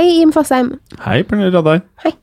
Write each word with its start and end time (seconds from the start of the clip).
Hei, 0.00 0.14
Jim 0.16 0.30
Fosheim. 0.32 0.70
Hei, 1.04 1.18
Pernille 1.28 1.50
Radar. 1.52 1.82
Hei. 2.00 2.14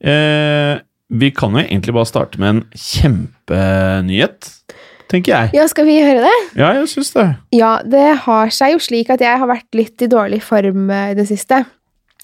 Eh, 0.00 0.78
vi 1.12 1.28
kan 1.36 1.52
jo 1.52 1.60
egentlig 1.60 1.92
bare 1.92 2.08
starte 2.08 2.40
med 2.40 2.48
en 2.54 2.62
kjempenyhet, 2.72 4.48
tenker 5.12 5.34
jeg. 5.34 5.50
Ja, 5.58 5.66
skal 5.68 5.84
vi 5.90 5.98
høre 6.00 6.22
det? 6.24 6.32
Ja, 6.56 6.70
jeg 6.78 6.88
syns 6.88 7.12
det. 7.12 7.26
Ja, 7.52 7.74
det 7.84 8.06
har 8.24 8.54
seg 8.56 8.78
jo 8.78 8.80
slik 8.80 9.12
at 9.12 9.20
jeg 9.20 9.42
har 9.44 9.50
vært 9.50 9.68
litt 9.76 10.00
i 10.00 10.08
dårlig 10.08 10.40
form 10.46 10.88
eh, 10.88 11.12
i 11.12 11.20
det 11.20 11.28
siste. 11.28 11.60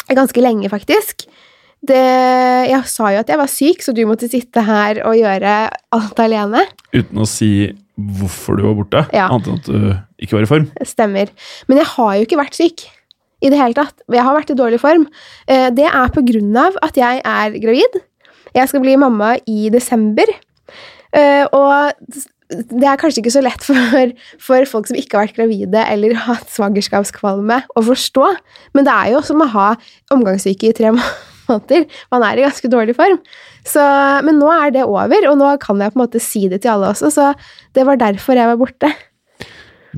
Ganske 0.08 0.40
lenge, 0.40 0.72
faktisk. 0.72 1.28
Det, 1.84 2.00
jeg 2.72 2.80
sa 2.88 3.12
jo 3.12 3.20
at 3.20 3.28
jeg 3.28 3.44
var 3.44 3.52
syk, 3.58 3.84
så 3.84 3.92
du 3.92 4.06
måtte 4.08 4.32
sitte 4.32 4.64
her 4.72 5.04
og 5.04 5.20
gjøre 5.20 5.58
alt 6.00 6.24
alene. 6.24 6.64
Uten 6.96 7.20
å 7.20 7.28
si 7.28 7.52
hvorfor 7.92 8.56
du 8.56 8.64
var 8.70 8.80
borte, 8.80 9.04
Ja. 9.12 9.28
annet 9.28 9.52
enn 9.52 9.60
at 9.60 9.68
du 9.68 10.24
ikke 10.24 10.40
var 10.40 10.48
i 10.48 10.54
form. 10.56 10.70
Stemmer. 10.80 11.28
Men 11.68 11.84
jeg 11.84 11.92
har 11.98 12.16
jo 12.16 12.24
ikke 12.24 12.40
vært 12.40 12.56
syk 12.56 12.88
i 13.42 13.50
det 13.52 13.58
hele 13.60 13.76
tatt. 13.78 14.00
Jeg 14.10 14.24
har 14.26 14.34
vært 14.38 14.50
i 14.50 14.58
dårlig 14.58 14.80
form. 14.82 15.06
Eh, 15.46 15.68
Det 15.70 15.86
er 15.86 16.08
på 16.14 16.24
grunn 16.26 16.56
av 16.56 16.78
at 16.82 16.96
jeg 16.98 17.20
er 17.24 17.58
gravid. 17.62 18.00
Jeg 18.56 18.68
skal 18.70 18.80
bli 18.82 18.96
mamma 18.96 19.36
i 19.46 19.68
desember. 19.70 20.26
Eh, 21.12 21.44
Og 21.52 21.92
det 22.48 22.86
er 22.88 22.96
kanskje 22.96 23.20
ikke 23.20 23.32
så 23.34 23.42
lett 23.44 23.60
for, 23.60 24.12
for 24.40 24.64
folk 24.64 24.86
som 24.88 24.96
ikke 24.96 25.18
har 25.18 25.26
vært 25.26 25.36
gravide 25.36 25.82
eller 25.92 26.14
hatt 26.16 26.48
svangerskapskvalme, 26.48 27.58
å 27.76 27.82
forstå, 27.84 28.24
men 28.72 28.86
det 28.88 28.94
er 28.94 29.10
jo 29.12 29.20
som 29.20 29.42
å 29.44 29.48
ha 29.52 29.66
omgangssyke 30.14 30.70
i 30.70 30.72
tre 30.72 30.92
måneder. 30.96 31.84
Man 32.10 32.24
er 32.24 32.40
i 32.40 32.46
ganske 32.46 32.70
dårlig 32.72 32.96
form. 32.96 33.18
Så, 33.68 33.84
men 34.24 34.40
nå 34.40 34.48
er 34.54 34.72
det 34.72 34.86
over, 34.88 35.28
og 35.28 35.36
nå 35.42 35.50
kan 35.60 35.76
jeg 35.84 35.92
på 35.92 36.00
en 36.00 36.04
måte 36.06 36.22
si 36.24 36.46
det 36.48 36.62
til 36.64 36.72
alle 36.72 36.94
også, 36.94 37.12
så 37.12 37.28
det 37.76 37.84
var 37.84 38.00
derfor 38.00 38.40
jeg 38.40 38.48
var 38.48 38.56
borte. 38.64 38.94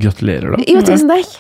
Gratulerer, 0.00 0.56
da. 0.56 0.66
Jo, 0.70 0.82
tusen 0.86 1.10
takk. 1.10 1.30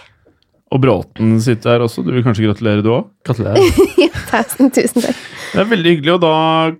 Og 0.70 0.78
Bråten 0.78 1.32
sitter 1.42 1.72
her 1.74 1.82
også. 1.82 2.04
Du 2.06 2.12
vil 2.14 2.22
kanskje 2.22 2.44
gratulere, 2.46 2.82
du 2.84 2.92
òg? 2.94 3.08
Gratulerer. 3.26 3.58
Tusen, 4.30 4.68
tusen 4.70 5.02
takk. 5.02 5.16
Det 5.50 5.58
er 5.58 5.66
veldig 5.66 5.92
hyggelig, 5.96 6.12
og 6.14 6.20
da 6.22 6.34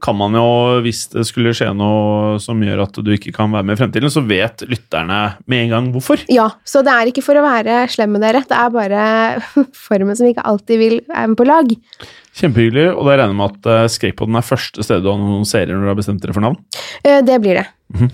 kan 0.05 0.15
man 0.15 0.37
jo, 0.39 0.45
hvis 0.85 1.01
det 1.11 1.25
skulle 1.27 1.51
skje 1.59 1.73
noe 1.75 2.37
som 2.43 2.61
gjør 2.63 2.85
at 2.85 3.01
du 3.03 3.09
ikke 3.17 3.33
kan 3.35 3.51
være 3.51 3.67
med 3.67 3.75
i 3.75 3.81
fremtiden, 3.81 4.13
så 4.15 4.23
vet 4.23 4.63
lytterne 4.71 5.19
med 5.51 5.65
en 5.65 5.73
gang 5.75 5.89
hvorfor. 5.97 6.23
Ja, 6.31 6.45
så 6.63 6.85
det 6.87 6.93
er 6.95 7.11
ikke 7.11 7.25
for 7.27 7.41
å 7.41 7.43
være 7.43 7.81
slem 7.91 8.15
med 8.15 8.23
dere, 8.23 8.45
det 8.47 8.55
er 8.61 8.71
bare 8.77 9.03
formen 9.89 10.15
som 10.19 10.31
ikke 10.31 10.45
alltid 10.47 10.79
vil 10.85 10.97
være 11.11 11.33
med 11.33 11.41
på 11.41 11.49
lag. 11.51 11.75
Kjempehyggelig, 12.41 12.87
og 12.95 13.03
da 13.11 13.17
regner 13.19 13.35
jeg 13.35 13.41
med 13.41 13.57
at 13.59 13.69
uh, 13.75 13.89
Skrekkpodden 13.91 14.39
er 14.39 14.47
første 14.47 14.87
stedet 14.87 15.03
du 15.03 15.11
annonserer 15.17 15.75
når 15.75 15.89
du 15.89 15.91
har 15.91 15.99
bestemt 15.99 16.23
dere 16.23 16.37
for 16.39 16.47
navn. 16.47 16.61
Eh, 17.03 17.19
Det 17.27 17.41
blir 17.43 17.59
det. 17.59 17.67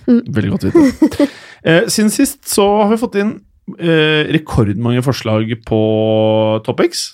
Veldig 0.08 0.54
godt 0.56 0.70
vite. 0.70 1.28
Eh, 1.66 1.88
siden 1.90 2.12
sist 2.14 2.44
så 2.46 2.62
har 2.78 2.92
vi 2.92 2.98
fått 3.00 3.16
inn 3.18 3.30
eh, 3.78 4.28
rekordmange 4.36 5.02
forslag 5.06 5.50
på 5.66 5.80
Topics. 6.66 7.08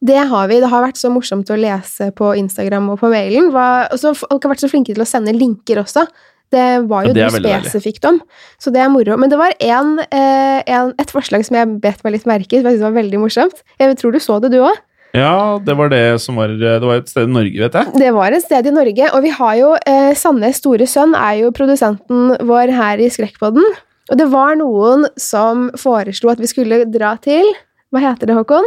Det 0.00 0.18
har 0.30 0.48
vi. 0.50 0.60
Det 0.62 0.70
har 0.70 0.86
vært 0.86 1.00
så 1.00 1.10
morsomt 1.12 1.50
å 1.50 1.58
lese 1.58 2.10
på 2.16 2.32
Instagram 2.38 2.90
og 2.94 3.00
på 3.02 3.12
mailen. 3.12 3.50
Og 3.52 4.00
så 4.00 4.14
folk 4.16 4.42
har 4.42 4.54
vært 4.54 4.64
så 4.64 4.72
flinke 4.72 4.94
til 4.94 5.04
å 5.04 5.08
sende 5.08 5.34
linker 5.36 5.82
også. 5.84 6.06
Det 6.48 6.66
var 6.88 7.04
jo 7.04 7.12
Ja, 7.12 7.28
det 7.28 7.42
du 7.44 7.48
spesifikt 7.68 8.06
om, 8.08 8.22
så 8.56 8.72
det 8.72 8.80
er 8.80 8.88
moro. 8.88 9.18
Men 9.20 9.28
det 9.28 9.36
var 9.36 9.52
en, 9.60 9.98
eh, 10.00 10.62
en, 10.64 10.94
et 10.96 11.10
forslag 11.12 11.44
som 11.44 11.58
jeg 11.58 11.80
bet 11.82 12.00
meg 12.04 12.16
litt 12.16 12.28
merke 12.28 12.56
i, 12.56 12.62
som 12.62 12.70
jeg 12.70 12.78
syntes 12.78 12.86
var 12.86 12.96
veldig 12.96 13.20
morsomt. 13.20 13.64
Jeg 13.76 13.98
tror 14.00 14.14
du 14.16 14.18
så 14.18 14.38
det, 14.40 14.52
du 14.56 14.62
òg? 14.64 14.78
Ja, 15.16 15.58
det 15.64 15.76
var 15.76 15.88
det 15.88 16.20
som 16.20 16.36
var 16.36 16.48
Det 16.48 16.84
var 16.84 17.00
et 17.00 17.08
sted 17.08 17.28
i 17.28 17.32
Norge, 17.32 17.56
vet 17.56 17.76
jeg. 17.80 17.92
Det 18.00 18.12
var 18.12 18.32
et 18.32 18.44
sted 18.44 18.66
i 18.66 18.72
Norge, 18.72 19.10
og 19.12 19.22
vi 19.24 19.32
har 19.32 19.54
jo 19.60 19.74
eh, 19.88 20.14
Sandnes 20.16 20.60
store 20.60 20.88
sønn 20.88 21.14
er 21.16 21.42
jo 21.42 21.52
produsenten 21.52 22.36
vår 22.48 22.72
her 22.76 23.00
i 23.00 23.08
Skrekkpodden. 23.12 23.64
Og 24.08 24.18
det 24.20 24.28
var 24.32 24.58
noen 24.58 25.06
som 25.20 25.68
foreslo 25.78 26.32
at 26.32 26.42
vi 26.42 26.50
skulle 26.50 26.84
dra 26.92 27.14
til 27.22 27.48
Hva 27.92 28.02
heter 28.04 28.28
det, 28.28 28.36
Håkon? 28.36 28.66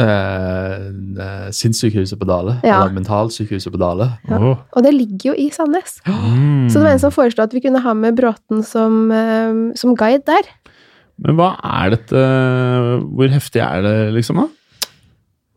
Eh, 0.00 1.50
sinnssykehuset 1.52 2.16
på 2.16 2.28
Dale. 2.28 2.54
Ja. 2.64 2.78
Eller 2.78 2.94
mentalsykehuset 2.96 3.72
på 3.74 3.80
Dale. 3.80 4.06
Åh. 4.32 4.62
Og 4.72 4.86
det 4.86 4.94
ligger 4.96 5.32
jo 5.32 5.34
i 5.36 5.50
Sandnes. 5.52 5.98
Mm. 6.06 6.70
Så 6.72 6.78
det 6.78 6.86
var 6.86 6.94
en 6.94 7.02
som 7.02 7.12
foreslo 7.12 7.44
at 7.44 7.52
vi 7.52 7.60
kunne 7.60 7.82
ha 7.84 7.92
med 7.96 8.16
Bråten 8.16 8.64
som, 8.64 9.10
eh, 9.12 9.76
som 9.76 9.96
guide 9.96 10.24
der. 10.28 10.48
Men 11.22 11.36
hva 11.36 11.52
er 11.60 11.92
dette 11.92 12.20
Hvor 13.12 13.28
heftig 13.30 13.60
er 13.60 13.82
det, 13.84 13.96
liksom? 14.16 14.40
da? 14.40 14.48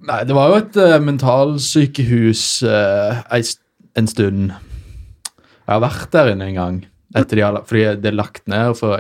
Nei, 0.06 0.22
det 0.28 0.36
var 0.38 0.52
jo 0.52 0.58
et 0.60 0.76
uh, 0.78 1.00
mentalsykehus 1.02 2.42
uh, 2.68 3.24
ei 3.34 3.42
en 3.96 4.10
stund. 4.12 4.52
Jeg 4.52 5.72
har 5.72 5.82
vært 5.82 6.12
der 6.14 6.34
inne 6.34 6.50
en 6.52 6.58
gang. 6.60 6.80
Etter 7.16 7.40
de 7.40 7.46
har, 7.46 7.62
fordi 7.66 7.86
det 8.04 8.12
er 8.12 8.18
lagt 8.20 8.44
ned. 8.52 8.76
For 8.78 9.00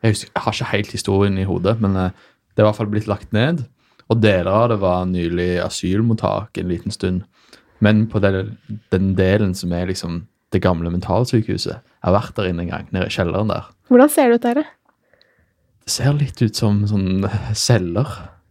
jeg, 0.00 0.14
husker, 0.14 0.30
jeg 0.32 0.44
har 0.44 0.56
ikke 0.56 0.72
helt 0.72 0.94
historien 0.96 1.38
i 1.38 1.46
hodet, 1.48 1.76
men 1.82 1.96
eh, 1.96 2.16
det 2.54 2.62
er 2.62 2.66
i 2.66 2.68
hvert 2.68 2.80
fall 2.80 2.90
blitt 2.92 3.10
lagt 3.10 3.32
ned. 3.36 3.64
Og 4.10 4.18
deler 4.22 4.50
av 4.50 4.70
det 4.72 4.80
var 4.82 5.06
nylig 5.06 5.52
asylmottak 5.62 6.58
en 6.58 6.72
liten 6.72 6.94
stund. 6.94 7.22
Men 7.84 8.06
på 8.10 8.20
den, 8.20 8.56
den 8.92 9.14
delen 9.16 9.54
som 9.56 9.72
er 9.72 9.88
liksom 9.88 10.24
det 10.50 10.60
gamle 10.64 10.90
mentalsykehuset 10.90 11.76
Jeg 11.76 12.02
har 12.02 12.16
vært 12.16 12.34
der 12.36 12.48
inne 12.50 12.64
en 12.64 12.72
gang, 12.72 12.88
nede 12.90 13.06
i 13.06 13.14
kjelleren 13.14 13.52
der. 13.52 13.68
Hvordan 13.88 14.10
ser 14.10 14.28
det 14.30 14.40
ut 14.40 14.46
der? 14.48 14.60
da? 14.60 14.64
Det 15.86 15.94
ser 15.94 16.16
litt 16.16 16.42
ut 16.42 16.58
som 16.58 16.82
sånn 16.90 17.28
celler. 17.54 18.10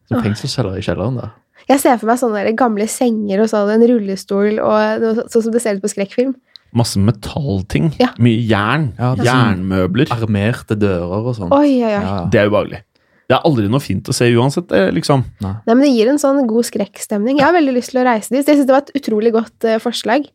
Som 0.09 0.19
Åh. 0.19 0.25
fengselsceller 0.25 0.79
i 0.79 0.85
kjelleren 0.85 1.19
der. 1.19 1.35
Jeg 1.69 1.81
ser 1.83 1.99
for 2.01 2.09
meg 2.09 2.17
sånne 2.17 2.53
gamle 2.57 2.87
senger 2.89 3.43
og 3.43 3.51
sånn, 3.51 3.69
en 3.75 3.83
rullestol 3.91 4.61
og 4.63 5.03
noe 5.03 5.25
sånn 5.29 5.43
som 5.45 5.53
det 5.53 5.61
ser 5.61 5.77
ut 5.77 5.83
på 5.83 5.91
skrekkfilm. 5.91 6.31
Masse 6.75 7.01
metallting. 7.01 7.91
Ja. 8.01 8.11
Mye 8.21 8.43
jern. 8.45 8.91
Ja, 8.99 9.15
sånn 9.15 9.25
Jernmøbler. 9.25 10.11
Armerte 10.13 10.77
dører 10.77 11.31
og 11.31 11.35
sånn. 11.37 11.53
Oi, 11.55 11.79
oi, 11.79 11.89
oi. 11.89 12.03
Ja, 12.03 12.15
Det 12.29 12.41
er 12.41 12.51
ubehagelig. 12.51 12.83
Det 13.29 13.37
er 13.37 13.45
aldri 13.45 13.69
noe 13.69 13.81
fint 13.81 14.07
å 14.09 14.13
se 14.15 14.25
uansett, 14.33 14.71
det, 14.71 14.87
liksom. 14.97 15.21
Nei, 15.45 15.53
men 15.67 15.83
Det 15.85 15.91
gir 15.93 16.09
en 16.09 16.21
sånn 16.21 16.41
god 16.49 16.65
skrekkstemning. 16.65 17.37
Jeg 17.37 17.45
har 17.45 17.53
veldig 17.53 17.75
lyst 17.75 17.93
til 17.93 18.01
å 18.01 18.05
reise 18.07 18.33
dit. 18.33 18.41
Jeg 18.41 18.57
synes 18.57 18.69
det 18.69 18.73
var 18.73 18.85
et 18.87 18.95
utrolig 18.97 19.33
godt 19.35 19.67
uh, 19.69 19.77
forslag. 19.81 20.25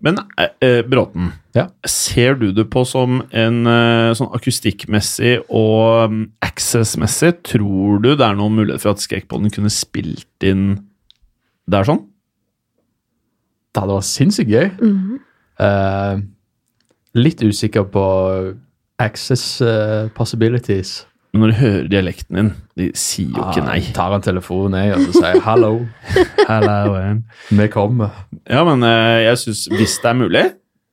Men 0.00 0.16
eh, 0.40 0.80
Bråten, 0.88 1.32
Bråten, 1.52 1.72
ser 1.84 2.38
du 2.40 2.50
det 2.56 2.66
på 2.72 2.86
som 2.88 3.18
en 3.36 3.58
eh, 3.68 4.12
sånn 4.16 4.30
akustikkmessig 4.36 5.34
og 5.44 6.06
um, 6.08 6.22
access-messig 6.40 7.34
Tror 7.44 8.00
du 8.00 8.14
det 8.14 8.24
er 8.24 8.38
noen 8.38 8.56
mulighet 8.56 8.80
for 8.80 8.94
at 8.94 9.04
Skrekkpodden 9.04 9.52
kunne 9.52 9.72
spilt 9.72 10.46
inn 10.46 10.86
der 11.70 11.84
sånn? 11.84 12.06
Det 13.70 13.84
hadde 13.84 13.98
vært 14.00 14.08
sinnssykt 14.08 14.50
gøy. 14.50 14.70
Mhm. 14.80 15.18
Eh, 15.60 16.20
litt 17.20 17.42
usikker 17.42 17.86
på 17.92 18.04
access 19.00 19.60
uh, 19.64 20.08
possibilities. 20.16 21.06
Men 21.32 21.44
når 21.44 21.50
de 21.50 21.58
hører 21.60 21.90
dialekten 21.90 22.36
din, 22.36 22.48
de 22.78 22.88
sier 22.98 23.32
jo 23.32 23.44
ikke 23.48 23.64
nei. 23.64 23.78
Tar 23.96 24.14
en 24.16 24.24
telefon 24.24 24.74
jeg, 24.76 24.92
og 24.96 25.14
sier 25.14 25.38
'hallo'. 25.44 25.86
Hello. 26.50 26.96
Vi 27.48 27.68
kommer. 27.72 28.24
Ja, 28.44 28.64
men 28.66 28.84
uh, 28.84 29.20
jeg 29.22 29.38
syns 29.44 29.68
hvis 29.72 30.00
det 30.02 30.10
er 30.10 30.18
mulig 30.18 30.46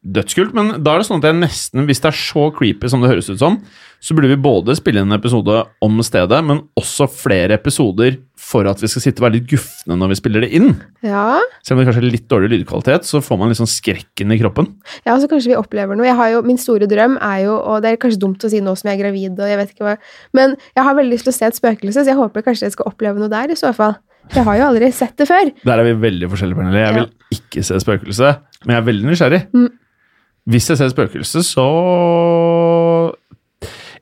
Dødskult, 0.08 0.54
men 0.56 0.78
da 0.86 0.94
er 0.94 1.02
det 1.02 1.08
sånn 1.08 1.20
at 1.20 1.26
jeg 1.28 1.36
nesten, 1.42 1.84
hvis 1.90 2.00
det 2.00 2.08
er 2.08 2.16
så 2.16 2.46
creepy 2.56 2.88
som 2.88 3.02
det 3.02 3.10
høres 3.10 3.28
ut 3.28 3.42
som, 3.42 3.58
så 4.00 4.16
burde 4.16 4.30
vi 4.30 4.38
både 4.40 4.76
spille 4.78 5.02
inn 5.02 5.10
en 5.10 5.18
episode 5.18 5.58
om 5.84 5.98
stedet, 6.06 6.38
men 6.46 6.62
også 6.80 7.10
flere 7.12 7.58
episoder 7.58 8.16
for 8.48 8.68
at 8.70 8.80
vi 8.80 8.88
skal 8.88 9.04
sitte 9.04 9.20
og 9.20 9.28
være 9.28 9.36
litt 9.40 9.50
gufne 9.52 9.98
når 10.00 10.14
vi 10.14 10.18
spiller 10.20 10.46
det 10.46 10.50
inn. 10.56 10.70
Ja. 11.04 11.40
Selv 11.66 11.76
om 11.76 11.82
det 11.82 11.90
kanskje 11.90 12.04
er 12.06 12.14
litt 12.14 12.28
dårlig 12.32 12.52
lydkvalitet, 12.54 13.08
så 13.08 13.20
får 13.24 13.40
man 13.42 13.52
litt 13.52 13.60
sånn 13.60 13.70
skrekken 13.70 14.32
i 14.32 14.40
kroppen. 14.40 14.70
Ja, 15.08 15.18
så 15.20 15.28
kanskje 15.28 15.52
vi 15.52 15.60
opplever 15.60 16.00
noe. 16.00 16.16
Jo, 16.32 16.42
min 16.48 16.60
store 16.62 16.88
drøm 16.90 17.18
er 17.20 17.42
jo, 17.44 17.58
og 17.60 17.84
det 17.84 17.92
er 17.92 18.02
kanskje 18.02 18.22
dumt 18.24 18.46
å 18.48 18.52
si 18.52 18.62
nå 18.64 18.76
som 18.80 18.92
jeg 18.92 19.00
er 19.00 19.04
gravid, 19.04 19.36
og 19.36 19.52
jeg 19.52 19.60
vet 19.60 19.74
ikke 19.74 19.88
hva, 19.90 19.96
men 20.38 20.56
jeg 20.78 20.88
har 20.88 20.98
veldig 21.00 21.16
lyst 21.16 21.28
til 21.28 21.36
å 21.36 21.38
se 21.40 21.50
et 21.50 21.60
spøkelse, 21.60 22.00
så 22.00 22.14
jeg 22.14 22.20
håper 22.20 22.46
kanskje 22.46 22.70
jeg 22.70 22.78
skal 22.78 22.92
oppleve 22.92 23.20
noe 23.20 23.32
der 23.32 23.52
i 23.52 23.60
så 23.60 23.74
fall. 23.76 23.98
Jeg 24.34 24.44
har 24.44 24.58
jo 24.60 24.70
aldri 24.72 24.92
sett 24.96 25.16
det 25.20 25.28
før. 25.28 25.52
Der 25.64 25.80
er 25.80 25.88
vi 25.88 25.94
veldig 26.04 26.32
forskjellige, 26.32 26.60
Pernille. 26.60 26.84
Jeg 26.84 26.96
vil 26.98 27.38
ikke 27.38 27.64
se 27.68 27.80
spøkelse, 27.84 28.34
men 28.66 28.76
jeg 28.76 28.82
er 28.82 28.88
veldig 28.88 29.12
nysgjerrig. 29.12 29.42
Mm. 29.56 29.70
Hvis 30.48 30.70
jeg 30.72 30.80
ser 30.80 30.92
spøkelse, 30.94 31.44
så 31.44 31.68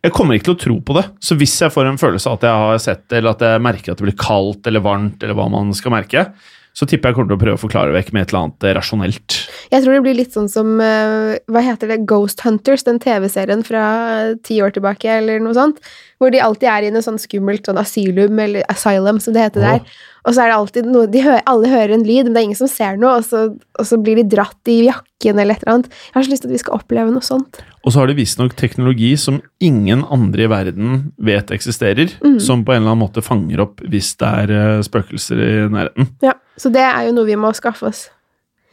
Jeg 0.05 0.13
kommer 0.13 0.37
ikke 0.37 0.51
til 0.51 0.55
å 0.55 0.61
tro 0.61 0.75
på 0.85 0.95
det. 0.99 1.05
Så 1.23 1.37
hvis 1.39 1.55
jeg 1.63 1.73
får 1.73 1.87
en 1.89 1.97
følelse 1.97 2.29
av 2.29 2.37
at 2.37 2.45
jeg 2.45 2.65
har 2.65 2.83
sett 2.83 3.07
det, 3.09 3.19
eller 3.19 3.33
at 3.33 3.41
jeg 3.41 3.63
merker 3.65 3.93
at 3.93 4.01
det 4.01 4.05
blir 4.05 4.19
kaldt 4.19 4.69
eller 4.69 4.83
varmt, 4.85 5.23
eller 5.23 5.37
hva 5.37 5.47
man 5.49 5.73
skal 5.77 5.95
merke, 5.95 6.27
så 6.75 6.83
tipper 6.89 7.09
jeg 7.09 7.15
kommer 7.15 7.31
til 7.31 7.37
å 7.37 7.41
prøve 7.41 7.57
å 7.57 7.61
forklare 7.61 7.93
vekk 7.95 8.11
med 8.13 8.25
et 8.25 8.33
eller 8.33 8.49
annet 8.49 8.65
rasjonelt. 8.75 9.37
Jeg 9.71 9.81
tror 9.81 9.95
det 9.95 10.01
blir 10.03 10.17
litt 10.17 10.35
sånn 10.35 10.49
som 10.51 10.73
eh, 10.83 11.37
Hva 11.49 11.61
heter 11.63 11.93
det? 11.93 12.01
Ghost 12.09 12.43
Hunters, 12.43 12.83
den 12.85 12.99
TV-serien 13.01 13.63
fra 13.65 13.83
eh, 14.11 14.33
ti 14.43 14.59
år 14.61 14.75
tilbake, 14.75 15.07
eller 15.21 15.39
noe 15.43 15.55
sånt. 15.55 15.79
Hvor 16.19 16.35
de 16.35 16.43
alltid 16.43 16.67
er 16.69 16.87
i 16.87 16.91
noe 16.93 17.05
sånn 17.05 17.21
skummelt 17.21 17.65
sånn 17.65 17.79
asylum, 17.79 18.43
eller 18.43 18.67
asylum, 18.71 19.23
som 19.23 19.35
det 19.35 19.47
heter 19.47 19.63
der. 19.63 19.95
Og 20.25 20.33
så 20.33 20.41
er 20.41 20.49
det 20.49 20.57
alltid 20.57 20.87
noe 20.89 21.09
de 21.11 21.21
hører, 21.21 21.43
Alle 21.49 21.69
hører 21.69 21.93
en 21.95 22.05
lyd, 22.05 22.25
men 22.25 22.33
det 22.33 22.41
er 22.41 22.47
ingen 22.47 22.57
som 22.57 22.69
ser 22.71 22.97
noe, 23.01 23.19
og 23.19 23.27
så, 23.27 23.45
og 23.53 23.87
så 23.87 23.99
blir 24.01 24.17
de 24.19 24.25
dratt 24.35 24.71
i 24.71 24.79
jakken 24.87 25.41
eller 25.41 25.55
et 25.55 25.63
eller 25.63 25.73
annet. 25.75 25.91
Jeg 26.09 26.17
har 26.17 26.25
så 26.25 26.33
lyst 26.33 26.45
til 26.45 26.51
at 26.51 26.55
vi 26.55 26.61
skal 26.63 26.77
oppleve 26.79 27.13
noe 27.13 27.25
sånt. 27.25 27.61
Og 27.85 27.93
så 27.93 28.01
har 28.01 28.09
de 28.09 28.17
visstnok 28.17 28.55
teknologi 28.57 29.11
som 29.21 29.39
ingen 29.63 30.01
andre 30.11 30.47
i 30.47 30.49
verden 30.49 30.97
vet 31.21 31.53
eksisterer, 31.53 32.17
mm. 32.25 32.39
som 32.41 32.65
på 32.65 32.73
en 32.73 32.81
eller 32.81 32.95
annen 32.95 33.05
måte 33.05 33.25
fanger 33.25 33.61
opp 33.67 33.85
hvis 33.85 34.15
det 34.21 34.33
er 34.41 34.55
eh, 34.57 34.83
spøkelser 34.85 35.45
i 35.45 35.53
nærheten. 35.69 36.09
Ja, 36.25 36.33
Så 36.57 36.73
det 36.73 36.83
er 36.87 37.09
jo 37.09 37.15
noe 37.17 37.29
vi 37.29 37.37
må 37.39 37.53
skaffe 37.53 37.91
oss. 37.91 38.07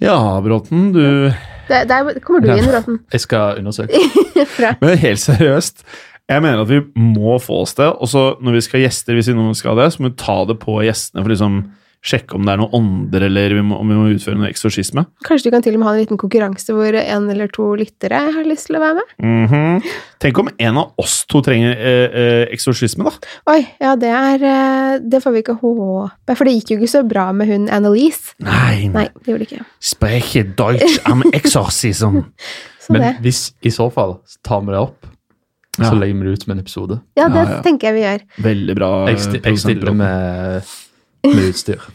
Ja, 0.02 0.16
Bråten, 0.42 0.90
du 0.92 1.30
Der, 1.68 1.84
der 1.86 2.18
kommer 2.24 2.40
du 2.42 2.50
inn, 2.56 2.66
Bråten. 2.66 2.98
Jeg 3.12 3.22
skal 3.22 3.60
undersøke. 3.60 4.00
Men 4.82 4.98
helt 4.98 5.20
seriøst, 5.22 5.84
jeg 6.32 6.44
mener 6.44 6.64
at 6.64 6.70
vi 6.72 6.80
må 6.96 7.36
få 7.42 7.62
oss 7.66 7.76
det. 7.78 7.90
Og 7.92 8.10
så 8.10 8.32
når 8.42 8.58
vi 8.58 8.64
skal 8.66 8.80
ha 8.80 8.88
gjester, 8.88 9.16
hvis 9.18 9.30
vi 9.30 9.38
noen 9.38 9.56
skal 9.58 9.78
det, 9.78 9.90
så 9.92 10.02
må 10.02 10.10
vi 10.10 10.18
ta 10.22 10.42
det 10.48 10.58
på 10.62 10.80
gjestene 10.86 11.24
for 11.24 11.32
liksom 11.34 11.62
sjekke 12.02 12.34
om 12.34 12.42
det 12.42 12.56
er 12.56 12.58
noen 12.58 12.72
ånder, 12.74 13.24
eller 13.28 13.52
vi 13.54 13.62
må, 13.62 13.76
om 13.78 13.90
vi 13.90 13.94
må 13.94 14.08
utføre 14.10 14.34
noe 14.34 14.48
eksorsisme. 14.50 15.04
Kanskje 15.26 15.48
du 15.48 15.54
kan 15.54 15.62
til 15.62 15.76
og 15.76 15.82
med 15.82 15.86
ha 15.86 15.92
en 15.94 16.00
liten 16.02 16.18
konkurranse 16.18 16.74
hvor 16.74 16.96
en 16.98 17.28
eller 17.30 17.52
to 17.54 17.68
lyttere 17.78 18.18
har 18.34 18.48
lyst 18.48 18.66
til 18.68 18.78
å 18.78 18.82
være 18.82 18.96
med? 18.98 19.12
Mhm. 19.22 19.92
Tenk 20.22 20.38
om 20.42 20.50
en 20.50 20.80
av 20.82 21.02
oss 21.02 21.20
to 21.30 21.40
trenger 21.46 21.78
eh, 21.78 22.16
eh, 22.22 22.42
eksorsisme, 22.54 23.06
da. 23.06 23.30
Oi, 23.54 23.60
ja, 23.82 23.94
det 23.98 24.10
er 24.10 24.44
eh, 24.46 24.98
Det 25.02 25.22
får 25.22 25.34
vi 25.34 25.42
ikke 25.44 25.56
håpe, 25.62 26.36
for 26.36 26.46
det 26.46 26.56
gikk 26.58 26.74
jo 26.74 26.80
ikke 26.80 26.92
så 26.96 27.04
bra 27.06 27.28
med 27.36 27.50
hun 27.50 27.70
Annelise. 27.70 28.34
Nei, 28.42 28.90
Nei, 28.90 29.06
det 29.22 29.32
gjorde 29.32 29.46
det 29.46 29.50
ikke. 29.52 29.70
Spreche 29.92 30.44
Deutsch 30.58 30.98
am 31.06 31.22
Exorcism. 31.30 32.24
Men 32.92 33.22
hvis 33.22 33.52
i 33.62 33.70
så 33.70 33.86
fall 33.94 34.18
tar 34.42 34.66
vi 34.66 34.74
det 34.74 34.82
opp, 34.82 35.06
Ja. 35.78 35.88
så 35.88 35.96
legger 35.96 36.18
vi 36.20 36.26
det 36.26 36.32
ut 36.36 36.42
som 36.44 36.52
en 36.52 36.58
episode. 36.60 37.00
Ja, 37.16 37.28
det 37.32 37.42
Ja, 37.42 37.50
ja. 37.56 37.60
tenker 37.64 37.88
jeg 37.88 37.94
vi 37.96 38.00
gjør. 38.04 38.24
Veldig 38.44 38.74
bra. 38.76 38.88
Jeg, 39.08 39.20
sti 39.24 39.38
jeg 39.40 39.58
stiller 39.62 39.94
med, 39.96 40.72
med 41.24 41.46
utstyr. 41.48 41.86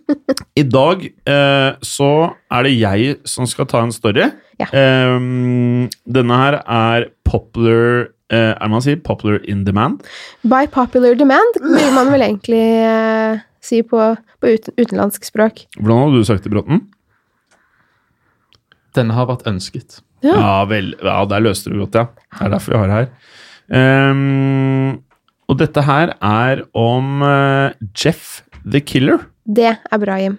I 0.62 0.62
dag 0.62 1.02
eh, 1.26 1.70
så 1.82 2.10
er 2.54 2.62
det 2.68 2.74
jeg 2.78 3.16
som 3.26 3.48
skal 3.50 3.66
ta 3.66 3.82
en 3.82 3.90
story. 3.92 4.28
Ja. 4.60 4.68
Ehm, 4.70 5.88
denne 6.06 6.36
her 6.38 6.60
er 6.62 7.08
popular 7.26 8.04
eh, 8.30 8.52
Er 8.54 8.62
det 8.62 8.70
man 8.70 8.84
sier 8.86 9.00
popular 9.02 9.42
in 9.50 9.64
demand? 9.66 10.06
By 10.46 10.68
popular 10.70 11.18
demand 11.18 11.58
vil 11.58 11.90
man 11.96 12.12
vel 12.14 12.22
egentlig 12.22 12.62
eh, 12.86 13.42
si 13.64 13.82
på, 13.82 14.12
på 14.38 14.54
uten, 14.54 14.78
utenlandsk 14.78 15.26
språk. 15.26 15.66
Hvordan 15.80 16.04
hadde 16.06 16.22
du 16.22 16.30
sagt 16.30 16.46
det, 16.46 16.54
Bråten? 16.54 16.84
Denne 18.94 19.18
har 19.18 19.26
vært 19.26 19.42
ønsket. 19.50 20.03
Ja. 20.24 20.62
Vel, 20.70 20.94
ja, 21.02 21.18
der 21.28 21.42
løste 21.44 21.72
du 21.72 21.80
godt, 21.82 21.98
ja. 21.98 22.06
Det 22.38 22.46
er 22.46 22.54
derfor 22.54 22.74
vi 22.74 22.82
har 22.82 22.92
det 22.92 23.00
her. 23.00 23.10
Um, 24.12 25.02
og 25.48 25.58
dette 25.60 25.84
her 25.84 26.14
er 26.20 26.64
om 26.76 27.24
uh, 27.24 27.74
Jeff 27.96 28.42
the 28.64 28.80
Killer. 28.80 29.26
Det 29.44 29.74
er 29.74 30.00
bra, 30.00 30.16
Jim. 30.22 30.38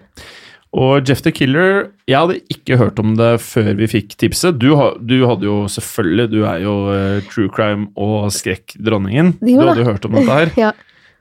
Og 0.76 1.06
Jeff 1.08 1.22
the 1.24 1.30
Killer 1.32 1.92
Jeg 2.10 2.18
hadde 2.18 2.40
ikke 2.52 2.76
hørt 2.76 2.98
om 3.00 3.14
det 3.16 3.36
før 3.40 3.70
vi 3.78 3.88
fikk 3.88 4.16
tipset. 4.18 4.58
Du, 4.60 4.74
du 4.98 5.14
hadde 5.24 5.46
jo 5.46 5.62
selvfølgelig 5.72 6.26
Du 6.32 6.40
er 6.44 6.58
jo 6.64 6.74
uh, 6.90 7.22
true 7.30 7.48
crime 7.54 7.88
og 7.96 8.28
skrekkdronningen. 8.34 9.36
Du 9.40 9.54
hadde 9.60 9.80
jo 9.80 9.88
hørt 9.92 10.04
om 10.08 10.18
dette 10.18 10.40
her. 10.40 10.52
Ja. 10.66 10.72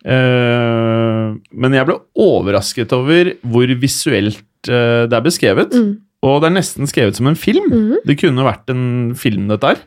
uh, 0.06 1.34
men 1.54 1.74
jeg 1.78 1.88
ble 1.88 1.96
overrasket 2.22 2.92
over 2.94 3.32
hvor 3.42 3.72
visuelt 3.82 4.44
uh, 4.70 5.06
det 5.10 5.16
er 5.18 5.26
beskrevet. 5.26 5.74
Mm. 5.74 5.94
Og 6.26 6.40
det 6.42 6.50
er 6.50 6.56
nesten 6.58 6.90
skrevet 6.90 7.18
som 7.18 7.30
en 7.30 7.38
film. 7.38 7.68
Mhm. 7.70 8.06
Det 8.06 8.18
kunne 8.18 8.48
vært 8.48 8.70
en 8.74 9.14
film, 9.16 9.48
dette 9.52 9.76
her. 9.76 9.84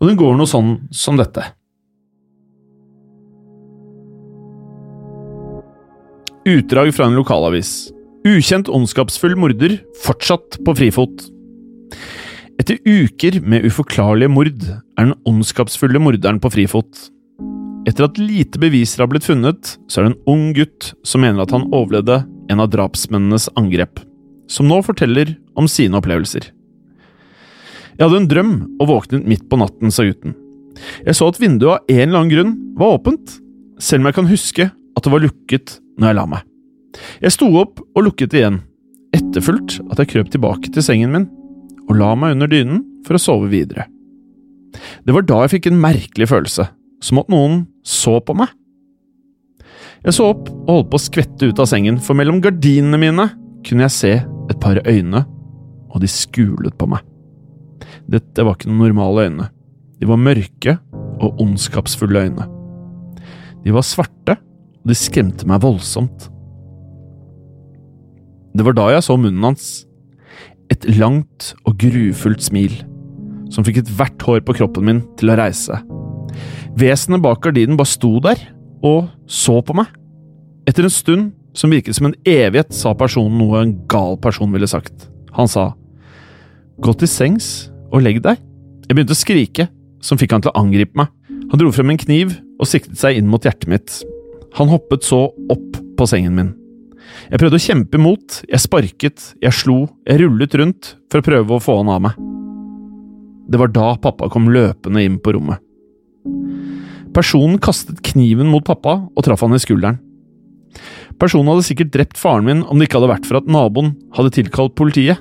Og 0.00 0.08
den 0.08 0.16
går 0.16 0.36
noe 0.38 0.48
sånn 0.48 0.88
som 0.94 1.18
dette. 1.18 1.42
Utdrag 6.48 6.94
fra 6.96 7.06
en 7.10 7.18
lokalavis. 7.18 7.90
Ukjent 8.24 8.68
ondskapsfull 8.72 9.36
morder 9.36 9.78
fortsatt 10.04 10.58
på 10.64 10.74
frifot. 10.76 11.26
Etter 12.60 12.80
uker 12.84 13.40
med 13.44 13.64
uforklarlige 13.64 14.32
mord 14.32 14.64
er 14.68 15.06
den 15.06 15.14
ondskapsfulle 15.28 16.00
morderen 16.00 16.40
på 16.40 16.50
frifot. 16.52 17.08
Etter 17.88 18.04
at 18.04 18.20
lite 18.20 18.60
beviser 18.60 19.00
har 19.04 19.08
blitt 19.08 19.24
funnet, 19.24 19.76
så 19.88 20.00
er 20.00 20.08
det 20.08 20.12
en 20.12 20.32
ung 20.32 20.50
gutt 20.56 20.90
som 21.06 21.24
mener 21.24 21.44
at 21.44 21.54
han 21.54 21.68
overlevde 21.72 22.20
en 22.52 22.60
av 22.60 22.68
drapsmennenes 22.72 23.48
angrep, 23.56 24.02
som 24.50 24.68
nå 24.68 24.80
forteller 24.84 25.36
om 25.58 25.68
sine 25.70 25.98
opplevelser. 26.00 26.50
Jeg 27.96 28.06
hadde 28.06 28.20
en 28.22 28.30
drøm 28.30 28.54
og 28.80 28.88
våknet 28.88 29.26
midt 29.28 29.46
på 29.50 29.58
natten, 29.60 29.92
sa 29.92 30.06
gutten. 30.06 30.34
Jeg 31.04 31.16
så 31.18 31.28
at 31.30 31.40
vinduet 31.40 31.74
av 31.74 31.92
en 31.92 32.02
eller 32.06 32.18
annen 32.18 32.32
grunn 32.32 32.54
var 32.78 32.96
åpent, 32.96 33.36
selv 33.80 34.02
om 34.02 34.10
jeg 34.10 34.16
kan 34.16 34.30
huske 34.30 34.68
at 34.70 35.04
det 35.04 35.12
var 35.12 35.24
lukket 35.24 35.76
når 36.00 36.10
jeg 36.10 36.18
la 36.18 36.26
meg. 36.30 36.46
Jeg 37.22 37.34
sto 37.36 37.48
opp 37.60 37.82
og 37.84 38.06
lukket 38.06 38.32
det 38.32 38.42
igjen, 38.42 38.62
etterfulgt 39.16 39.78
at 39.90 40.00
jeg 40.00 40.12
krøp 40.14 40.32
tilbake 40.32 40.72
til 40.72 40.84
sengen 40.84 41.14
min 41.14 41.28
og 41.90 41.96
la 41.98 42.14
meg 42.18 42.36
under 42.36 42.50
dynen 42.50 42.82
for 43.06 43.18
å 43.18 43.22
sove 43.22 43.50
videre. 43.52 43.86
Det 45.04 45.14
var 45.14 45.26
da 45.26 45.42
jeg 45.44 45.56
fikk 45.56 45.70
en 45.70 45.80
merkelig 45.82 46.30
følelse, 46.30 46.68
som 47.02 47.20
at 47.22 47.30
noen 47.32 47.64
så 47.86 48.18
på 48.22 48.36
meg. 48.38 48.52
Jeg 50.06 50.16
så 50.16 50.30
opp 50.32 50.46
og 50.48 50.70
holdt 50.70 50.92
på 50.92 51.00
å 51.00 51.02
skvette 51.02 51.50
ut 51.50 51.60
av 51.60 51.68
sengen, 51.68 51.98
for 52.00 52.16
mellom 52.16 52.40
gardinene 52.40 53.00
mine 53.00 53.26
kunne 53.66 53.84
jeg 53.88 53.96
se 53.96 54.12
et 54.50 54.60
par 54.60 54.80
øyne, 54.86 55.24
og 55.90 56.02
de 56.02 56.10
skulet 56.10 56.74
på 56.78 56.88
meg. 56.90 57.04
Dette 58.10 58.44
var 58.44 58.56
ikke 58.56 58.70
noen 58.70 58.90
normale 58.90 59.26
øyne. 59.28 59.48
De 60.00 60.08
var 60.08 60.20
mørke 60.20 60.76
og 61.20 61.40
ondskapsfulle 61.42 62.26
øyne. 62.26 62.46
De 63.64 63.74
var 63.74 63.84
svarte, 63.86 64.36
og 64.80 64.90
de 64.90 64.96
skremte 64.96 65.46
meg 65.48 65.62
voldsomt. 65.62 66.30
Det 68.56 68.66
var 68.66 68.74
da 68.74 68.88
jeg 68.94 69.06
så 69.06 69.16
munnen 69.20 69.44
hans. 69.50 69.68
Et 70.70 70.86
langt 70.96 71.52
og 71.66 71.76
grufullt 71.82 72.42
smil, 72.42 72.72
som 73.50 73.66
fikk 73.66 73.82
ethvert 73.82 74.22
hår 74.26 74.42
på 74.46 74.56
kroppen 74.60 74.86
min 74.86 75.02
til 75.20 75.32
å 75.32 75.38
reise. 75.38 75.80
Vesenet 76.78 77.22
bak 77.22 77.42
gardinen 77.44 77.78
bare 77.78 77.90
sto 77.90 78.16
der 78.22 78.40
og 78.86 79.10
så 79.30 79.58
på 79.66 79.76
meg. 79.76 79.90
Etter 80.68 80.86
en 80.86 80.94
stund, 80.94 81.30
som 81.56 81.72
virket 81.72 81.96
som 81.96 82.08
en 82.08 82.16
evighet, 82.28 82.72
sa 82.74 82.94
personen 82.94 83.38
noe 83.40 83.62
en 83.62 83.74
gal 83.90 84.16
person 84.22 84.50
ville 84.52 84.68
sagt. 84.70 85.08
Han 85.36 85.50
sa, 85.50 85.72
Gå 86.80 86.94
til 86.96 87.10
sengs 87.10 87.68
og 87.92 88.00
legg 88.06 88.22
deg. 88.24 88.38
Jeg 88.88 88.96
begynte 88.96 89.12
å 89.12 89.18
skrike, 89.18 89.66
som 90.00 90.16
fikk 90.20 90.32
han 90.32 90.44
til 90.44 90.52
å 90.52 90.62
angripe 90.62 90.96
meg. 90.96 91.10
Han 91.50 91.60
dro 91.60 91.68
frem 91.74 91.92
en 91.92 92.00
kniv 92.00 92.32
og 92.60 92.68
siktet 92.70 92.96
seg 93.00 93.18
inn 93.18 93.28
mot 93.28 93.44
hjertet 93.44 93.68
mitt. 93.68 93.98
Han 94.56 94.70
hoppet 94.72 95.04
så 95.04 95.26
opp 95.52 95.78
på 95.98 96.08
sengen 96.08 96.36
min. 96.38 96.54
Jeg 97.28 97.40
prøvde 97.42 97.58
å 97.58 97.62
kjempe 97.62 97.98
imot, 97.98 98.40
jeg 98.48 98.62
sparket, 98.62 99.24
jeg 99.42 99.54
slo, 99.54 99.82
jeg 100.08 100.22
rullet 100.22 100.54
rundt 100.56 100.94
for 101.10 101.20
å 101.20 101.26
prøve 101.26 101.56
å 101.56 101.62
få 101.62 101.80
han 101.80 101.90
av 101.92 102.04
meg. 102.06 102.20
Det 103.50 103.58
var 103.60 103.72
da 103.74 103.92
pappa 104.00 104.30
kom 104.32 104.48
løpende 104.54 105.02
inn 105.04 105.18
på 105.20 105.34
rommet. 105.34 105.60
Personen 107.14 107.58
kastet 107.62 107.98
kniven 108.06 108.48
mot 108.50 108.64
pappa 108.64 109.00
og 109.10 109.26
traff 109.26 109.42
han 109.42 109.56
i 109.56 109.60
skulderen. 109.62 109.98
Personen 111.20 111.50
hadde 111.52 111.66
sikkert 111.66 111.92
drept 111.92 112.16
faren 112.16 112.46
min 112.46 112.62
om 112.64 112.80
det 112.80 112.88
ikke 112.88 112.96
hadde 113.00 113.12
vært 113.12 113.28
for 113.28 113.40
at 113.40 113.50
naboen 113.50 113.92
hadde 114.16 114.32
tilkalt 114.38 114.72
politiet. 114.78 115.20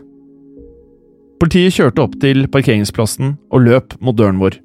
Politiet 1.39 1.75
kjørte 1.75 2.03
opp 2.03 2.15
til 2.19 2.47
parkeringsplassen 2.51 3.35
og 3.51 3.65
løp 3.65 3.95
mot 4.03 4.15
døren 4.15 4.39
vår. 4.39 4.57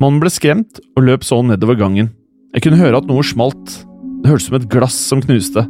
Mannen 0.00 0.20
ble 0.22 0.32
skremt 0.32 0.80
og 0.96 1.04
løp 1.04 1.26
så 1.28 1.42
nedover 1.44 1.76
gangen. 1.80 2.10
Jeg 2.56 2.64
kunne 2.64 2.80
høre 2.80 3.00
at 3.00 3.08
noe 3.08 3.24
smalt. 3.24 3.76
Det 4.22 4.32
hørtes 4.32 4.48
som 4.48 4.58
et 4.58 4.68
glass 4.72 4.96
som 4.96 5.22
knuste. 5.24 5.66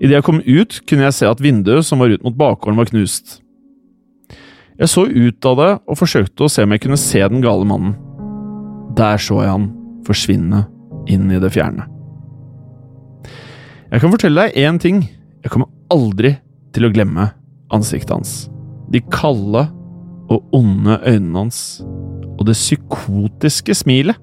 Idet 0.00 0.16
jeg 0.16 0.24
kom 0.24 0.40
ut, 0.40 0.80
kunne 0.88 1.04
jeg 1.08 1.16
se 1.18 1.28
at 1.28 1.44
vinduet 1.44 1.84
som 1.84 2.00
var 2.00 2.12
ut 2.12 2.24
mot 2.24 2.36
bakgården, 2.36 2.80
var 2.80 2.88
knust. 2.88 3.40
Jeg 4.80 4.88
så 4.88 5.04
ut 5.04 5.48
av 5.48 5.60
det 5.60 5.70
og 5.84 6.00
forsøkte 6.00 6.46
å 6.46 6.52
se 6.52 6.64
om 6.64 6.72
jeg 6.72 6.86
kunne 6.86 7.00
se 7.00 7.20
den 7.20 7.44
gale 7.44 7.68
mannen. 7.68 7.96
Der 8.96 9.20
så 9.20 9.42
jeg 9.44 9.52
han 9.52 9.70
forsvinne 10.08 10.64
inn 11.12 11.28
i 11.28 11.40
det 11.42 11.52
fjerne. 11.52 11.99
Jeg 13.90 14.04
kan 14.04 14.12
fortelle 14.12 14.46
deg 14.46 14.58
én 14.62 14.78
ting. 14.78 15.02
Jeg 15.42 15.50
kommer 15.50 15.66
aldri 15.90 16.36
til 16.74 16.86
å 16.86 16.92
glemme 16.94 17.32
ansiktet 17.74 18.12
hans. 18.14 18.34
De 18.90 19.00
kalde 19.10 19.64
og 20.30 20.54
onde 20.54 21.00
øynene 21.02 21.42
hans. 21.42 21.80
Og 22.38 22.46
det 22.46 22.54
psykotiske 22.54 23.74
smilet. 23.74 24.18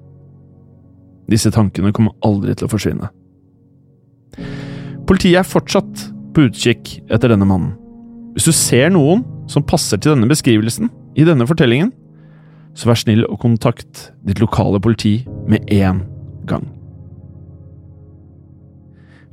Disse 1.28 1.52
tankene 1.52 1.92
kommer 1.92 2.16
aldri 2.24 2.54
til 2.56 2.64
å 2.64 2.72
forsvinne. 2.72 3.10
Politiet 5.08 5.42
er 5.42 5.50
fortsatt 5.50 6.06
på 6.32 6.46
utkikk 6.48 6.94
etter 7.12 7.34
denne 7.34 7.48
mannen. 7.48 7.74
Hvis 8.32 8.48
du 8.48 8.56
ser 8.56 8.88
noen 8.94 9.26
som 9.52 9.66
passer 9.68 10.00
til 10.00 10.14
denne 10.14 10.30
beskrivelsen 10.30 10.88
i 11.18 11.28
denne 11.28 11.44
fortellingen, 11.48 11.92
så 12.72 12.88
vær 12.88 13.00
snill 13.00 13.26
å 13.28 13.36
kontakt 13.40 14.08
ditt 14.24 14.40
lokale 14.40 14.80
politi 14.80 15.18
med 15.50 15.68
en 15.76 16.06
gang. 16.48 16.64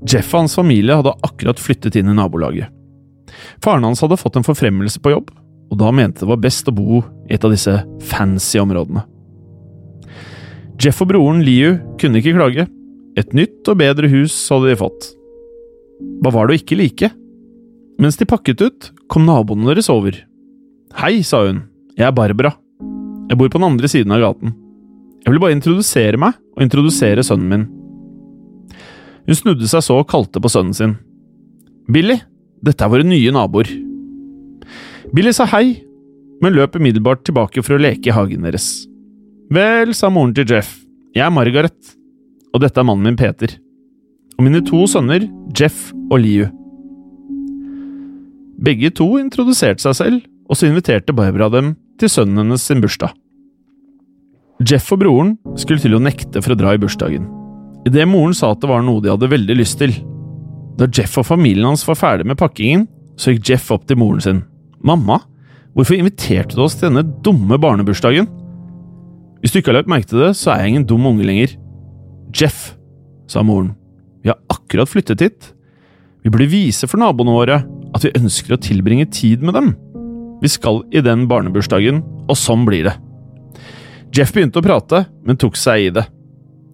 Jeff 0.06 0.34
og 0.34 0.44
hans 0.44 0.56
familie 0.58 0.98
hadde 1.00 1.16
akkurat 1.26 1.62
flyttet 1.62 1.98
inn 1.98 2.12
i 2.12 2.16
nabolaget. 2.18 2.70
Faren 3.64 3.86
hans 3.88 4.04
hadde 4.04 4.20
fått 4.20 4.38
en 4.38 4.46
forfremmelse 4.46 5.02
på 5.02 5.16
jobb, 5.16 5.32
og 5.72 5.80
da 5.82 5.92
mente 5.96 6.24
det 6.24 6.30
var 6.30 6.42
best 6.44 6.70
å 6.70 6.76
bo 6.76 7.02
i 7.26 7.36
et 7.36 7.46
av 7.46 7.54
disse 7.54 7.74
fancy 8.06 8.62
områdene. 8.62 9.04
Jeff 10.82 11.00
og 11.02 11.10
broren 11.10 11.42
Liu 11.46 11.78
kunne 12.02 12.20
ikke 12.20 12.36
klage. 12.36 12.68
Et 13.16 13.32
nytt 13.34 13.68
og 13.72 13.80
bedre 13.80 14.10
hus 14.12 14.34
hadde 14.52 14.74
de 14.74 14.80
fått. 14.80 15.14
Hva 16.22 16.34
var 16.36 16.48
det 16.48 16.58
å 16.58 16.60
ikke 16.60 16.78
like? 16.78 17.10
Mens 18.02 18.20
de 18.20 18.28
pakket 18.28 18.62
ut, 18.62 18.90
kom 19.08 19.26
naboene 19.26 19.70
deres 19.72 19.88
over. 19.90 20.18
Hei, 21.00 21.22
sa 21.24 21.46
hun, 21.48 21.64
jeg 21.96 22.10
er 22.10 22.16
Barbara. 22.16 22.52
Jeg 23.30 23.40
bor 23.40 23.50
på 23.50 23.58
den 23.58 23.70
andre 23.70 23.90
siden 23.90 24.14
av 24.14 24.22
gaten. 24.22 24.54
Jeg 25.24 25.34
vil 25.34 25.42
bare 25.42 25.56
introdusere 25.56 26.20
meg 26.22 26.36
og 26.54 26.66
introdusere 26.68 27.24
sønnen 27.26 27.50
min. 27.50 27.66
Hun 29.26 29.38
snudde 29.38 29.68
seg 29.70 29.84
så 29.86 30.00
og 30.02 30.10
kalte 30.12 30.42
på 30.42 30.52
sønnen 30.52 30.76
sin. 30.78 30.96
Billy, 31.92 32.20
dette 32.66 32.86
er 32.86 32.92
våre 32.92 33.06
nye 33.06 33.34
naboer. 33.34 33.70
Billy 35.14 35.34
sa 35.36 35.48
hei, 35.50 35.82
men 36.42 36.56
løp 36.56 36.78
umiddelbart 36.78 37.24
tilbake 37.26 37.64
for 37.64 37.76
å 37.76 37.82
leke 37.82 38.10
i 38.10 38.16
hagen 38.16 38.46
deres. 38.46 38.86
Vel, 39.54 39.94
sa 39.94 40.10
moren 40.10 40.34
til 40.36 40.48
Jeff, 40.50 40.72
jeg 41.16 41.26
er 41.26 41.34
Margaret, 41.34 41.96
og 42.54 42.64
dette 42.64 42.82
er 42.82 42.88
mannen 42.88 43.06
min 43.06 43.20
Peter. 43.20 43.54
Og 44.36 44.48
mine 44.48 44.62
to 44.66 44.84
sønner, 44.90 45.28
Jeff 45.56 45.92
og 46.10 46.20
Liu. 46.24 46.48
Begge 48.66 48.92
to 48.96 49.08
introduserte 49.22 49.84
seg 49.84 49.98
selv, 50.00 50.26
og 50.50 50.58
så 50.58 50.70
inviterte 50.70 51.16
Barbara 51.16 51.50
dem 51.54 51.76
til 52.02 52.12
sønnen 52.12 52.44
hennes 52.44 52.66
sin 52.66 52.84
bursdag. 52.84 53.14
Jeff 54.66 54.92
og 54.96 55.02
broren 55.02 55.34
skulle 55.60 55.84
til 55.84 55.98
å 55.98 56.04
nekte 56.04 56.42
for 56.44 56.56
å 56.56 56.60
dra 56.60 56.76
i 56.76 56.80
bursdagen. 56.82 57.28
Idet 57.86 58.08
moren 58.10 58.34
sa 58.34 58.52
at 58.54 58.62
det 58.64 58.70
var 58.70 58.82
noe 58.86 59.04
de 59.04 59.12
hadde 59.14 59.30
veldig 59.30 59.58
lyst 59.60 59.78
til. 59.82 59.94
Da 60.80 60.88
Jeff 60.90 61.20
og 61.22 61.28
familien 61.28 61.68
hans 61.70 61.86
var 61.88 62.00
ferdig 62.00 62.26
med 62.28 62.40
pakkingen, 62.40 62.88
så 63.16 63.32
gikk 63.32 63.52
Jeff 63.52 63.70
opp 63.72 63.86
til 63.88 64.00
moren 64.02 64.24
sin. 64.24 64.42
Mamma, 64.86 65.20
hvorfor 65.78 65.98
inviterte 65.98 66.58
du 66.58 66.64
oss 66.66 66.76
til 66.80 66.90
denne 66.90 67.06
dumme 67.24 67.60
barnebursdagen? 67.62 68.28
Hvis 69.40 69.54
du 69.54 69.60
ikke 69.60 69.72
har 69.72 69.80
lagt 69.80 69.92
merke 69.92 70.10
til 70.10 70.24
det, 70.24 70.34
så 70.40 70.52
er 70.52 70.64
jeg 70.64 70.74
ingen 70.74 70.88
dum 70.90 71.06
unge 71.06 71.28
lenger. 71.28 71.54
Jeff, 72.36 72.74
sa 73.30 73.44
moren, 73.46 73.76
vi 74.24 74.32
har 74.32 74.42
akkurat 74.50 74.90
flyttet 74.90 75.22
hit. 75.22 75.52
Vi 76.26 76.32
burde 76.34 76.50
vise 76.50 76.90
for 76.90 76.98
naboene 76.98 77.36
våre 77.36 77.62
at 77.96 78.04
vi 78.04 78.16
ønsker 78.18 78.56
å 78.56 78.62
tilbringe 78.62 79.06
tid 79.14 79.46
med 79.46 79.56
dem. 79.56 79.76
Vi 80.42 80.50
skal 80.52 80.82
i 80.92 81.04
den 81.06 81.28
barnebursdagen, 81.30 82.02
og 82.26 82.38
sånn 82.40 82.66
blir 82.68 82.90
det. 82.90 82.96
Jeff 84.16 84.34
begynte 84.34 84.60
å 84.60 84.66
prate, 84.66 85.06
men 85.24 85.38
tok 85.40 85.56
seg 85.60 85.86
i 85.86 85.94
det. 85.94 86.08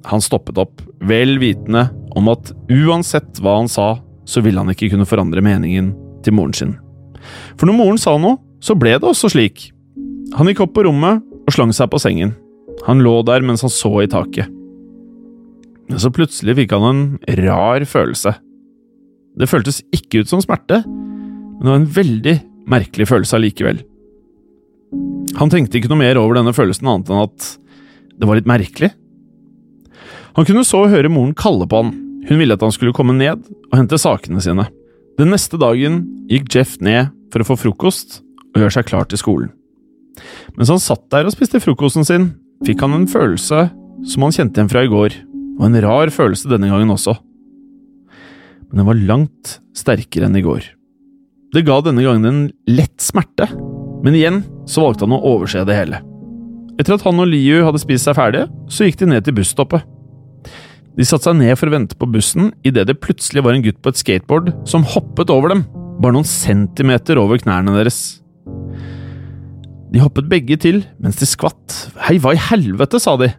Han 0.10 0.24
stoppet 0.24 0.58
opp, 0.62 0.82
vel 1.06 1.38
vitende 1.42 1.90
om 2.18 2.30
at 2.32 2.54
uansett 2.72 3.42
hva 3.42 3.60
han 3.60 3.70
sa, 3.72 3.96
så 4.26 4.42
ville 4.44 4.62
han 4.62 4.72
ikke 4.72 4.92
kunne 4.94 5.08
forandre 5.08 5.44
meningen 5.44 5.92
til 6.26 6.36
moren 6.38 6.56
sin. 6.56 6.78
For 7.60 7.70
når 7.70 7.78
moren 7.78 8.02
sa 8.02 8.16
noe, 8.22 8.40
så 8.62 8.76
ble 8.78 8.96
det 8.98 9.08
også 9.08 9.32
slik. 9.34 9.70
Han 10.38 10.50
gikk 10.50 10.64
opp 10.66 10.74
på 10.78 10.86
rommet 10.88 11.22
og 11.46 11.54
slang 11.54 11.74
seg 11.76 11.90
på 11.92 12.00
sengen. 12.02 12.36
Han 12.88 13.02
lå 13.04 13.20
der 13.28 13.44
mens 13.46 13.64
han 13.66 13.74
så 13.74 13.92
i 14.04 14.10
taket. 14.10 14.50
Men 15.90 16.00
så 16.00 16.12
plutselig 16.14 16.56
fikk 16.62 16.74
han 16.78 16.88
en 16.88 17.04
rar 17.42 17.84
følelse. 17.90 18.36
Det 19.38 19.50
føltes 19.50 19.82
ikke 19.96 20.24
ut 20.24 20.32
som 20.32 20.42
smerte, 20.44 20.82
men 20.86 21.62
det 21.62 21.72
var 21.72 21.82
en 21.82 21.94
veldig 21.98 22.36
merkelig 22.72 23.08
følelse 23.10 23.38
allikevel. 23.38 23.82
Han 25.40 25.52
tenkte 25.52 25.80
ikke 25.80 25.92
noe 25.92 26.02
mer 26.02 26.20
over 26.20 26.38
denne 26.38 26.54
følelsen 26.56 26.90
annet 26.90 27.12
enn 27.12 27.26
at 27.26 27.52
det 28.22 28.28
var 28.30 28.38
litt 28.38 28.50
merkelig. 28.50 28.92
Han 30.38 30.48
kunne 30.48 30.64
så 30.68 30.86
høre 30.92 31.12
moren 31.12 31.34
kalle 31.38 31.68
på 31.68 31.82
han. 31.82 31.96
Hun 32.30 32.40
ville 32.40 32.56
at 32.56 32.64
han 32.64 32.74
skulle 32.74 32.96
komme 32.96 33.16
ned 33.18 33.42
og 33.72 33.76
hente 33.76 34.00
sakene 34.00 34.44
sine. 34.44 34.68
Den 35.20 35.34
neste 35.34 35.60
dagen 35.60 36.04
gikk 36.32 36.48
Jeff 36.54 36.78
ned 36.84 37.12
for 37.34 37.44
å 37.44 37.50
få 37.52 37.58
frokost 37.60 38.22
og 38.54 38.62
gjøre 38.62 38.76
seg 38.78 38.88
klar 38.88 39.08
til 39.10 39.20
skolen. 39.20 39.52
Mens 40.58 40.72
han 40.72 40.82
satt 40.82 41.08
der 41.14 41.28
og 41.28 41.34
spiste 41.34 41.62
frokosten 41.64 42.08
sin, 42.08 42.30
fikk 42.68 42.84
han 42.84 42.96
en 42.96 43.10
følelse 43.10 43.68
som 44.08 44.26
han 44.26 44.36
kjente 44.36 44.60
igjen 44.60 44.72
fra 44.72 44.84
i 44.86 44.92
går, 44.92 45.16
og 45.60 45.66
en 45.68 45.80
rar 45.84 46.12
følelse 46.14 46.50
denne 46.52 46.70
gangen 46.72 46.94
også. 46.94 47.16
Men 48.70 48.82
den 48.82 48.88
var 48.88 49.04
langt 49.10 49.58
sterkere 49.78 50.30
enn 50.30 50.38
i 50.40 50.46
går. 50.46 50.64
Det 51.52 51.66
ga 51.68 51.82
denne 51.84 52.04
gangen 52.06 52.28
en 52.28 52.44
lett 52.72 53.04
smerte, 53.04 53.50
men 54.02 54.16
igjen 54.16 54.42
så 54.70 54.86
valgte 54.86 55.08
han 55.08 55.16
å 55.18 55.24
overse 55.34 55.66
det 55.68 55.76
hele. 55.76 56.00
Etter 56.80 56.96
at 56.96 57.04
han 57.06 57.20
og 57.20 57.28
Liu 57.30 57.66
hadde 57.66 57.82
spist 57.82 58.08
seg 58.08 58.16
ferdige, 58.18 58.48
så 58.72 58.88
gikk 58.88 59.02
de 59.02 59.10
ned 59.12 59.28
til 59.28 59.36
busstoppet. 59.38 59.84
De 60.98 61.06
satte 61.08 61.30
seg 61.30 61.38
ned 61.40 61.56
for 61.56 61.70
å 61.70 61.76
vente 61.76 61.96
på 61.96 62.10
bussen 62.12 62.50
idet 62.68 62.88
det 62.90 63.00
plutselig 63.00 63.44
var 63.46 63.56
en 63.56 63.64
gutt 63.64 63.80
på 63.84 63.94
et 63.94 64.00
skateboard 64.02 64.52
som 64.68 64.84
hoppet 64.84 65.32
over 65.32 65.54
dem, 65.54 65.64
bare 66.04 66.18
noen 66.18 66.28
centimeter 66.28 67.20
over 67.22 67.40
knærne 67.40 67.76
deres. 67.78 68.22
De 69.92 70.02
hoppet 70.04 70.28
begge 70.32 70.58
til 70.60 70.82
mens 71.04 71.20
de 71.20 71.28
skvatt. 71.28 71.78
Hei, 72.08 72.18
hva 72.20 72.36
i 72.36 72.44
helvete, 72.50 73.00
sa 73.00 73.18
de. 73.20 73.32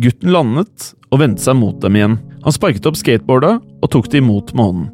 Gutten 0.00 0.32
landet 0.32 0.90
og 1.10 1.20
vendte 1.22 1.44
seg 1.44 1.56
mot 1.56 1.76
dem 1.80 1.96
igjen. 1.96 2.18
Han 2.44 2.54
sparket 2.54 2.88
opp 2.88 2.98
skateboardet 3.00 3.54
og 3.60 3.92
tok 3.92 4.10
det 4.12 4.20
imot 4.20 4.52
med 4.56 4.64
hånden. 4.68 4.90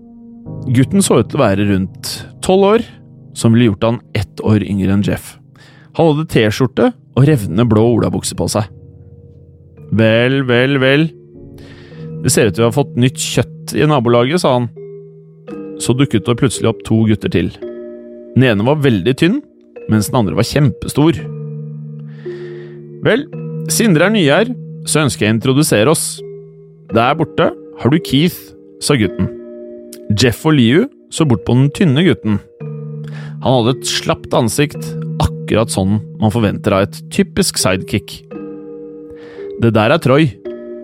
Gutten 0.74 1.02
så 1.02 1.20
ut 1.20 1.30
til 1.30 1.40
å 1.40 1.44
være 1.44 1.66
rundt 1.70 2.12
tolv 2.42 2.68
år, 2.76 2.84
som 3.34 3.54
ville 3.54 3.70
gjort 3.70 3.86
han 3.88 4.02
ett 4.18 4.42
år 4.46 4.62
yngre 4.66 4.94
enn 4.94 5.06
Jeff. 5.06 5.36
Han 5.98 6.12
hadde 6.12 6.28
T-skjorte 6.32 6.92
og 6.92 7.26
revnende 7.28 7.66
blå 7.68 7.84
olabukse 7.96 8.36
på 8.38 8.46
seg. 8.50 8.70
Vel, 9.92 10.40
vel, 10.48 10.78
vel. 10.80 11.10
Det 12.22 12.30
ser 12.30 12.48
ut 12.48 12.54
til 12.54 12.64
å 12.64 12.70
ha 12.70 12.74
fått 12.74 12.94
nytt 13.00 13.18
kjøtt 13.18 13.74
i 13.74 13.86
nabolaget, 13.90 14.42
sa 14.42 14.54
han. 14.58 14.68
Så 15.82 15.94
dukket 15.98 16.28
det 16.28 16.38
plutselig 16.38 16.70
opp 16.70 16.82
to 16.86 17.00
gutter 17.08 17.32
til. 17.32 17.50
Den 18.36 18.46
ene 18.52 18.66
var 18.66 18.82
veldig 18.84 19.14
tynn, 19.18 19.40
mens 19.90 20.10
den 20.10 20.20
andre 20.20 20.38
var 20.38 20.46
kjempestor. 20.46 21.18
Vel, 23.02 23.26
siden 23.72 23.96
dere 23.96 24.08
er 24.08 24.14
nye 24.14 24.38
her, 24.38 24.54
så 24.86 25.02
ønsker 25.02 25.26
jeg 25.26 25.34
å 25.34 25.38
introdusere 25.40 25.90
oss. 25.90 26.06
Der 26.94 27.18
borte 27.18 27.50
har 27.82 27.90
du 27.90 27.98
Keith, 27.98 28.38
sa 28.82 28.94
gutten. 28.98 29.30
Jeff 30.18 30.46
og 30.46 30.56
Liu 30.58 30.86
så 31.12 31.26
bort 31.28 31.44
på 31.46 31.56
den 31.58 31.70
tynne 31.74 32.06
gutten. 32.06 32.38
Han 33.42 33.58
hadde 33.58 33.78
et 33.80 33.88
slapt 33.90 34.34
ansikt, 34.38 34.92
akkurat 35.22 35.72
sånn 35.74 35.98
man 36.22 36.32
forventer 36.34 36.76
av 36.76 36.86
et 36.86 37.00
typisk 37.14 37.58
sidekick. 37.58 38.20
Det 39.62 39.74
der 39.74 39.94
er 39.94 40.02
Troy, 40.02 40.30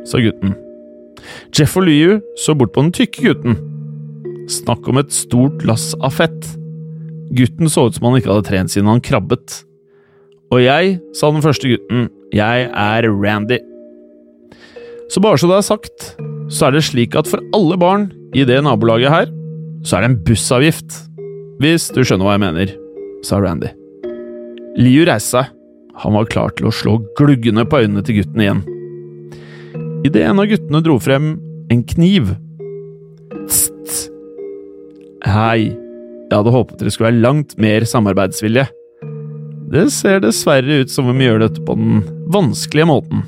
sa 0.07 0.19
gutten. 0.23 0.59
Jeff 1.55 1.77
og 1.79 1.87
Liu 1.89 2.19
så 2.41 2.55
bort 2.59 2.75
på 2.75 2.85
den 2.85 2.95
tykke 2.95 3.25
gutten. 3.29 3.59
Snakk 4.49 4.87
om 4.89 5.01
et 5.01 5.13
stort 5.13 5.65
lass 5.69 5.91
av 6.01 6.17
fett. 6.17 6.53
Gutten 7.37 7.69
så 7.69 7.89
ut 7.89 7.97
som 7.97 8.09
han 8.09 8.21
ikke 8.21 8.33
hadde 8.33 8.49
trent 8.49 8.73
siden 8.73 8.89
han 8.91 9.05
krabbet. 9.05 9.63
Og 10.55 10.63
jeg, 10.65 10.97
sa 11.13 11.29
den 11.33 11.45
første 11.45 11.69
gutten, 11.69 12.07
jeg 12.33 12.69
er 12.73 13.09
Randy. 13.13 13.59
Så 15.13 15.21
bare 15.25 15.41
så 15.41 15.49
det 15.49 15.59
er 15.59 15.67
sagt, 15.67 16.07
så 16.53 16.69
er 16.69 16.77
det 16.77 16.87
slik 16.89 17.17
at 17.17 17.29
for 17.29 17.45
alle 17.57 17.77
barn 17.81 18.09
i 18.37 18.45
det 18.49 18.61
nabolaget 18.65 19.13
her, 19.13 19.29
så 19.85 19.99
er 19.99 20.05
det 20.05 20.11
en 20.13 20.23
bussavgift. 20.25 20.97
Hvis 21.61 21.89
du 21.93 22.01
skjønner 22.05 22.29
hva 22.29 22.37
jeg 22.37 22.45
mener, 22.45 22.75
sa 23.27 23.41
Randy. 23.43 23.71
Liu 24.79 25.05
reiste 25.09 25.37
seg. 25.37 25.55
Han 25.99 26.15
var 26.15 26.29
klar 26.31 26.53
til 26.55 26.69
å 26.69 26.75
slå 26.75 27.01
gluggene 27.19 27.65
på 27.67 27.81
øynene 27.83 28.05
til 28.07 28.21
gutten 28.21 28.45
igjen. 28.45 28.61
Idet 30.07 30.23
en 30.29 30.39
av 30.39 30.47
guttene 30.47 30.81
dro 30.85 30.95
frem 31.03 31.33
en 31.73 31.81
kniv. 31.91 32.31
Tst. 33.49 34.11
Hei, 35.27 35.73
jeg 35.73 36.35
hadde 36.37 36.53
håpet 36.55 36.79
dere 36.79 36.93
skulle 36.95 37.11
være 37.11 37.25
langt 37.25 37.57
mer 37.59 37.87
samarbeidsvillige. 37.89 38.69
Det 39.69 39.89
ser 39.93 40.23
dessverre 40.23 40.85
ut 40.85 40.93
som 40.93 41.11
om 41.11 41.19
vi 41.19 41.27
gjør 41.27 41.43
dette 41.43 41.65
på 41.67 41.75
den 41.77 42.05
vanskelige 42.33 42.89
måten. 42.89 43.25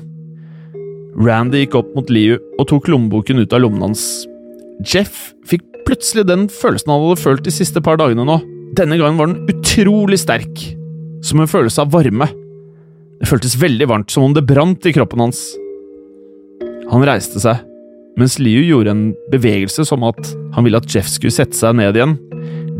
Randy 1.19 1.65
gikk 1.65 1.75
opp 1.81 1.89
mot 1.97 2.09
Liu 2.09 2.37
og 2.55 2.69
tok 2.71 2.87
lommeboken 2.89 3.43
ut 3.43 3.53
av 3.53 3.65
lommen 3.65 3.83
hans. 3.89 4.05
Jeff 4.87 5.33
fikk 5.49 5.65
plutselig 5.85 6.23
den 6.29 6.47
følelsen 6.49 6.93
han 6.93 7.03
hadde 7.03 7.21
følt 7.21 7.43
de 7.45 7.53
siste 7.53 7.83
par 7.83 7.99
dagene 7.99 8.25
nå. 8.25 8.39
Denne 8.79 8.95
gangen 8.97 9.19
var 9.19 9.27
den 9.29 9.43
utrolig 9.51 10.21
sterk, 10.23 10.63
som 11.25 11.43
en 11.43 11.51
følelse 11.51 11.83
av 11.83 11.91
varme. 11.93 12.29
Det 13.19 13.27
føltes 13.29 13.59
veldig 13.59 13.89
varmt, 13.91 14.13
som 14.13 14.29
om 14.29 14.33
det 14.33 14.47
brant 14.47 14.87
i 14.87 14.95
kroppen 14.95 15.21
hans. 15.27 15.43
Han 16.91 17.05
reiste 17.07 17.39
seg, 17.39 17.61
mens 18.19 18.35
Liu 18.41 18.59
gjorde 18.67 18.91
en 18.91 19.03
bevegelse 19.31 19.85
som 19.87 20.03
at 20.03 20.19
han 20.55 20.65
ville 20.65 20.79
at 20.81 20.89
Jeff 20.91 21.07
skulle 21.07 21.31
sette 21.31 21.55
seg 21.55 21.77
ned 21.79 21.95
igjen. 21.95 22.17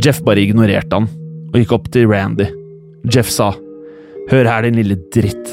Jeff 0.03 0.19
bare 0.25 0.43
ignorerte 0.43 0.97
han, 0.97 1.07
og 1.51 1.55
gikk 1.55 1.71
opp 1.77 1.87
til 1.93 2.09
Randy. 2.11 2.49
Jeff 3.11 3.31
sa, 3.31 3.53
Hør 4.31 4.47
her, 4.47 4.63
din 4.67 4.77
lille 4.77 4.97
dritt. 5.15 5.47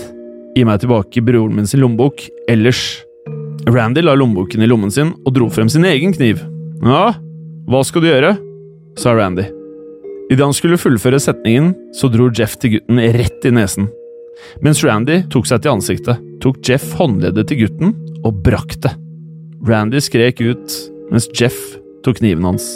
Gi 0.54 0.64
meg 0.66 0.82
tilbake 0.82 1.22
broren 1.24 1.54
min 1.56 1.68
sin 1.70 1.82
lommebok, 1.84 2.26
ellers… 2.50 3.04
Randy 3.68 4.00
la 4.00 4.14
lommeboken 4.16 4.62
i 4.64 4.68
lommen 4.68 4.92
sin 4.92 5.10
og 5.26 5.34
dro 5.36 5.48
frem 5.52 5.68
sin 5.68 5.84
egen 5.84 6.14
kniv. 6.14 6.40
Ja, 6.80 7.12
hva 7.68 7.80
skal 7.84 8.04
du 8.04 8.08
gjøre? 8.08 8.32
sa 8.98 9.12
Randy. 9.14 9.44
Idet 10.32 10.44
han 10.44 10.56
skulle 10.56 10.80
fullføre 10.80 11.20
setningen, 11.20 11.74
så 11.94 12.08
dro 12.12 12.30
Jeff 12.34 12.56
til 12.60 12.76
gutten 12.76 13.00
rett 13.14 13.44
i 13.46 13.52
nesen. 13.54 13.90
Mens 14.64 14.80
Randy 14.86 15.20
tok 15.32 15.46
seg 15.50 15.62
til 15.62 15.74
ansiktet, 15.76 16.22
tok 16.42 16.62
Jeff 16.64 16.94
håndleddet 16.98 17.50
til 17.50 17.64
gutten 17.64 17.94
og 18.26 18.42
brakk 18.44 18.76
det. 18.84 18.94
Randy 19.66 20.00
skrek 20.02 20.40
ut 20.42 20.78
mens 21.12 21.28
Jeff 21.36 21.56
tok 22.04 22.20
kniven 22.20 22.46
hans. 22.46 22.66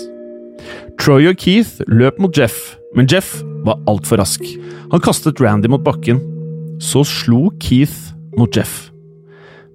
Troy 1.00 1.26
og 1.30 1.38
Keith 1.40 1.82
løp 1.90 2.18
mot 2.22 2.36
Jeff, 2.36 2.76
men 2.96 3.08
Jeff 3.10 3.40
var 3.66 3.80
altfor 3.90 4.20
rask. 4.22 4.44
Han 4.92 5.02
kastet 5.02 5.40
Randy 5.42 5.70
mot 5.70 5.82
bakken. 5.84 6.20
Så 6.82 7.04
slo 7.06 7.50
Keith 7.62 8.12
mot 8.38 8.50
Jeff. 8.56 8.90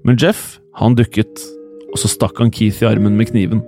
Men 0.06 0.20
Jeff, 0.22 0.60
han 0.80 0.96
dukket, 0.96 1.42
og 1.92 2.00
så 2.00 2.10
stakk 2.12 2.40
han 2.42 2.52
Keith 2.54 2.84
i 2.84 2.88
armen 2.90 3.18
med 3.20 3.32
kniven. 3.32 3.64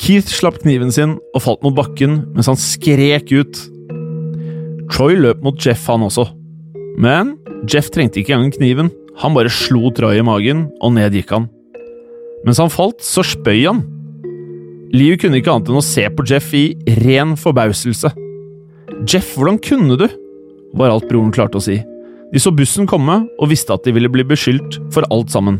Keith 0.00 0.30
slapp 0.32 0.62
kniven 0.62 0.92
sin 0.94 1.18
og 1.34 1.42
falt 1.44 1.64
mot 1.66 1.76
bakken 1.76 2.22
mens 2.34 2.48
han 2.48 2.58
skrek 2.58 3.32
ut. 3.34 3.60
Troy 4.90 5.18
løp 5.18 5.42
mot 5.44 5.58
Jeff, 5.60 5.84
han 5.90 6.06
også. 6.06 6.26
Men 7.00 7.36
Jeff 7.70 7.90
trengte 7.92 8.22
ikke 8.22 8.34
engang 8.34 8.54
kniven. 8.56 8.90
Han 9.20 9.36
bare 9.36 9.52
slo 9.52 9.90
Troy 9.92 10.20
i 10.20 10.24
magen, 10.24 10.68
og 10.80 10.94
ned 10.96 11.16
gikk 11.16 11.34
han. 11.34 11.48
Mens 12.46 12.60
han 12.62 12.72
falt, 12.72 13.02
så 13.04 13.24
spøy 13.26 13.66
han. 13.66 13.82
Liu 14.96 15.14
kunne 15.20 15.38
ikke 15.38 15.52
annet 15.52 15.68
enn 15.70 15.78
å 15.78 15.84
se 15.84 16.06
på 16.08 16.24
Jeff 16.26 16.48
i 16.56 16.64
ren 17.04 17.36
forbauselse. 17.38 18.10
Jeff, 19.06 19.36
hvordan 19.36 19.60
kunne 19.62 19.98
du? 20.00 20.08
var 20.74 20.92
alt 20.92 21.08
broren 21.10 21.32
klarte 21.34 21.58
å 21.58 21.64
si. 21.64 21.80
De 22.30 22.38
så 22.38 22.52
bussen 22.54 22.86
komme 22.86 23.24
og 23.26 23.50
visste 23.50 23.74
at 23.74 23.82
de 23.82 23.94
ville 23.94 24.10
bli 24.12 24.22
beskyldt 24.26 24.78
for 24.94 25.06
alt 25.10 25.32
sammen. 25.34 25.58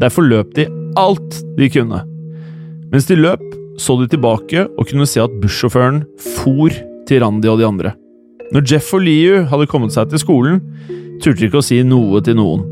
Derfor 0.00 0.26
løp 0.28 0.52
de 0.56 0.66
alt 1.00 1.38
de 1.56 1.70
kunne. 1.72 2.02
Mens 2.92 3.08
de 3.08 3.16
løp, 3.16 3.44
så 3.80 3.96
de 3.96 4.10
tilbake 4.12 4.66
og 4.68 4.88
kunne 4.90 5.08
se 5.08 5.22
at 5.22 5.32
bussjåføren 5.40 6.02
for 6.20 6.74
til 7.08 7.24
Randi 7.24 7.48
og 7.48 7.62
de 7.62 7.68
andre. 7.68 7.94
Når 8.52 8.68
Jeff 8.68 8.92
og 8.92 9.06
Liu 9.06 9.46
hadde 9.48 9.68
kommet 9.70 9.96
seg 9.96 10.12
til 10.12 10.20
skolen, 10.20 10.60
turte 11.24 11.40
de 11.40 11.48
ikke 11.48 11.62
å 11.62 11.64
si 11.64 11.80
noe 11.86 12.20
til 12.24 12.36
noen. 12.36 12.68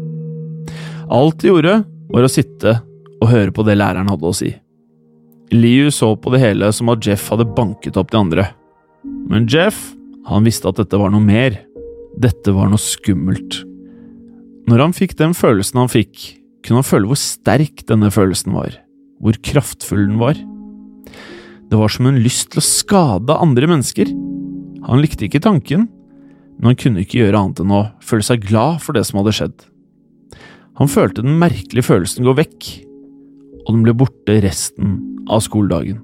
Alt 1.11 1.41
de 1.43 1.51
gjorde, 1.51 1.81
var 2.11 2.27
å 2.27 2.31
sitte 2.31 2.77
og 3.21 3.31
høre 3.33 3.51
på 3.55 3.65
det 3.67 3.75
læreren 3.81 4.11
hadde 4.11 4.29
å 4.29 4.37
si. 4.37 4.51
Liu 5.51 5.91
så 5.91 6.13
på 6.15 6.31
det 6.31 6.43
hele 6.45 6.69
som 6.75 6.93
at 6.93 7.03
Jeff 7.03 7.25
hadde 7.33 7.49
banket 7.57 7.99
opp 7.99 8.13
de 8.13 8.21
andre. 8.21 8.45
Men 9.03 9.49
Jeff, 9.51 9.79
han 10.29 10.47
visste 10.47 10.71
at 10.71 10.79
dette 10.79 11.01
var 11.01 11.11
noe 11.11 11.25
mer. 11.25 11.59
Dette 12.21 12.55
var 12.55 12.71
noe 12.71 12.79
skummelt. 12.79 13.65
Når 14.71 14.85
han 14.85 14.95
fikk 14.95 15.17
den 15.19 15.35
følelsen 15.35 15.81
han 15.83 15.91
fikk, 15.91 16.15
kunne 16.63 16.85
han 16.85 16.87
føle 16.87 17.11
hvor 17.11 17.19
sterk 17.19 17.83
denne 17.89 18.13
følelsen 18.15 18.55
var, 18.55 18.77
hvor 19.19 19.39
kraftfull 19.43 20.05
den 20.05 20.21
var. 20.21 20.39
Det 21.71 21.79
var 21.79 21.91
som 21.91 22.07
en 22.07 22.21
lyst 22.23 22.53
til 22.53 22.63
å 22.63 22.67
skade 22.67 23.35
andre 23.35 23.67
mennesker. 23.71 24.11
Han 24.87 25.03
likte 25.03 25.27
ikke 25.27 25.43
tanken, 25.43 25.89
men 26.61 26.71
han 26.71 26.79
kunne 26.79 27.03
ikke 27.03 27.25
gjøre 27.25 27.41
annet 27.41 27.65
enn 27.65 27.75
å 27.75 27.85
føle 28.05 28.27
seg 28.27 28.47
glad 28.47 28.79
for 28.85 28.95
det 28.95 29.07
som 29.09 29.19
hadde 29.23 29.35
skjedd. 29.35 29.67
Han 30.81 30.89
følte 30.89 31.25
den 31.25 31.37
merkelige 31.41 31.85
følelsen 31.85 32.25
gå 32.25 32.35
vekk, 32.39 32.69
og 33.67 33.75
den 33.75 33.85
ble 33.85 33.95
borte 34.01 34.39
resten 34.41 34.97
av 35.29 35.43
skoledagen. 35.45 36.01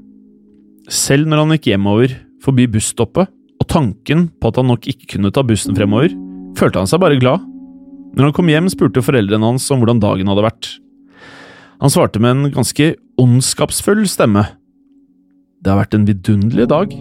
Selv 0.93 1.27
når 1.27 1.43
han 1.43 1.55
gikk 1.57 1.71
hjemover 1.73 2.13
forbi 2.45 2.69
busstoppet, 2.71 3.33
og 3.57 3.69
tanken 3.73 4.27
på 4.37 4.51
at 4.51 4.59
han 4.61 4.69
nok 4.69 4.85
ikke 4.91 5.15
kunne 5.15 5.33
ta 5.33 5.43
bussen 5.47 5.77
fremover, 5.77 6.13
følte 6.61 6.83
han 6.83 6.91
seg 6.91 7.01
bare 7.03 7.17
glad. 7.19 7.41
Når 8.17 8.29
han 8.29 8.37
kom 8.37 8.53
hjem, 8.53 8.69
spurte 8.73 9.03
foreldrene 9.05 9.49
hans 9.49 9.65
om 9.73 9.81
hvordan 9.81 10.03
dagen 10.03 10.29
hadde 10.29 10.45
vært. 10.45 10.69
Han 11.81 11.93
svarte 11.93 12.21
med 12.21 12.37
en 12.37 12.53
ganske 12.55 12.93
ondskapsfull 13.21 14.05
stemme. 14.09 14.45
Det 15.65 15.73
har 15.73 15.81
vært 15.81 15.97
en 15.97 16.07
vidunderlig 16.09 16.69
dag. 16.71 16.93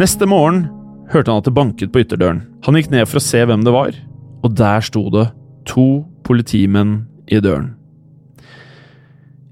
Neste 0.00 0.28
morgen 0.28 0.66
hørte 1.12 1.32
han 1.32 1.40
at 1.40 1.48
det 1.48 1.56
banket 1.56 1.92
på 1.92 2.02
ytterdøren. 2.02 2.42
Han 2.66 2.76
gikk 2.76 2.90
ned 2.92 3.08
for 3.08 3.20
å 3.20 3.24
se 3.24 3.44
hvem 3.44 3.64
det 3.64 3.72
var, 3.76 3.96
og 4.44 4.56
der 4.56 4.84
sto 4.84 5.06
det 5.12 5.28
to 5.68 6.04
politimenn 6.26 7.04
i 7.30 7.40
døren. 7.42 7.72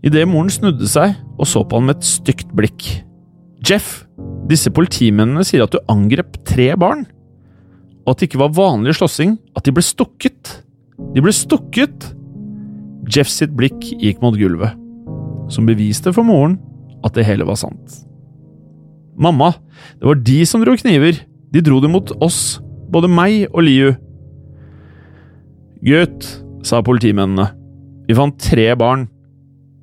Idet 0.05 0.27
moren 0.29 0.53
snudde 0.53 0.89
seg 0.91 1.15
og 1.39 1.49
så 1.49 1.63
på 1.65 1.79
han 1.79 1.89
med 1.89 1.99
et 1.99 2.09
stygt 2.09 2.51
blikk. 2.57 2.89
Jeff, 3.65 4.05
disse 4.51 4.69
politimennene 4.75 5.45
sier 5.47 5.65
at 5.65 5.73
du 5.73 5.81
angrep 5.89 6.37
tre 6.45 6.73
barn, 6.77 7.07
og 8.05 8.13
at 8.13 8.21
det 8.21 8.29
ikke 8.29 8.43
var 8.43 8.53
vanlig 8.59 8.99
slåssing, 8.99 9.39
at 9.57 9.65
de 9.65 9.73
ble 9.73 9.85
stukket. 9.85 10.59
De 11.15 11.25
ble 11.25 11.33
stukket! 11.33 12.11
Jeff 13.09 13.29
sitt 13.29 13.53
blikk 13.57 13.81
gikk 14.01 14.21
mot 14.25 14.37
gulvet, 14.37 14.77
som 15.53 15.69
beviste 15.69 16.13
for 16.13 16.27
moren 16.27 16.59
at 17.05 17.17
det 17.17 17.27
hele 17.29 17.47
var 17.49 17.59
sant. 17.61 18.05
Mamma, 19.17 19.53
det 20.01 20.09
var 20.09 20.21
de 20.27 20.39
som 20.49 20.63
dro 20.65 20.75
kniver. 20.77 21.21
De 21.55 21.63
dro 21.63 21.79
det 21.81 21.91
mot 21.93 22.11
oss, 22.25 22.59
både 22.91 23.11
meg 23.13 23.45
og 23.53 23.63
Liu. 23.63 23.93
Gutt, 25.85 26.27
sa 26.65 26.81
politimennene. 26.85 27.51
Vi 28.09 28.17
fant 28.17 28.37
tre 28.41 28.71
barn. 28.79 29.07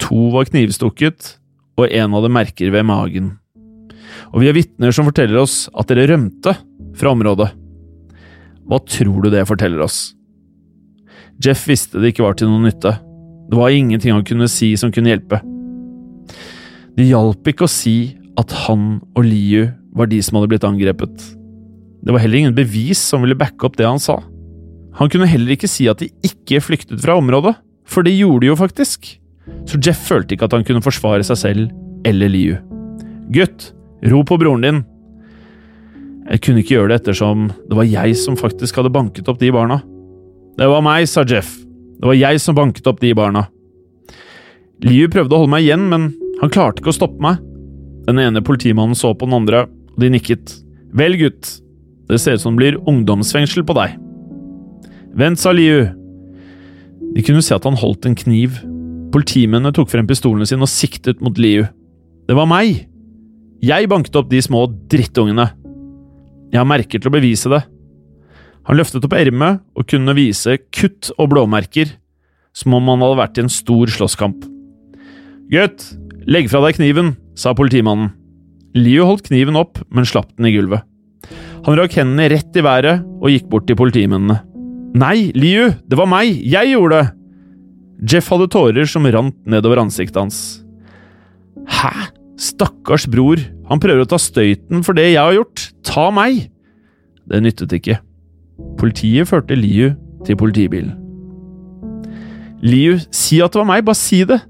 To 0.01 0.31
var 0.33 0.49
knivstukket, 0.49 1.35
og 1.79 1.89
en 1.89 2.17
hadde 2.17 2.33
merker 2.33 2.73
ved 2.73 2.87
magen. 2.89 3.35
Og 4.31 4.41
vi 4.41 4.49
har 4.49 4.57
vitner 4.57 4.93
som 4.95 5.07
forteller 5.07 5.41
oss 5.41 5.65
at 5.77 5.91
dere 5.91 6.09
rømte 6.11 6.55
fra 6.97 7.13
området. 7.13 7.51
Hva 8.67 8.79
tror 8.87 9.25
du 9.25 9.31
det 9.33 9.47
forteller 9.49 9.83
oss? 9.83 10.11
Jeff 11.41 11.63
visste 11.69 12.01
det 12.01 12.13
ikke 12.13 12.25
var 12.25 12.37
til 12.37 12.51
noen 12.51 12.67
nytte. 12.69 12.93
Det 13.49 13.57
var 13.57 13.73
ingenting 13.73 14.13
han 14.13 14.25
kunne 14.27 14.49
si 14.51 14.73
som 14.79 14.93
kunne 14.93 15.11
hjelpe. 15.11 15.41
Det 16.95 17.07
hjalp 17.07 17.47
ikke 17.49 17.65
å 17.65 17.71
si 17.71 18.13
at 18.39 18.53
han 18.65 18.99
og 19.15 19.25
Liu 19.25 19.71
var 19.97 20.09
de 20.11 20.21
som 20.23 20.37
hadde 20.37 20.51
blitt 20.53 20.67
angrepet. 20.67 21.15
Det 22.01 22.13
var 22.13 22.23
heller 22.23 22.41
ingen 22.41 22.57
bevis 22.57 23.01
som 23.11 23.25
ville 23.25 23.37
backe 23.37 23.67
opp 23.67 23.77
det 23.79 23.89
han 23.89 24.01
sa. 24.01 24.21
Han 24.99 25.11
kunne 25.11 25.29
heller 25.29 25.55
ikke 25.55 25.69
si 25.71 25.87
at 25.91 26.01
de 26.01 26.09
ikke 26.25 26.61
flyktet 26.63 27.01
fra 27.03 27.15
området, 27.19 27.55
for 27.87 28.05
det 28.05 28.15
gjorde 28.17 28.43
de 28.43 28.51
jo 28.51 28.57
faktisk. 28.59 29.07
Så 29.67 29.79
Jeff 29.83 30.01
følte 30.07 30.35
ikke 30.35 30.47
at 30.49 30.55
han 30.55 30.65
kunne 30.67 30.83
forsvare 30.83 31.25
seg 31.25 31.39
selv 31.39 32.07
eller 32.07 32.31
Liu. 32.31 32.57
Gutt, 33.31 33.71
ro 34.11 34.23
på 34.27 34.37
broren 34.41 34.65
din. 34.65 34.81
Jeg 36.31 36.43
kunne 36.45 36.61
ikke 36.61 36.75
gjøre 36.77 36.91
det 36.91 37.01
ettersom 37.01 37.49
det 37.69 37.77
var 37.77 37.87
jeg 37.87 38.15
som 38.19 38.37
faktisk 38.39 38.77
hadde 38.79 38.93
banket 38.93 39.29
opp 39.31 39.39
de 39.41 39.51
barna. 39.53 39.81
Det 40.59 40.67
var 40.69 40.83
meg, 40.85 41.07
sa 41.09 41.23
Jeff. 41.27 41.53
Det 42.01 42.09
var 42.09 42.17
jeg 42.17 42.41
som 42.43 42.57
banket 42.57 42.87
opp 42.89 43.01
de 43.01 43.13
barna. 43.17 43.45
Liu 44.85 45.07
prøvde 45.13 45.35
å 45.35 45.43
holde 45.43 45.53
meg 45.53 45.65
igjen, 45.65 45.87
men 45.91 46.11
han 46.41 46.53
klarte 46.53 46.81
ikke 46.81 46.93
å 46.93 46.97
stoppe 46.97 47.21
meg. 47.23 47.41
Den 48.07 48.19
ene 48.21 48.41
politimannen 48.43 48.97
så 48.97 49.13
på 49.13 49.27
den 49.29 49.37
andre, 49.37 49.65
og 49.93 49.99
de 50.01 50.09
nikket. 50.13 50.55
Vel, 50.97 51.15
gutt, 51.19 51.59
det 52.09 52.19
ser 52.19 52.35
ut 52.35 52.43
som 52.43 52.57
det 52.57 52.63
blir 52.63 52.79
ungdomsfengsel 52.89 53.63
på 53.67 53.77
deg. 53.77 53.93
Vent, 55.17 55.39
sa 55.39 55.51
Liu. 55.51 55.89
De 57.11 57.23
kunne 57.25 57.43
se 57.43 57.55
at 57.55 57.65
han 57.67 57.79
holdt 57.79 58.07
en 58.07 58.15
kniv. 58.15 58.61
Politimennene 59.11 59.73
tok 59.75 59.91
frem 59.91 60.07
pistolene 60.07 60.47
sine 60.47 60.63
og 60.63 60.71
siktet 60.71 61.19
mot 61.23 61.35
Liu. 61.41 61.65
Det 62.27 62.37
var 62.37 62.47
meg! 62.47 62.87
Jeg 63.61 63.89
banket 63.91 64.15
opp 64.17 64.29
de 64.31 64.39
små 64.41 64.63
drittungene. 64.89 65.51
Jeg 66.51 66.57
har 66.57 66.67
merker 66.67 67.01
til 67.01 67.11
å 67.11 67.13
bevise 67.13 67.51
det. 67.51 67.61
Han 68.69 68.77
løftet 68.77 69.05
opp 69.05 69.13
ermet 69.17 69.61
og 69.77 69.87
kunne 69.89 70.15
vise 70.17 70.57
kutt 70.73 71.11
og 71.17 71.31
blåmerker. 71.33 71.97
som 72.53 72.73
om 72.75 72.89
han 72.91 72.99
hadde 72.99 73.15
vært 73.15 73.37
i 73.39 73.43
en 73.45 73.51
stor 73.51 73.87
slåsskamp. 73.87 74.41
Gutt, 75.53 75.85
legg 76.27 76.49
fra 76.51 76.59
deg 76.65 76.75
kniven, 76.75 77.13
sa 77.31 77.53
politimannen. 77.55 78.09
Liu 78.75 79.05
holdt 79.07 79.29
kniven 79.29 79.55
opp, 79.55 79.79
men 79.87 80.03
slapp 80.03 80.27
den 80.35 80.49
i 80.49 80.51
gulvet. 80.57 80.83
Han 81.63 81.79
rakk 81.79 81.95
hendene 81.95 82.27
rett 82.33 82.59
i 82.59 82.65
været 82.65 83.05
og 83.21 83.31
gikk 83.31 83.47
bort 83.47 83.69
til 83.69 83.79
politimennene. 83.79 84.41
Nei, 84.91 85.31
Liu, 85.37 85.71
det 85.87 85.97
var 85.99 86.09
meg, 86.09 86.35
jeg 86.43 86.73
gjorde 86.73 86.99
det! 86.99 87.11
Jeff 88.11 88.31
hadde 88.33 88.49
tårer 88.51 88.87
som 88.89 89.05
rant 89.13 89.35
nedover 89.47 89.79
ansiktet 89.79 90.17
hans. 90.19 90.39
Hæ? 91.69 92.09
Stakkars 92.41 93.05
bror, 93.11 93.39
han 93.69 93.79
prøver 93.79 94.03
å 94.03 94.09
ta 94.09 94.17
støyten 94.19 94.81
for 94.83 94.97
det 94.97 95.11
jeg 95.11 95.21
har 95.21 95.35
gjort, 95.37 95.67
ta 95.85 96.09
meg! 96.11 96.47
Det 97.29 97.39
nyttet 97.45 97.75
ikke. 97.77 97.99
Politiet 98.81 99.29
førte 99.29 99.55
Liu 99.55 99.93
til 100.25 100.39
politibilen. 100.39 100.97
Liu, 102.61 102.97
si 103.15 103.39
at 103.41 103.53
det 103.53 103.61
var 103.61 103.69
meg, 103.69 103.85
bare 103.85 103.97
si 103.97 104.23
det! 104.27 104.41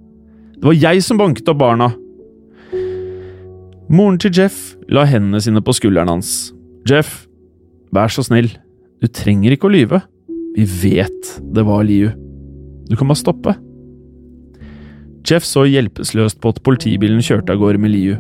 Det 0.57 0.65
var 0.65 0.77
jeg 0.77 1.03
som 1.05 1.19
banket 1.19 1.51
opp 1.51 1.59
barna. 1.61 1.91
Moren 3.91 4.17
til 4.21 4.33
Jeff 4.35 4.73
la 4.89 5.03
hendene 5.09 5.41
sine 5.43 5.61
på 5.63 5.75
skulderen 5.75 6.11
hans. 6.11 6.51
Jeff, 6.87 7.25
vær 7.93 8.11
så 8.13 8.23
snill, 8.23 8.49
du 9.01 9.09
trenger 9.11 9.55
ikke 9.55 9.67
å 9.67 9.73
lyve. 9.73 10.01
Vi 10.55 10.65
vet 10.65 11.33
det 11.55 11.63
var 11.67 11.83
Liu. 11.87 12.11
Du 12.89 12.95
kan 12.99 13.07
bare 13.07 13.21
stoppe. 13.21 13.55
Jeff 15.27 15.45
så 15.45 15.63
hjelpeløst 15.69 16.41
på 16.41 16.51
at 16.51 16.61
politibilen 16.65 17.21
kjørte 17.23 17.53
av 17.53 17.61
gårde 17.61 17.81
med 17.81 17.93
Liu. 17.93 18.15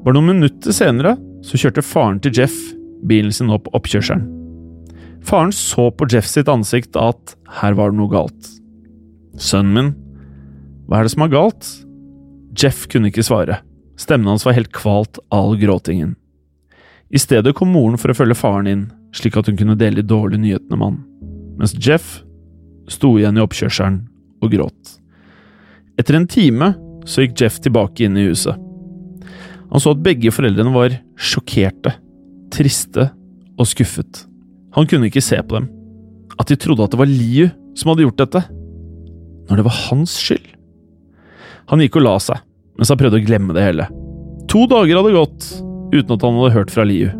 Bare 0.00 0.16
noen 0.16 0.30
minutter 0.32 0.72
senere 0.72 1.16
så 1.44 1.60
kjørte 1.60 1.84
faren 1.84 2.20
til 2.24 2.32
Jeff 2.40 2.56
bilen 3.08 3.32
sin 3.34 3.50
opp 3.52 3.68
oppkjørselen. 3.76 4.24
Faren 5.26 5.52
så 5.52 5.90
på 5.92 6.08
Jeff 6.08 6.28
sitt 6.30 6.48
ansikt 6.48 6.96
at 6.96 7.34
her 7.60 7.76
var 7.76 7.92
det 7.92 8.00
noe 8.00 8.12
galt. 8.12 8.52
Sønnen 9.40 9.74
min, 9.76 9.90
hva 10.88 11.00
er 11.00 11.06
det 11.06 11.12
som 11.12 11.26
er 11.26 11.34
galt? 11.34 11.68
Jeff 12.56 12.86
kunne 12.90 13.10
ikke 13.10 13.24
svare. 13.26 13.60
Stemmen 14.00 14.32
hans 14.32 14.46
var 14.46 14.56
helt 14.56 14.72
kvalt 14.72 15.20
all 15.34 15.58
gråtingen. 15.60 16.16
I 17.10 17.20
stedet 17.20 17.52
kom 17.58 17.72
moren 17.74 17.98
for 18.00 18.12
å 18.12 18.16
følge 18.16 18.38
faren 18.38 18.70
inn, 18.70 18.86
slik 19.16 19.36
at 19.38 19.50
hun 19.50 19.58
kunne 19.58 19.78
dele 19.78 20.02
de 20.02 20.08
dårlige 20.10 20.42
nyhetene 20.42 20.76
med 20.78 20.86
han, 20.86 20.98
mens 21.60 21.74
Jeff 21.78 22.20
sto 22.90 23.14
igjen 23.18 23.38
i 23.38 23.44
oppkjørselen 23.44 24.00
og 24.40 24.54
gråt. 24.54 24.96
Etter 26.00 26.16
en 26.16 26.28
time 26.30 26.72
så 27.08 27.24
gikk 27.24 27.40
Jeff 27.42 27.58
tilbake 27.62 28.06
inn 28.06 28.18
i 28.18 28.28
huset. 28.28 28.56
Han 29.70 29.82
så 29.82 29.94
at 29.94 30.02
begge 30.02 30.32
foreldrene 30.34 30.72
var 30.74 30.96
sjokkerte, 31.20 31.92
triste 32.54 33.10
og 33.60 33.68
skuffet. 33.70 34.24
Han 34.74 34.88
kunne 34.90 35.10
ikke 35.10 35.22
se 35.24 35.38
på 35.42 35.58
dem. 35.58 35.68
At 36.40 36.50
de 36.50 36.58
trodde 36.58 36.86
at 36.86 36.94
det 36.94 37.00
var 37.00 37.10
Liu 37.10 37.50
som 37.78 37.92
hadde 37.92 38.06
gjort 38.06 38.22
dette. 38.22 38.42
Når 39.50 39.60
det 39.60 39.66
var 39.66 39.78
hans 39.90 40.16
skyld. 40.18 40.46
Han 41.70 41.82
gikk 41.84 42.00
og 42.00 42.06
la 42.06 42.16
seg, 42.22 42.42
mens 42.78 42.90
han 42.90 42.98
prøvde 42.98 43.20
å 43.20 43.26
glemme 43.26 43.54
det 43.54 43.66
hele. 43.66 43.86
To 44.50 44.64
dager 44.70 44.98
hadde 44.98 45.14
gått 45.14 45.50
uten 45.94 46.14
at 46.16 46.24
han 46.26 46.38
hadde 46.40 46.54
hørt 46.56 46.72
fra 46.74 46.86
Liu. 46.86 47.10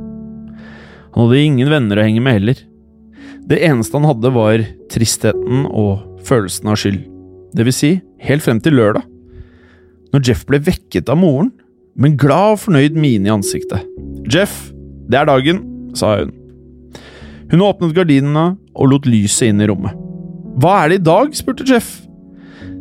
Han 1.14 1.26
hadde 1.26 1.42
ingen 1.42 1.70
venner 1.72 1.98
å 1.98 2.04
henge 2.06 2.22
med 2.24 2.38
heller. 2.38 2.60
Det 3.50 3.58
eneste 3.66 3.98
han 3.98 4.06
hadde, 4.06 4.30
var 4.34 4.62
tristheten 4.92 5.64
og 5.66 6.22
følelsen 6.26 6.70
av 6.70 6.78
skyld. 6.78 7.00
Det 7.56 7.66
vil 7.66 7.74
si, 7.74 7.92
helt 8.22 8.44
frem 8.44 8.60
til 8.62 8.76
lørdag. 8.78 9.06
Når 10.14 10.26
Jeff 10.26 10.44
ble 10.46 10.60
vekket 10.62 11.10
av 11.10 11.18
moren, 11.18 11.50
med 11.98 12.12
en 12.12 12.20
glad 12.20 12.54
og 12.54 12.60
fornøyd 12.62 12.94
mine 12.98 13.26
i 13.26 13.32
ansiktet. 13.34 13.82
Jeff, 14.30 14.70
det 15.10 15.18
er 15.18 15.26
dagen, 15.28 15.64
sa 15.98 16.20
hun. 16.20 16.30
Hun 17.50 17.64
åpnet 17.66 17.96
gardinene 17.96 18.54
og 18.78 18.92
lot 18.92 19.08
lyset 19.10 19.50
inn 19.50 19.62
i 19.62 19.66
rommet. 19.68 19.96
Hva 20.60 20.84
er 20.84 20.92
det 20.92 21.00
i 21.00 21.06
dag? 21.08 21.34
spurte 21.34 21.66
Jeff. 21.66 21.90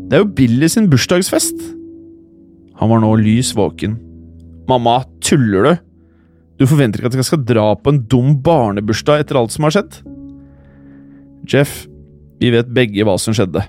Det 0.09 0.17
er 0.17 0.23
jo 0.23 0.33
Billy 0.37 0.69
sin 0.69 0.89
bursdagsfest. 0.89 1.57
Han 2.79 2.93
var 2.93 3.01
nå 3.01 3.11
lys 3.21 3.51
våken. 3.57 3.97
Mamma, 4.69 5.01
tuller 5.25 5.65
du? 5.65 5.88
Du 6.59 6.65
forventer 6.67 6.99
ikke 6.99 7.13
at 7.13 7.15
jeg 7.15 7.27
skal 7.29 7.45
dra 7.47 7.71
på 7.79 7.93
en 7.93 8.01
dum 8.11 8.33
barnebursdag 8.43 9.23
etter 9.23 9.39
alt 9.39 9.53
som 9.55 9.63
har 9.63 9.77
skjedd? 9.77 10.01
Jeff, 11.49 11.85
vi 12.41 12.51
vet 12.51 12.73
begge 12.75 13.05
hva 13.07 13.15
som 13.21 13.35
skjedde. 13.35 13.63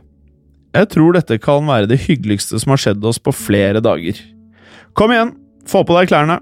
Jeg 0.75 0.91
tror 0.91 1.15
dette 1.15 1.39
kan 1.43 1.67
være 1.67 1.89
det 1.91 2.03
hyggeligste 2.05 2.59
som 2.63 2.75
har 2.75 2.83
skjedd 2.83 3.07
oss 3.07 3.19
på 3.23 3.35
flere 3.35 3.83
dager. 3.83 4.19
Kom 4.99 5.15
igjen, 5.15 5.33
få 5.71 5.85
på 5.87 5.95
deg 5.97 6.11
klærne. 6.11 6.41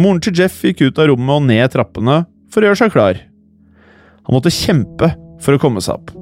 Moren 0.00 0.20
til 0.24 0.36
Jeff 0.36 0.60
gikk 0.64 0.84
ut 0.86 1.00
av 1.00 1.10
rommet 1.10 1.40
og 1.40 1.48
ned 1.48 1.72
trappene 1.72 2.22
for 2.52 2.60
å 2.60 2.70
gjøre 2.70 2.82
seg 2.82 2.94
klar. 2.94 3.20
Han 4.28 4.36
måtte 4.36 4.52
kjempe 4.52 5.12
for 5.40 5.56
å 5.56 5.60
komme 5.60 5.80
seg 5.84 5.96
opp. 5.96 6.12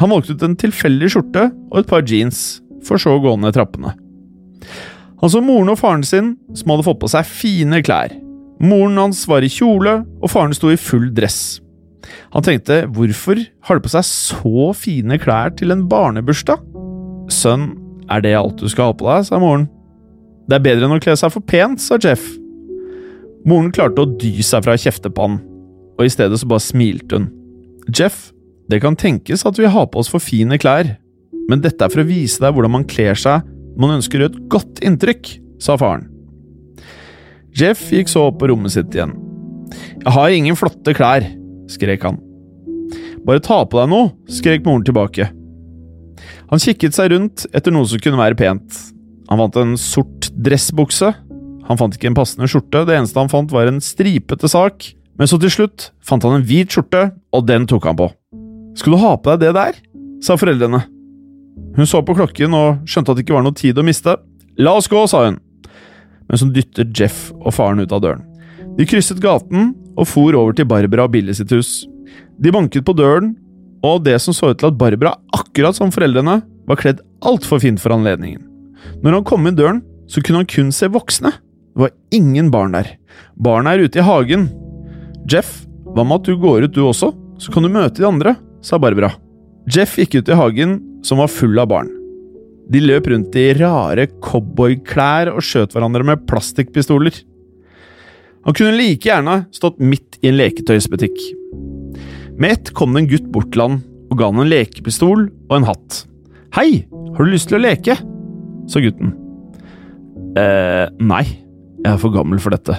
Han 0.00 0.12
valgte 0.12 0.36
ut 0.36 0.44
en 0.46 0.56
tilfeldig 0.58 1.12
skjorte 1.12 1.50
og 1.52 1.78
et 1.82 1.92
par 1.92 2.04
jeans, 2.08 2.62
for 2.82 3.00
så 3.00 3.14
å 3.14 3.22
gå 3.22 3.36
ned 3.40 3.52
trappene. 3.56 3.92
Han 5.22 5.30
så 5.30 5.44
moren 5.44 5.70
og 5.70 5.78
faren 5.78 6.02
sin, 6.04 6.34
som 6.56 6.72
hadde 6.72 6.88
fått 6.88 7.00
på 7.04 7.12
seg 7.12 7.28
fine 7.28 7.84
klær. 7.84 8.16
Moren 8.62 8.98
hans 9.00 9.24
var 9.26 9.42
i 9.42 9.50
kjole, 9.50 10.02
og 10.22 10.30
faren 10.30 10.54
sto 10.54 10.70
i 10.70 10.78
full 10.78 11.08
dress. 11.14 11.60
Han 12.34 12.44
tenkte 12.46 12.84
hvorfor 12.94 13.40
har 13.66 13.78
du 13.78 13.84
på 13.84 13.92
seg 13.92 14.06
så 14.06 14.70
fine 14.76 15.18
klær 15.22 15.54
til 15.58 15.74
en 15.74 15.86
barnebursdag? 15.90 16.62
Sønn, 17.32 17.72
er 18.10 18.22
det 18.22 18.36
alt 18.38 18.60
du 18.60 18.68
skal 18.70 18.90
ha 18.90 18.96
på 18.96 19.08
deg, 19.08 19.26
sa 19.26 19.40
moren. 19.42 19.66
Det 20.46 20.58
er 20.58 20.64
bedre 20.64 20.86
enn 20.88 20.96
å 20.96 21.02
kle 21.02 21.14
seg 21.18 21.32
for 21.34 21.44
pent, 21.46 21.82
sa 21.82 21.98
Jeff. 22.02 22.24
Moren 23.48 23.72
klarte 23.74 24.04
å 24.04 24.10
dy 24.20 24.36
seg 24.46 24.62
fra 24.66 24.76
kjeftepannen, 24.78 25.40
og 25.98 26.06
i 26.06 26.12
stedet 26.12 26.38
så 26.38 26.50
bare 26.50 26.62
smilte 26.62 27.18
hun. 27.18 27.30
Jeff, 27.90 28.30
det 28.70 28.82
kan 28.84 28.98
tenkes 28.98 29.46
at 29.48 29.58
vi 29.58 29.70
har 29.70 29.88
på 29.90 30.02
oss 30.02 30.10
for 30.12 30.22
fine 30.22 30.58
klær, 30.62 30.94
men 31.50 31.64
dette 31.64 31.82
er 31.82 31.90
for 31.90 32.04
å 32.04 32.08
vise 32.08 32.42
deg 32.42 32.54
hvordan 32.54 32.76
man 32.78 32.86
kler 32.88 33.18
seg 33.18 33.42
når 33.72 33.82
man 33.82 33.98
ønsker 33.98 34.26
et 34.26 34.38
godt 34.52 34.82
inntrykk, 34.84 35.36
sa 35.62 35.78
faren. 35.80 36.11
Jeff 37.56 37.84
gikk 37.92 38.08
så 38.08 38.28
opp 38.30 38.40
på 38.40 38.48
rommet 38.48 38.72
sitt 38.74 38.94
igjen. 38.96 39.12
Jeg 40.02 40.14
har 40.14 40.34
ingen 40.34 40.56
flotte 40.58 40.94
klær, 40.96 41.24
skrek 41.70 42.04
han. 42.06 42.18
Bare 43.26 43.42
ta 43.44 43.62
på 43.68 43.78
deg 43.78 43.90
noe, 43.92 44.10
skrek 44.32 44.64
moren 44.66 44.84
tilbake. 44.86 45.28
Han 46.52 46.62
kikket 46.62 46.96
seg 46.96 47.12
rundt 47.12 47.46
etter 47.52 47.74
noe 47.74 47.88
som 47.88 48.00
kunne 48.02 48.20
være 48.20 48.38
pent. 48.38 48.78
Han 49.30 49.40
fant 49.40 49.60
en 49.60 49.76
sort 49.80 50.28
dressbukse. 50.36 51.12
Han 51.68 51.78
fant 51.80 51.94
ikke 51.96 52.10
en 52.10 52.18
passende 52.18 52.48
skjorte, 52.50 52.82
det 52.88 52.96
eneste 52.98 53.20
han 53.20 53.30
fant 53.32 53.52
var 53.54 53.70
en 53.70 53.80
stripete 53.80 54.50
sak, 54.50 54.90
men 55.16 55.30
så 55.30 55.38
til 55.40 55.52
slutt 55.54 55.90
fant 56.04 56.24
han 56.26 56.40
en 56.40 56.44
hvit 56.48 56.72
skjorte, 56.72 57.06
og 57.32 57.46
den 57.48 57.68
tok 57.70 57.86
han 57.88 58.00
på. 58.00 58.10
Skal 58.76 58.96
du 58.96 59.00
ha 59.00 59.14
på 59.16 59.36
deg 59.36 59.46
det 59.46 59.54
der? 59.56 59.78
sa 60.22 60.36
foreldrene. 60.38 60.82
Hun 61.76 61.88
så 61.88 62.02
på 62.04 62.14
klokken 62.14 62.52
og 62.54 62.82
skjønte 62.88 63.12
at 63.12 63.18
det 63.18 63.24
ikke 63.24 63.34
var 63.34 63.46
noe 63.46 63.56
tid 63.56 63.78
å 63.78 63.84
miste. 63.86 64.14
La 64.60 64.74
oss 64.78 64.90
gå, 64.90 65.00
sa 65.08 65.24
hun, 65.26 65.38
mens 66.28 66.44
hun 66.44 66.52
dyttet 66.54 66.92
Jeff 66.98 67.30
og 67.40 67.52
faren 67.56 67.82
ut 67.82 67.92
av 67.92 68.02
døren. 68.04 68.26
De 68.78 68.86
krysset 68.88 69.20
gaten 69.22 69.72
og 69.96 70.08
for 70.08 70.36
over 70.38 70.56
til 70.56 70.68
Barbara 70.68 71.06
og 71.06 71.12
Billy 71.14 71.34
sitt 71.36 71.52
hus. 71.52 71.82
De 72.40 72.52
banket 72.54 72.86
på 72.86 72.94
døren, 72.96 73.34
og 73.84 74.04
det 74.06 74.16
som 74.22 74.34
så 74.36 74.52
ut 74.52 74.60
til 74.60 74.70
at 74.70 74.78
Barbara, 74.78 75.16
akkurat 75.34 75.76
som 75.76 75.92
foreldrene, 75.92 76.40
var 76.68 76.78
kledd 76.78 77.02
altfor 77.26 77.60
fint 77.62 77.82
for 77.82 77.94
anledningen. 77.94 78.44
Når 79.02 79.18
han 79.18 79.26
kom 79.26 79.46
inn 79.46 79.58
døren, 79.58 79.82
så 80.10 80.22
kunne 80.22 80.42
han 80.42 80.50
kun 80.50 80.70
se 80.74 80.88
voksne. 80.92 81.32
Det 81.72 81.82
var 81.86 81.94
ingen 82.14 82.50
barn 82.52 82.74
der. 82.76 82.94
Barna 83.36 83.74
er 83.74 83.86
ute 83.86 84.00
i 84.00 84.06
hagen. 84.06 84.48
Jeff, 85.30 85.64
hva 85.92 86.04
med 86.04 86.20
at 86.20 86.28
du 86.28 86.38
går 86.40 86.66
ut 86.66 86.76
du 86.76 86.82
også, 86.86 87.12
så 87.42 87.52
kan 87.52 87.64
du 87.64 87.72
møte 87.72 88.00
de 88.00 88.08
andre, 88.08 88.36
sa 88.62 88.78
Barbara. 88.78 89.12
Jeff 89.70 89.96
gikk 89.98 90.20
ut 90.20 90.30
i 90.30 90.38
hagen, 90.38 90.78
som 91.06 91.22
var 91.22 91.30
full 91.32 91.58
av 91.58 91.70
barn. 91.72 91.90
De 92.70 92.80
løp 92.82 93.08
rundt 93.10 93.36
i 93.36 93.50
rare 93.58 94.06
cowboyklær 94.22 95.32
og 95.32 95.42
skjøt 95.44 95.74
hverandre 95.74 96.06
med 96.06 96.26
plastikkpistoler. 96.30 97.16
Han 98.46 98.56
kunne 98.58 98.74
like 98.74 99.06
gjerne 99.06 99.44
stått 99.54 99.80
midt 99.82 100.18
i 100.22 100.30
en 100.30 100.38
leketøysbutikk. 100.38 101.18
Med 102.38 102.56
ett 102.56 102.72
kom 102.74 102.94
det 102.94 103.02
en 103.02 103.10
gutt 103.10 103.28
bort 103.34 103.52
til 103.54 103.64
han 103.66 103.80
og 104.10 104.18
ga 104.18 104.28
han 104.28 104.42
en 104.44 104.50
lekepistol 104.50 105.28
og 105.48 105.54
en 105.56 105.68
hatt. 105.68 106.02
Hei, 106.56 106.84
har 106.90 107.24
du 107.24 107.32
lyst 107.32 107.48
til 107.50 107.60
å 107.60 107.64
leke? 107.64 107.96
sa 108.70 108.80
gutten. 108.80 109.14
eh, 110.38 110.86
nei, 111.02 111.24
jeg 111.82 111.92
er 111.92 111.98
for 112.00 112.14
gammel 112.14 112.40
for 112.40 112.54
dette. 112.54 112.76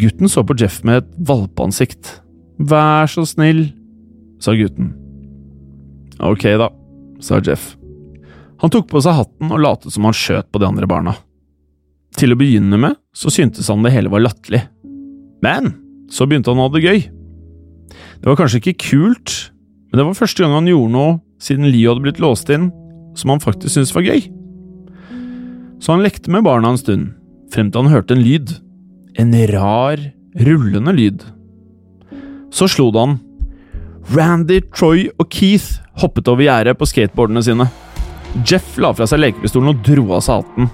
Gutten 0.00 0.30
så 0.32 0.42
på 0.46 0.56
Jeff 0.58 0.80
med 0.84 1.02
et 1.02 1.10
valpeansikt. 1.28 2.20
Vær 2.58 3.10
så 3.10 3.26
snill, 3.28 3.66
sa 4.40 4.54
gutten. 4.56 4.94
Ok, 6.20 6.46
da, 6.60 6.70
sa 7.20 7.40
Jeff. 7.44 7.74
Han 8.60 8.72
tok 8.72 8.90
på 8.90 9.00
seg 9.00 9.16
hatten 9.16 9.52
og 9.52 9.62
lot 9.62 9.86
som 9.88 10.06
han 10.08 10.16
skjøt 10.16 10.50
på 10.52 10.60
de 10.60 10.68
andre 10.68 10.88
barna. 10.90 11.14
Til 12.18 12.34
å 12.34 12.38
begynne 12.38 12.76
med 12.80 12.98
så 13.16 13.32
syntes 13.32 13.70
han 13.70 13.84
det 13.86 13.94
hele 13.94 14.10
var 14.12 14.24
latterlig, 14.24 14.64
men 15.44 15.72
så 16.12 16.26
begynte 16.26 16.52
han 16.52 16.60
å 16.60 16.66
ha 16.66 16.74
det 16.74 16.84
gøy. 16.84 17.00
Det 18.20 18.28
var 18.28 18.36
kanskje 18.36 18.60
ikke 18.60 18.82
kult, 18.84 19.36
men 19.88 20.00
det 20.00 20.06
var 20.06 20.18
første 20.18 20.42
gang 20.42 20.58
han 20.58 20.68
gjorde 20.68 20.94
noe 20.94 21.16
siden 21.40 21.70
Leo 21.70 21.94
hadde 21.94 22.04
blitt 22.04 22.20
låst 22.22 22.50
inn, 22.52 22.68
som 23.16 23.32
han 23.32 23.42
faktisk 23.42 23.72
syntes 23.74 23.94
var 23.96 24.04
gøy. 24.04 24.26
Så 25.80 25.94
han 25.94 26.04
lekte 26.04 26.32
med 26.32 26.44
barna 26.44 26.74
en 26.74 26.80
stund, 26.80 27.12
frem 27.54 27.70
til 27.70 27.86
han 27.86 27.94
hørte 27.94 28.14
en 28.14 28.24
lyd. 28.24 28.52
En 29.18 29.32
rar, 29.50 30.02
rullende 30.36 30.92
lyd. 30.94 31.24
Så 32.52 32.68
slo 32.68 32.90
det 32.92 33.06
han. 33.06 33.16
Randy, 34.10 34.60
Troy 34.74 35.08
og 35.16 35.30
Keith 35.32 35.80
hoppet 36.02 36.28
over 36.28 36.44
gjerdet 36.44 36.76
på 36.78 36.88
skateboardene 36.90 37.42
sine. 37.46 37.70
Jeff 38.46 38.76
la 38.78 38.92
fra 38.94 39.08
seg 39.10 39.20
lekepistolen 39.24 39.72
og 39.72 39.80
dro 39.86 40.04
av 40.14 40.22
seg 40.24 40.42
hatten. 40.42 40.70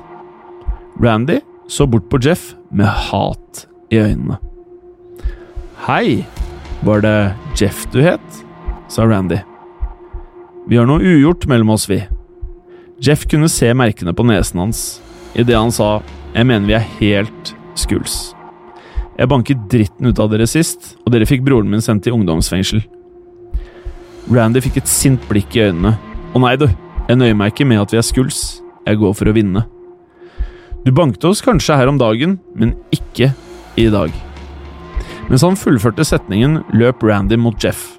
Randy 1.01 1.41
så 1.73 1.87
bort 1.89 2.09
på 2.13 2.21
Jeff 2.23 2.53
med 2.71 2.87
hat 2.87 3.67
i 3.91 4.01
øynene. 4.01 4.39
Hei, 5.87 6.27
var 6.85 7.03
det 7.05 7.17
Jeff 7.59 7.87
du 7.93 8.03
het? 8.05 8.43
sa 8.89 9.03
Randy. 9.09 9.41
Vi 10.69 10.79
har 10.79 10.87
noe 10.87 11.03
ugjort 11.03 11.47
mellom 11.51 11.73
oss, 11.75 11.89
vi. 11.91 11.99
Jeff 13.03 13.27
kunne 13.29 13.49
se 13.51 13.73
merkene 13.75 14.15
på 14.17 14.25
nesen 14.27 14.63
hans 14.63 14.85
idet 15.37 15.57
han 15.57 15.73
sa 15.75 15.99
jeg 16.37 16.49
mener 16.49 16.69
vi 16.69 16.77
er 16.77 16.89
helt 17.01 17.53
skuls. 17.79 18.35
Jeg 19.17 19.31
banket 19.33 19.69
dritten 19.73 20.11
ut 20.11 20.19
av 20.21 20.29
dere 20.33 20.47
sist, 20.49 20.95
og 21.05 21.13
dere 21.15 21.29
fikk 21.29 21.45
broren 21.45 21.71
min 21.73 21.85
sendt 21.85 22.05
til 22.05 22.17
ungdomsfengsel. 22.17 22.83
Randy 24.29 24.61
fikk 24.61 24.83
et 24.83 24.91
sint 24.91 25.23
blikk 25.31 25.57
i 25.57 25.69
øynene. 25.71 25.95
Å 26.37 26.43
nei, 26.43 26.57
du, 26.61 26.67
jeg 27.07 27.19
nøyer 27.21 27.37
meg 27.39 27.53
ikke 27.53 27.67
med 27.69 27.83
at 27.85 27.93
vi 27.95 28.01
er 28.01 28.07
skuls, 28.07 28.61
jeg 28.87 28.99
går 29.01 29.15
for 29.19 29.31
å 29.31 29.35
vinne. 29.37 29.65
Du 30.87 30.93
banket 30.95 31.25
oss 31.27 31.43
kanskje 31.43 31.77
her 31.79 31.91
om 31.91 31.99
dagen, 31.99 32.37
men 32.55 32.77
ikke 32.95 33.33
i 33.79 33.87
dag. 33.91 34.13
Mens 35.27 35.43
han 35.43 35.59
fullførte 35.59 36.07
setningen, 36.07 36.61
løp 36.75 37.03
Randy 37.03 37.39
mot 37.39 37.59
Jeff. 37.63 37.97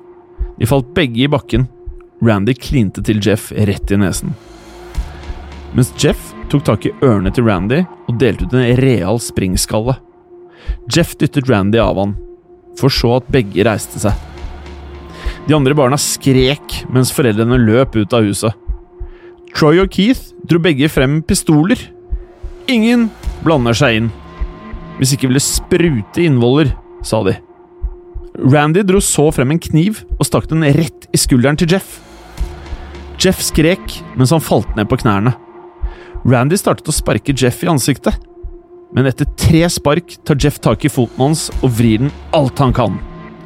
De 0.57 0.67
falt 0.69 0.93
begge 0.95 1.25
i 1.25 1.31
bakken. 1.31 1.67
Randy 2.23 2.55
klinte 2.57 3.03
til 3.05 3.19
Jeff 3.23 3.51
rett 3.51 3.91
i 3.91 3.99
nesen. 3.99 4.31
Mens 5.75 5.91
Jeff 5.99 6.31
tok 6.51 6.63
tak 6.67 6.87
i 6.87 6.93
ørene 7.03 7.31
til 7.35 7.45
Randy 7.47 7.83
og 8.07 8.15
delte 8.21 8.47
ut 8.47 8.55
en 8.55 8.79
real 8.79 9.19
springskalle. 9.21 9.97
Jeff 10.91 11.13
dyttet 11.19 11.49
Randy 11.51 11.79
av 11.83 11.99
han, 11.99 12.15
for 12.79 12.93
så 12.93 13.17
at 13.19 13.27
begge 13.31 13.67
reiste 13.67 13.99
seg. 14.01 14.15
De 15.47 15.55
andre 15.55 15.75
barna 15.77 15.99
skrek 15.99 16.81
mens 16.91 17.11
foreldrene 17.15 17.59
løp 17.59 17.95
ut 17.99 18.15
av 18.15 18.25
huset. 18.27 18.66
Troy 19.55 19.81
og 19.81 19.91
Keith 19.93 20.33
dro 20.47 20.59
begge 20.63 20.89
frem 20.91 21.19
pistoler. 21.25 21.79
Ingen 22.71 23.07
blander 23.45 23.77
seg 23.77 23.99
inn. 23.99 24.11
Hvis 24.97 25.13
ikke 25.15 25.29
ville 25.29 25.43
sprute 25.43 26.23
innvoller, 26.25 26.73
sa 27.05 27.21
de. 27.25 27.37
Randy 28.37 28.83
dro 28.85 29.01
så 29.01 29.29
frem 29.33 29.55
en 29.55 29.61
kniv 29.61 30.03
og 30.17 30.27
stakk 30.27 30.49
den 30.51 30.65
rett 30.77 31.07
i 31.13 31.19
skulderen 31.21 31.57
til 31.57 31.71
Jeff. 31.73 31.99
Jeff 33.21 33.41
skrek 33.41 33.99
mens 34.17 34.33
han 34.33 34.43
falt 34.43 34.69
ned 34.77 34.89
på 34.89 34.99
knærne. 35.01 35.33
Randy 36.27 36.57
startet 36.59 36.89
å 36.91 36.95
sparke 36.95 37.33
Jeff 37.37 37.63
i 37.63 37.71
ansiktet 37.71 38.17
men 38.95 39.07
etter 39.09 39.27
tre 39.39 39.65
spark 39.71 40.15
tar 40.25 40.39
Jeff 40.39 40.59
tak 40.63 40.85
i 40.87 40.91
foten 40.91 41.19
hans 41.21 41.47
og 41.61 41.73
vrir 41.79 42.03
den 42.03 42.13
alt 42.35 42.59
han 42.61 42.75
kan, 42.75 42.99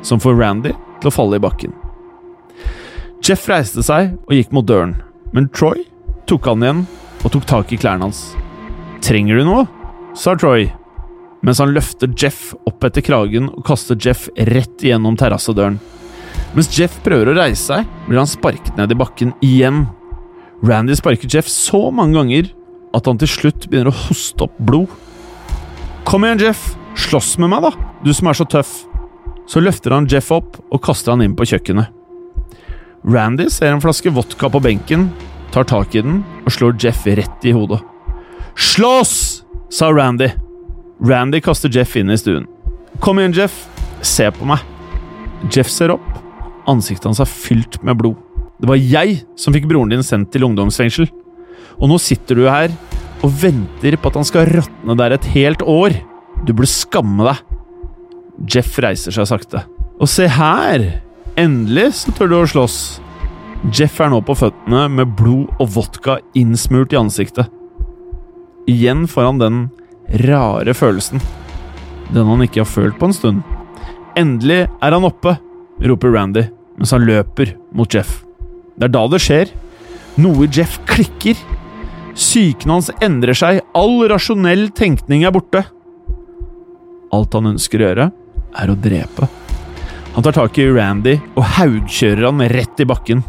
som 0.05 0.21
får 0.21 0.37
Randy 0.37 0.73
til 1.01 1.09
å 1.09 1.13
falle 1.13 1.39
i 1.39 1.43
bakken. 1.43 1.73
Jeff 3.25 3.47
reiste 3.49 3.83
seg 3.85 4.15
og 4.27 4.35
gikk 4.35 4.53
mot 4.53 4.67
døren, 4.67 4.95
men 5.33 5.49
Troy 5.53 5.83
tok 6.31 6.47
han 6.47 6.63
igjen 6.63 6.81
og 7.21 7.33
tok 7.33 7.45
tak 7.49 7.71
i 7.75 7.79
klærne 7.79 8.07
hans. 8.07 8.31
Trenger 9.03 9.41
du 9.41 9.47
noe? 9.47 9.67
sa 10.15 10.33
Troy, 10.35 10.65
mens 11.43 11.59
han 11.63 11.71
løfter 11.71 12.11
Jeff 12.19 12.51
opp 12.67 12.83
etter 12.83 13.03
kragen 13.05 13.47
og 13.51 13.63
kaster 13.67 13.95
Jeff 13.99 14.25
rett 14.35 14.83
igjennom 14.83 15.15
terrassedøren. 15.19 15.77
Mens 16.55 16.67
Jeff 16.75 16.97
prøver 17.05 17.31
å 17.31 17.35
reise 17.37 17.63
seg, 17.63 17.87
blir 18.07 18.19
han 18.19 18.29
sparket 18.29 18.75
ned 18.79 18.91
i 18.91 18.97
bakken 18.99 19.31
igjen. 19.43 19.85
Randy 20.67 20.97
sparker 20.99 21.31
Jeff 21.31 21.47
så 21.51 21.87
mange 21.95 22.19
ganger 22.19 22.51
at 22.95 23.07
han 23.07 23.19
til 23.21 23.31
slutt 23.31 23.69
begynner 23.69 23.91
å 23.91 24.01
hoste 24.09 24.47
opp 24.47 24.59
blod. 24.59 24.91
Kom 26.07 26.27
igjen, 26.27 26.43
Jeff. 26.43 26.73
Slåss 26.99 27.37
med 27.39 27.53
meg, 27.53 27.63
da, 27.63 27.71
du 28.03 28.11
som 28.11 28.27
er 28.27 28.35
så 28.35 28.47
tøff. 28.51 28.71
Så 29.47 29.63
løfter 29.63 29.95
han 29.95 30.09
Jeff 30.11 30.27
opp 30.35 30.59
og 30.67 30.83
kaster 30.83 31.15
han 31.15 31.23
inn 31.23 31.37
på 31.39 31.47
kjøkkenet. 31.47 31.87
Randy 33.07 33.47
ser 33.49 33.71
en 33.71 33.81
flaske 33.81 34.11
vodka 34.13 34.51
på 34.51 34.59
benken, 34.61 35.07
tar 35.53 35.67
tak 35.69 35.95
i 35.95 36.03
den 36.03 36.21
og 36.45 36.53
slår 36.55 36.77
Jeff 36.81 37.05
rett 37.07 37.47
i 37.47 37.53
hodet. 37.55 37.81
Slåss! 38.55 39.43
sa 39.71 39.87
Randy. 39.91 40.27
Randy 40.99 41.39
kaster 41.41 41.71
Jeff 41.71 41.95
inn 41.95 42.11
i 42.11 42.17
stuen. 42.19 42.47
Kom 42.99 43.19
igjen, 43.19 43.33
Jeff. 43.33 43.55
Se 44.03 44.27
på 44.35 44.47
meg. 44.49 44.59
Jeff 45.53 45.71
ser 45.71 45.93
opp. 45.95 46.07
Ansiktet 46.69 47.07
hans 47.07 47.21
er 47.23 47.29
fylt 47.29 47.79
med 47.85 47.97
blod. 48.01 48.19
Det 48.61 48.69
var 48.69 48.77
jeg 48.77 49.21
som 49.39 49.55
fikk 49.55 49.65
broren 49.71 49.89
din 49.89 50.03
sendt 50.05 50.29
til 50.33 50.45
ungdomsfengsel. 50.45 51.07
Og 51.79 51.89
nå 51.89 51.97
sitter 52.01 52.37
du 52.37 52.45
her 52.45 52.73
og 53.21 53.33
venter 53.41 53.97
på 53.97 54.11
at 54.11 54.19
han 54.19 54.27
skal 54.27 54.49
råtne 54.49 54.97
der 54.99 55.15
et 55.15 55.29
helt 55.33 55.63
år. 55.65 55.95
Du 56.45 56.53
burde 56.53 56.69
skamme 56.69 57.25
deg. 57.31 57.41
Jeff 58.51 58.77
reiser 58.81 59.13
seg 59.15 59.29
sakte. 59.29 59.63
Og 60.01 60.09
se 60.09 60.27
her! 60.29 60.85
Endelig 61.39 61.93
så 62.01 62.13
tør 62.13 62.29
du 62.29 62.37
å 62.41 62.47
slåss. 62.49 62.77
Jeff 63.69 63.99
er 64.01 64.09
nå 64.09 64.17
på 64.25 64.33
føttene 64.33 64.87
med 64.89 65.11
blod 65.19 65.51
og 65.61 65.67
vodka 65.75 66.15
innsmurt 66.37 66.95
i 66.95 66.97
ansiktet. 66.97 67.45
Igjen 68.69 69.03
får 69.09 69.27
han 69.27 69.41
den 69.41 69.59
rare 70.23 70.73
følelsen. 70.73 71.21
Den 72.09 72.25
han 72.25 72.41
ikke 72.41 72.63
har 72.63 72.69
følt 72.69 72.97
på 72.97 73.11
en 73.11 73.13
stund. 73.13 73.43
Endelig 74.17 74.63
er 74.65 74.95
han 74.95 75.05
oppe, 75.05 75.35
roper 75.85 76.13
Randy 76.15 76.47
mens 76.79 76.93
han 76.95 77.05
løper 77.05 77.53
mot 77.77 77.93
Jeff. 77.93 78.23
Det 78.73 78.87
er 78.87 78.93
da 78.95 79.03
det 79.11 79.19
skjer. 79.21 79.51
Noe 80.17 80.47
Jeff 80.49 80.79
klikker. 80.89 81.37
Psyken 82.15 82.73
hans 82.73 82.89
endrer 82.97 83.37
seg, 83.37 83.61
all 83.77 84.01
rasjonell 84.09 84.71
tenkning 84.75 85.21
er 85.27 85.35
borte. 85.35 85.61
Alt 87.13 87.37
han 87.37 87.51
ønsker 87.53 87.77
å 87.77 87.85
gjøre, 87.85 88.09
er 88.57 88.73
å 88.73 88.79
drepe. 88.87 89.29
Han 90.15 90.25
tar 90.25 90.35
tak 90.35 90.57
i 90.59 90.65
Randy 90.67 91.13
og 91.35 91.45
haugkjører 91.59 92.25
han 92.27 92.43
rett 92.51 92.81
i 92.81 92.89
bakken. 92.89 93.21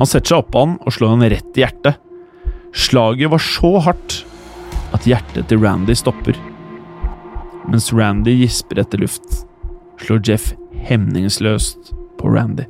Han 0.00 0.08
setter 0.08 0.32
seg 0.32 0.40
oppå 0.40 0.64
han 0.64 0.78
og 0.80 0.94
slår 0.96 1.10
han 1.12 1.28
rett 1.28 1.58
i 1.58 1.60
hjertet. 1.60 1.98
Slaget 2.72 3.28
var 3.34 3.42
så 3.44 3.74
hardt 3.84 4.14
at 4.96 5.04
hjertet 5.04 5.50
til 5.50 5.60
Randy 5.60 5.92
stopper. 5.98 6.38
Mens 7.68 7.90
Randy 7.92 8.32
gisper 8.40 8.80
etter 8.80 9.02
luft, 9.02 9.42
slår 10.00 10.22
Jeff 10.24 10.54
hemningsløst 10.88 11.92
på 12.16 12.32
Randy. 12.32 12.64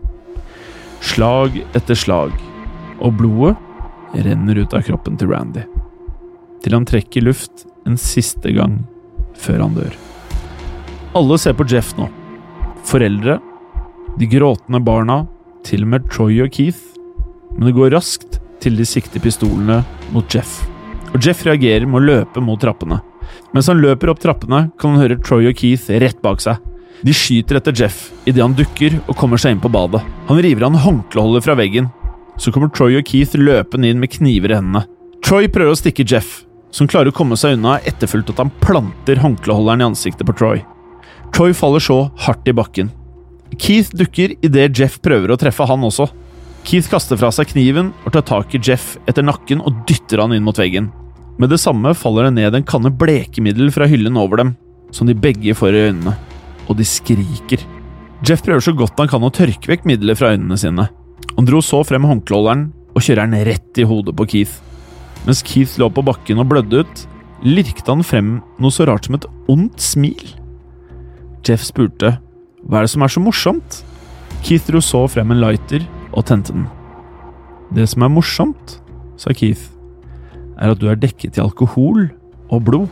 Slag 1.06 1.62
etter 1.78 1.94
slag, 1.94 2.34
og 2.98 3.14
blodet 3.22 3.54
renner 4.26 4.58
ut 4.58 4.74
av 4.74 4.82
kroppen 4.90 5.14
til 5.20 5.30
Randy. 5.30 5.62
Til 6.60 6.74
han 6.74 6.88
trekker 6.88 7.24
luft 7.24 7.64
en 7.86 7.96
siste 8.00 8.50
gang 8.58 8.80
før 9.38 9.68
han 9.68 9.78
dør. 9.78 9.94
Alle 11.14 11.38
ser 11.38 11.54
på 11.54 11.70
Jeff 11.70 11.94
nå. 11.94 12.10
Foreldre, 12.90 13.38
de 14.18 14.28
gråtende 14.34 14.82
barna, 14.82 15.22
til 15.62 15.86
og 15.86 15.94
med 15.94 16.10
Troy 16.10 16.42
og 16.42 16.50
Keith. 16.58 16.99
Men 17.56 17.68
det 17.68 17.76
går 17.76 17.94
raskt 17.94 18.40
til 18.60 18.76
de 18.78 18.86
sikter 18.88 19.22
pistolene 19.22 19.80
mot 20.14 20.34
Jeff. 20.34 20.60
Og 21.10 21.20
Jeff 21.24 21.44
reagerer 21.46 21.88
med 21.88 22.02
å 22.02 22.06
løpe 22.06 22.42
mot 22.44 22.60
trappene. 22.60 23.00
Mens 23.54 23.70
han 23.70 23.80
løper 23.82 24.12
opp 24.12 24.20
trappene, 24.22 24.68
kan 24.78 24.94
han 24.94 25.02
høre 25.02 25.18
Troy 25.22 25.48
og 25.50 25.56
Keith 25.58 25.90
rett 26.02 26.20
bak 26.22 26.42
seg. 26.42 26.60
De 27.00 27.14
skyter 27.16 27.56
etter 27.56 27.74
Jeff 27.74 28.10
idet 28.28 28.44
han 28.44 28.54
dukker 28.54 28.98
og 29.06 29.16
kommer 29.18 29.40
seg 29.40 29.56
inn 29.56 29.62
på 29.62 29.72
badet. 29.72 30.02
Han 30.28 30.42
river 30.42 30.66
av 30.66 30.74
en 30.74 30.84
håndkleholder 30.84 31.44
fra 31.46 31.56
veggen 31.58 31.88
så 32.40 32.52
kommer 32.52 32.70
Troy 32.72 32.96
og 32.96 33.08
Keith 33.08 33.36
løpende 33.36 33.90
inn 33.90 34.00
med 34.00 34.12
kniver 34.14 34.54
i 34.54 34.56
hendene. 34.58 34.86
Troy 35.24 35.48
prøver 35.52 35.74
å 35.74 35.78
stikke 35.78 36.06
Jeff, 36.08 36.44
som 36.72 36.88
klarer 36.88 37.12
å 37.12 37.16
komme 37.16 37.36
seg 37.38 37.58
unna 37.58 37.76
etterfulgt 37.88 38.32
at 38.32 38.40
han 38.40 38.52
planter 38.62 39.20
håndkleholderen 39.20 39.84
i 39.84 39.88
ansiktet 39.90 40.26
på 40.28 40.36
Troy. 40.38 40.62
Troy 41.36 41.52
faller 41.56 41.84
så 41.84 41.98
hardt 42.24 42.48
i 42.48 42.56
bakken. 42.56 42.90
Keith 43.60 43.92
dukker 43.96 44.32
idet 44.46 44.70
Jeff 44.78 44.98
prøver 45.04 45.34
å 45.34 45.38
treffe 45.38 45.66
han 45.68 45.84
også. 45.84 46.08
Keith 46.66 46.90
kaster 46.92 47.18
fra 47.18 47.30
seg 47.34 47.50
kniven 47.52 47.90
og 48.04 48.14
tar 48.14 48.26
tak 48.28 48.54
i 48.54 48.60
Jeff 48.62 48.94
etter 49.08 49.24
nakken 49.24 49.62
og 49.64 49.82
dytter 49.88 50.22
han 50.22 50.34
inn 50.36 50.44
mot 50.46 50.58
veggen. 50.58 50.90
Med 51.40 51.52
det 51.52 51.60
samme 51.62 51.94
faller 51.96 52.28
det 52.28 52.36
ned 52.36 52.56
en 52.56 52.66
kanne 52.68 52.92
blekemiddel 52.92 53.72
fra 53.72 53.88
hyllen 53.88 54.18
over 54.20 54.42
dem, 54.42 54.54
som 54.92 55.08
de 55.08 55.16
begge 55.16 55.54
får 55.56 55.76
i 55.76 55.84
øynene, 55.88 56.14
og 56.68 56.76
de 56.76 56.86
skriker. 56.86 57.64
Jeff 58.26 58.44
prøver 58.44 58.64
så 58.64 58.74
godt 58.76 58.98
han 59.00 59.08
kan 59.08 59.24
å 59.24 59.32
tørke 59.32 59.72
vekk 59.72 59.86
middelet 59.88 60.20
fra 60.20 60.34
øynene 60.34 60.58
sine, 60.60 60.90
han 61.36 61.46
dro 61.48 61.62
så 61.64 61.80
frem 61.88 62.04
håndkleholderen 62.04 62.66
og 62.92 63.04
kjører 63.04 63.24
den 63.24 63.46
rett 63.48 63.80
i 63.80 63.86
hodet 63.88 64.12
på 64.18 64.26
Keith. 64.28 64.58
Mens 65.24 65.40
Keith 65.46 65.78
lå 65.80 65.88
på 65.92 66.04
bakken 66.04 66.42
og 66.42 66.50
blødde 66.50 66.82
ut, 66.82 67.04
lirket 67.46 67.88
han 67.88 68.04
frem 68.04 68.34
noe 68.60 68.74
så 68.74 68.84
rart 68.88 69.08
som 69.08 69.16
et 69.16 69.24
ondt 69.48 69.80
smil. 69.80 70.34
Jeff 71.46 71.64
spurte 71.64 72.18
hva 72.60 72.82
er 72.82 72.84
det 72.84 72.92
som 72.92 73.06
er 73.06 73.12
så 73.14 73.22
morsomt? 73.24 73.78
Keith 74.44 74.68
dro 74.68 74.82
så 74.84 75.06
frem 75.08 75.32
en 75.32 75.40
lighter 75.40 75.86
og 76.12 76.26
tente 76.28 76.54
den. 76.54 76.66
Det 77.74 77.86
som 77.90 78.02
er 78.02 78.12
morsomt, 78.12 78.78
sa 79.20 79.34
Keith, 79.36 79.68
er 80.60 80.72
at 80.72 80.80
du 80.80 80.88
er 80.90 80.98
dekket 80.98 81.38
i 81.38 81.44
alkohol 81.44 82.08
og 82.50 82.64
blod. 82.66 82.88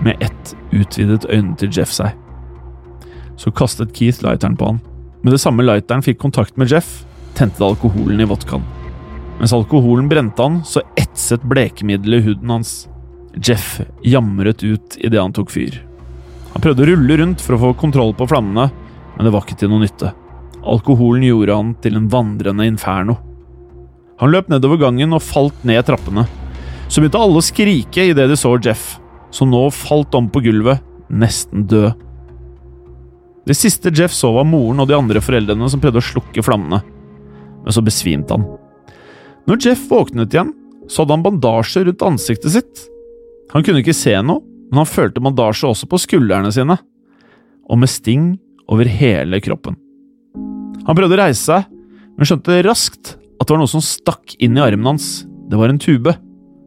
Med 0.00 0.16
ett 0.24 0.54
utvidet 0.72 1.28
øynene 1.28 1.58
til 1.60 1.72
Jeff 1.76 1.92
seg. 1.92 2.16
Så 3.40 3.52
kastet 3.52 3.92
Keith 3.96 4.24
lighteren 4.24 4.56
på 4.56 4.72
han. 4.72 4.80
Med 5.22 5.34
det 5.36 5.42
samme 5.42 5.64
lighteren 5.66 6.04
fikk 6.04 6.20
kontakt 6.22 6.56
med 6.60 6.72
Jeff, 6.72 7.02
tente 7.36 7.60
det 7.60 7.68
alkoholen 7.68 8.20
i 8.20 8.28
vodkaen. 8.28 8.64
Mens 9.40 9.52
alkoholen 9.56 10.08
brente 10.08 10.44
han, 10.44 10.60
så 10.64 10.82
etset 11.00 11.44
blekemiddelet 11.48 12.24
huden 12.26 12.52
hans. 12.52 12.72
Jeff 13.36 13.78
jamret 14.04 14.64
ut 14.64 14.96
idet 15.00 15.20
han 15.20 15.32
tok 15.36 15.52
fyr. 15.52 15.78
Han 16.54 16.64
prøvde 16.64 16.84
å 16.84 16.88
rulle 16.90 17.16
rundt 17.20 17.44
for 17.44 17.56
å 17.56 17.60
få 17.62 17.70
kontroll 17.78 18.12
på 18.16 18.26
flammene, 18.28 18.68
men 19.14 19.26
det 19.26 19.32
var 19.32 19.46
ikke 19.46 19.60
til 19.60 19.70
noe 19.72 19.84
nytte. 19.84 20.10
Alkoholen 20.66 21.24
gjorde 21.24 21.56
han 21.56 21.72
til 21.80 21.96
en 21.96 22.08
vandrende 22.12 22.66
inferno. 22.68 23.16
Han 24.20 24.32
løp 24.34 24.50
nedover 24.52 24.82
gangen 24.82 25.16
og 25.16 25.24
falt 25.24 25.64
ned 25.64 25.80
trappene. 25.88 26.26
Så 26.90 27.00
begynte 27.00 27.20
alle 27.22 27.40
å 27.40 27.44
skrike 27.44 28.04
idet 28.10 28.28
de 28.28 28.36
så 28.36 28.52
Jeff, 28.60 28.98
som 29.32 29.48
nå 29.52 29.62
falt 29.72 30.14
om 30.18 30.28
på 30.28 30.42
gulvet, 30.44 30.82
nesten 31.08 31.64
død. 31.70 31.94
Det 33.48 33.56
siste 33.56 33.92
Jeff 33.96 34.12
så, 34.12 34.32
var 34.36 34.44
moren 34.46 34.82
og 34.82 34.90
de 34.90 34.98
andre 34.98 35.22
foreldrene 35.24 35.70
som 35.72 35.80
prøvde 35.80 36.02
å 36.02 36.08
slukke 36.10 36.44
flammene. 36.44 36.82
Men 37.64 37.74
så 37.74 37.82
besvimte 37.84 38.36
han. 38.36 38.44
Når 39.48 39.64
Jeff 39.64 39.86
våknet 39.90 40.34
igjen, 40.34 40.52
så 40.90 41.02
hadde 41.02 41.16
han 41.16 41.24
bandasje 41.24 41.86
rundt 41.86 42.04
ansiktet 42.04 42.52
sitt. 42.52 42.84
Han 43.54 43.64
kunne 43.64 43.80
ikke 43.82 43.96
se 43.96 44.12
noe, 44.22 44.44
men 44.70 44.82
han 44.82 44.90
følte 44.90 45.22
bandasje 45.24 45.70
også 45.70 45.88
på 45.90 45.98
skuldrene 46.04 46.52
sine, 46.54 46.76
og 47.70 47.80
med 47.80 47.90
sting 47.90 48.34
over 48.70 48.86
hele 48.90 49.40
kroppen. 49.42 49.78
Han 50.86 50.96
prøvde 50.96 51.16
å 51.16 51.22
reise 51.22 51.42
seg, 51.42 51.68
men 52.16 52.28
skjønte 52.28 52.60
raskt 52.66 53.14
at 53.40 53.46
det 53.46 53.54
var 53.54 53.62
noe 53.62 53.72
som 53.72 53.84
stakk 53.84 54.34
inn 54.42 54.58
i 54.58 54.64
armen 54.64 54.92
hans. 54.92 55.24
Det 55.50 55.58
var 55.58 55.72
en 55.72 55.80
tube, 55.80 56.12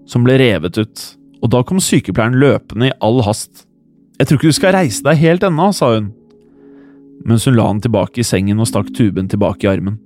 som 0.10 0.26
ble 0.26 0.38
revet 0.42 0.80
ut, 0.80 1.04
og 1.44 1.52
da 1.54 1.62
kom 1.68 1.80
sykepleieren 1.82 2.40
løpende 2.42 2.90
i 2.90 2.96
all 3.04 3.22
hast. 3.26 3.68
Jeg 4.20 4.30
tror 4.30 4.40
ikke 4.40 4.52
du 4.54 4.58
skal 4.58 4.76
reise 4.76 5.06
deg 5.06 5.22
helt 5.22 5.46
ennå, 5.46 5.70
sa 5.76 5.94
hun, 5.96 6.12
mens 7.24 7.46
hun 7.48 7.56
la 7.56 7.70
han 7.70 7.82
tilbake 7.84 8.22
i 8.22 8.28
sengen 8.28 8.60
og 8.60 8.68
stakk 8.70 8.90
tuben 8.98 9.30
tilbake 9.32 9.68
i 9.68 9.72
armen. 9.72 10.00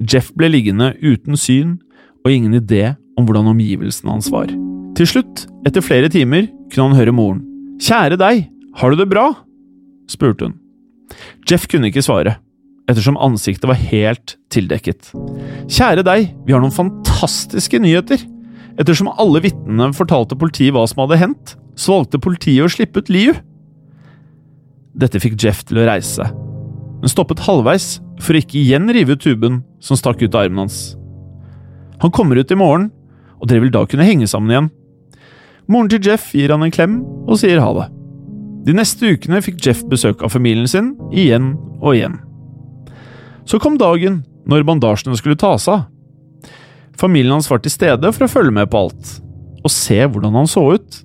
Jeff 0.00 0.32
ble 0.36 0.50
liggende 0.50 0.92
uten 1.00 1.38
syn 1.38 1.76
og 2.24 2.32
ingen 2.32 2.56
idé 2.58 2.94
om 3.18 3.26
hvordan 3.26 3.52
omgivelsene 3.52 4.10
hans 4.10 4.30
var. 4.32 4.50
Til 4.98 5.08
slutt, 5.10 5.44
etter 5.66 5.84
flere 5.84 6.10
timer, 6.12 6.48
kunne 6.70 6.90
han 6.90 6.98
høre 6.98 7.14
moren. 7.14 7.42
Kjære 7.82 8.18
deg, 8.20 8.48
har 8.78 8.90
du 8.90 8.98
det 9.00 9.10
bra? 9.10 9.30
spurte 10.10 10.48
hun. 10.48 10.56
Jeff 11.48 11.66
kunne 11.70 11.88
ikke 11.88 12.02
svare, 12.04 12.36
ettersom 12.90 13.18
ansiktet 13.22 13.66
var 13.70 13.80
helt 13.80 14.36
tildekket. 14.52 15.10
Kjære 15.72 16.04
deg, 16.06 16.30
vi 16.46 16.54
har 16.54 16.62
noen 16.62 16.74
fantastiske 16.74 17.80
nyheter! 17.82 18.22
Ettersom 18.80 19.12
alle 19.22 19.40
vitnene 19.44 19.92
fortalte 19.94 20.38
politiet 20.38 20.74
hva 20.74 20.82
som 20.90 21.04
hadde 21.04 21.20
hendt, 21.20 21.54
så 21.78 22.00
valgte 22.00 22.22
politiet 22.22 22.66
å 22.66 22.72
slippe 22.72 23.04
ut 23.04 23.12
Liu. 23.12 23.36
Dette 24.98 25.22
fikk 25.22 25.38
Jeff 25.42 25.62
til 25.66 25.82
å 25.82 25.86
reise 25.86 26.26
men 27.04 27.12
stoppet 27.12 27.42
halvveis 27.44 27.98
for 28.24 28.32
å 28.32 28.40
ikke 28.40 28.56
igjen 28.56 28.88
rive 28.96 29.12
ut 29.12 29.20
tuben 29.20 29.58
som 29.84 29.98
stakk 30.00 30.22
ut 30.22 30.32
av 30.32 30.46
armen 30.46 30.62
hans. 30.62 30.94
Han 32.00 32.12
kommer 32.16 32.40
ut 32.40 32.48
i 32.48 32.56
morgen, 32.56 32.86
og 33.36 33.50
dere 33.50 33.60
vil 33.60 33.74
da 33.74 33.82
kunne 33.84 34.06
henge 34.08 34.24
sammen 34.30 34.54
igjen. 34.54 34.70
Moren 35.68 35.90
til 35.92 36.00
Jeff 36.00 36.30
gir 36.32 36.54
han 36.54 36.64
en 36.64 36.72
klem 36.72 36.94
og 37.28 37.36
sier 37.42 37.60
ha 37.60 37.68
det. 37.76 37.90
De 38.64 38.76
neste 38.78 39.12
ukene 39.12 39.42
fikk 39.44 39.60
Jeff 39.66 39.82
besøk 39.90 40.24
av 40.24 40.32
familien 40.32 40.70
sin, 40.70 40.94
igjen 41.12 41.52
og 41.82 41.92
igjen. 41.92 42.16
Så 43.44 43.60
kom 43.60 43.76
dagen 43.80 44.22
når 44.48 44.64
bandasjene 44.68 45.16
skulle 45.18 45.38
tas 45.40 45.68
av. 45.68 45.86
Familien 46.98 47.36
hans 47.36 47.50
var 47.50 47.60
til 47.62 47.72
stede 47.74 48.12
for 48.14 48.26
å 48.26 48.30
følge 48.30 48.54
med 48.54 48.70
på 48.70 48.84
alt, 48.86 49.16
og 49.64 49.72
se 49.72 49.98
hvordan 50.04 50.36
han 50.38 50.50
så 50.50 50.66
ut. 50.76 51.00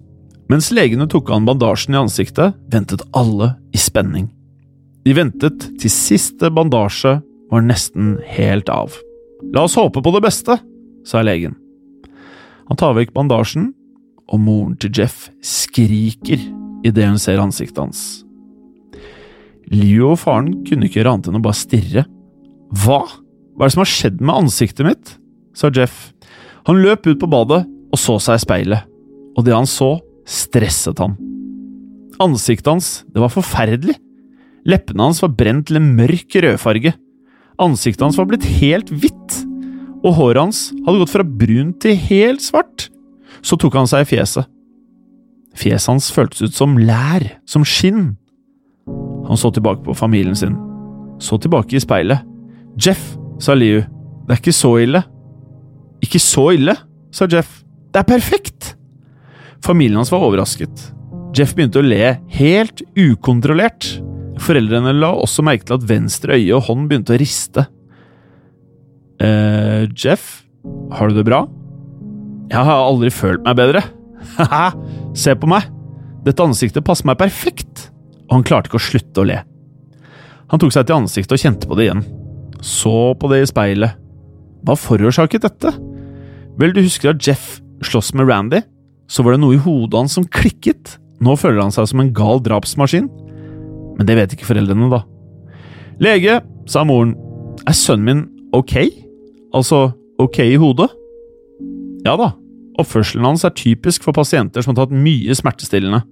Mens 0.49 0.71
legene 0.73 1.07
tok 1.09 1.29
av 1.33 1.45
bandasjen 1.45 1.95
i 1.95 1.99
ansiktet, 1.99 2.55
ventet 2.73 3.03
alle 3.17 3.53
i 3.73 3.81
spenning. 3.81 4.29
De 5.05 5.13
ventet 5.15 5.67
til 5.81 5.93
siste 5.93 6.49
bandasje 6.53 7.19
var 7.49 7.65
nesten 7.65 8.17
helt 8.29 8.69
av. 8.69 8.93
La 9.53 9.65
oss 9.65 9.77
håpe 9.79 10.01
på 10.03 10.13
det 10.13 10.23
beste, 10.25 10.57
sa 11.07 11.21
legen. 11.25 11.55
Han 12.69 12.77
tar 12.77 12.95
vekk 12.97 13.13
bandasjen, 13.15 13.71
og 14.29 14.41
moren 14.43 14.75
til 14.77 14.93
Jeff 14.93 15.29
skriker 15.41 16.41
idet 16.85 17.07
hun 17.07 17.21
ser 17.21 17.41
ansiktet 17.41 17.81
hans. 17.81 18.01
Leo 19.69 20.13
og 20.13 20.19
faren 20.21 20.51
kunne 20.65 20.85
ikke 20.85 21.01
gjøre 21.01 21.15
annet 21.15 21.29
enn 21.29 21.39
å 21.39 21.45
bare 21.45 21.57
stirre. 21.57 22.05
Hva? 22.75 23.01
Hva 23.57 23.65
er 23.65 23.71
det 23.71 23.75
som 23.75 23.83
har 23.83 23.91
skjedd 23.91 24.21
med 24.21 24.35
ansiktet 24.45 24.85
mitt? 24.85 25.15
sa 25.57 25.71
Jeff. 25.73 26.11
Han 26.69 26.79
løp 26.83 27.07
ut 27.09 27.19
på 27.19 27.29
badet 27.29 27.63
og 27.89 27.99
så 27.99 28.19
seg 28.21 28.37
i 28.37 28.43
speilet, 28.43 28.85
og 29.35 29.45
det 29.45 29.55
han 29.55 29.67
så, 29.69 29.95
stresset 30.29 31.01
han. 31.01 31.17
Ansiktet 32.21 32.69
hans, 32.69 32.89
det 33.09 33.23
var 33.23 33.33
forferdelig. 33.33 33.95
Leppene 34.69 35.07
hans 35.07 35.21
var 35.23 35.33
brent 35.33 35.69
til 35.69 35.79
en 35.79 35.89
mørk 35.97 36.35
rødfarge. 36.43 36.93
Ansiktet 37.59 38.05
hans 38.05 38.19
var 38.19 38.27
blitt 38.29 38.45
helt 38.59 38.91
hvitt, 38.91 39.39
og 40.03 40.15
håret 40.19 40.43
hans 40.43 40.61
hadde 40.85 41.01
gått 41.01 41.15
fra 41.15 41.25
brunt 41.25 41.79
til 41.83 41.97
helt 42.07 42.43
svart. 42.43 42.87
Så 43.41 43.57
tok 43.59 43.75
han 43.79 43.89
seg 43.89 44.05
i 44.05 44.09
fjeset. 44.13 44.47
Fjeset 45.59 45.91
hans 45.91 46.09
føltes 46.13 46.45
ut 46.45 46.55
som 46.55 46.77
lær, 46.77 47.25
som 47.49 47.65
skinn. 47.67 48.13
Han 49.27 49.39
så 49.39 49.51
tilbake 49.53 49.83
på 49.85 49.95
familien 49.97 50.37
sin. 50.37 50.55
Så 51.19 51.39
tilbake 51.41 51.75
i 51.75 51.83
speilet. 51.83 52.23
Jeff, 52.77 53.15
sa 53.41 53.55
Liu, 53.57 53.81
det 54.27 54.35
er 54.35 54.41
ikke 54.41 54.53
så 54.55 54.73
ille. 54.83 55.01
Ikke 56.05 56.21
så 56.21 56.49
ille, 56.55 56.75
sa 57.15 57.27
Jeff. 57.31 57.61
Det 57.91 58.03
er 58.03 58.07
perfekt! 58.07 58.75
Familien 59.65 59.97
hans 59.99 60.11
var 60.13 60.23
overrasket. 60.23 60.85
Jeff 61.35 61.51
begynte 61.57 61.81
å 61.81 61.85
le 61.85 62.13
helt 62.37 62.83
ukontrollert. 62.97 63.87
Foreldrene 64.39 64.93
la 64.95 65.09
også 65.19 65.43
merke 65.43 65.67
til 65.67 65.75
at 65.75 65.87
venstre 65.89 66.37
øye 66.37 66.55
og 66.55 66.67
hånd 66.69 66.87
begynte 66.89 67.15
å 67.15 67.19
riste. 67.19 67.65
eh, 69.19 69.83
Jeff, 69.99 70.45
har 70.95 71.09
du 71.09 71.17
det 71.19 71.25
bra? 71.27 71.41
Jeg 72.49 72.65
har 72.65 72.85
aldri 72.85 73.11
følt 73.13 73.43
meg 73.45 73.57
bedre. 73.59 73.83
Haha, 74.37 74.71
se 75.13 75.35
på 75.35 75.49
meg! 75.51 75.67
Dette 76.25 76.43
ansiktet 76.43 76.85
passer 76.87 77.07
meg 77.09 77.19
perfekt! 77.19 77.89
Og 78.29 78.37
han 78.39 78.45
klarte 78.47 78.69
ikke 78.69 78.79
å 78.79 78.87
slutte 78.87 79.21
å 79.21 79.27
le. 79.27 79.41
Han 80.49 80.61
tok 80.61 80.73
seg 80.73 80.87
til 80.87 80.97
ansiktet 81.01 81.35
og 81.35 81.41
kjente 81.43 81.67
på 81.69 81.75
det 81.77 81.89
igjen. 81.89 82.01
Så 82.65 83.13
på 83.19 83.29
det 83.31 83.43
i 83.43 83.49
speilet. 83.49 83.95
Hva 84.67 84.75
forårsaket 84.75 85.45
dette? 85.45 85.71
Vel, 86.59 86.73
du 86.75 86.81
husker 86.83 87.13
at 87.13 87.23
Jeff 87.23 87.59
sloss 87.85 88.11
med 88.17 88.27
Randy? 88.27 88.61
Så 89.09 89.23
var 89.23 89.35
det 89.35 89.41
noe 89.43 89.55
i 89.55 89.61
hodet 89.63 89.95
hans 89.97 90.17
som 90.17 90.27
klikket. 90.27 90.97
Nå 91.23 91.35
føler 91.39 91.63
han 91.63 91.73
seg 91.73 91.87
som 91.89 92.03
en 92.03 92.11
gal 92.15 92.43
drapsmaskin. 92.43 93.07
Men 93.97 94.07
det 94.07 94.17
vet 94.19 94.35
ikke 94.35 94.47
foreldrene, 94.47 94.91
da. 94.91 95.03
Lege, 96.03 96.39
sa 96.69 96.85
moren, 96.87 97.15
er 97.67 97.75
sønnen 97.75 98.05
min 98.07 98.21
ok? 98.55 98.75
Altså 99.55 99.89
ok 100.21 100.37
i 100.45 100.59
hodet? 100.59 100.87
Ja 102.05 102.15
da, 102.19 102.29
oppførselen 102.79 103.27
hans 103.27 103.43
er 103.43 103.55
typisk 103.55 104.05
for 104.05 104.15
pasienter 104.15 104.63
som 104.63 104.71
har 104.71 104.85
tatt 104.85 104.95
mye 104.95 105.35
smertestillende. 105.35 106.03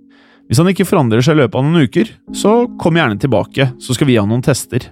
Hvis 0.48 0.60
han 0.62 0.70
ikke 0.72 0.88
forandrer 0.88 1.24
seg 1.24 1.38
i 1.38 1.42
løpet 1.42 1.60
av 1.60 1.64
noen 1.68 1.88
uker, 1.88 2.12
så 2.36 2.54
kom 2.80 3.00
gjerne 3.00 3.20
tilbake, 3.20 3.70
så 3.84 3.96
skal 3.96 4.10
vi 4.10 4.18
ha 4.20 4.26
noen 4.28 4.44
tester. 4.44 4.90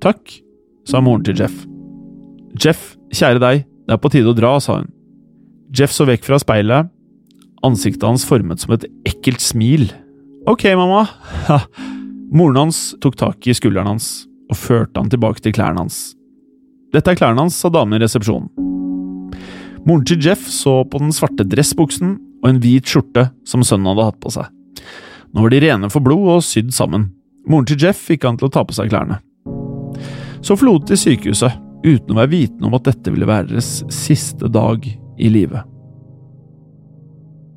Takk, 0.00 0.40
sa 0.90 1.00
moren 1.04 1.22
til 1.26 1.38
Jeff. 1.38 1.54
Jeff, 2.58 2.94
kjære 3.14 3.42
deg, 3.42 3.66
det 3.86 3.94
er 3.94 4.00
på 4.02 4.10
tide 4.12 4.32
å 4.32 4.36
dra, 4.36 4.56
sa 4.62 4.80
hun. 4.80 4.90
Jeff 5.76 5.94
så 5.94 6.06
vekk 6.08 6.26
fra 6.26 6.40
speilet, 6.42 6.90
ansiktet 7.66 8.06
hans 8.08 8.26
formet 8.26 8.62
som 8.62 8.74
et 8.74 8.88
ekkelt 9.06 9.42
smil. 9.44 9.86
Ok, 10.50 10.66
mamma. 10.78 11.04
Ha. 11.46 11.60
Moren 12.34 12.64
hans 12.64 12.80
tok 13.02 13.18
tak 13.18 13.46
i 13.46 13.54
skulderen 13.56 13.92
hans 13.92 14.24
og 14.50 14.58
førte 14.58 14.98
han 14.98 15.10
tilbake 15.10 15.42
til 15.44 15.54
klærne 15.54 15.84
hans. 15.84 16.12
Dette 16.94 17.12
er 17.12 17.18
klærne 17.18 17.44
hans, 17.44 17.58
sa 17.58 17.70
damen 17.70 17.94
i 17.94 18.02
resepsjonen. 18.02 18.50
Moren 19.86 20.04
til 20.06 20.20
Jeff 20.22 20.42
så 20.50 20.80
på 20.90 21.00
den 21.00 21.14
svarte 21.14 21.46
dressbuksen 21.46 22.16
og 22.42 22.50
en 22.50 22.60
hvit 22.62 22.88
skjorte 22.88 23.28
som 23.48 23.62
sønnen 23.66 23.92
hadde 23.92 24.10
hatt 24.10 24.20
på 24.22 24.32
seg. 24.34 24.50
Nå 25.30 25.44
var 25.44 25.54
de 25.54 25.62
rene 25.62 25.90
for 25.92 26.02
blod 26.02 26.26
og 26.34 26.44
sydd 26.44 26.74
sammen. 26.74 27.12
Moren 27.46 27.68
til 27.70 27.78
Jeff 27.80 28.08
fikk 28.10 28.26
han 28.26 28.38
til 28.40 28.50
å 28.50 28.54
ta 28.54 28.66
på 28.66 28.74
seg 28.76 28.90
klærne. 28.90 29.20
Så 30.40 30.56
forlot 30.56 30.88
de 30.88 30.96
sykehuset, 30.96 31.56
uten 31.84 32.14
å 32.14 32.18
være 32.20 32.32
vitende 32.32 32.68
om 32.68 32.76
at 32.76 32.86
dette 32.88 33.12
ville 33.12 33.28
være 33.28 33.52
deres 33.52 33.80
siste 33.92 34.48
dag 34.52 34.84
i 34.86 35.30
livet. 35.32 35.66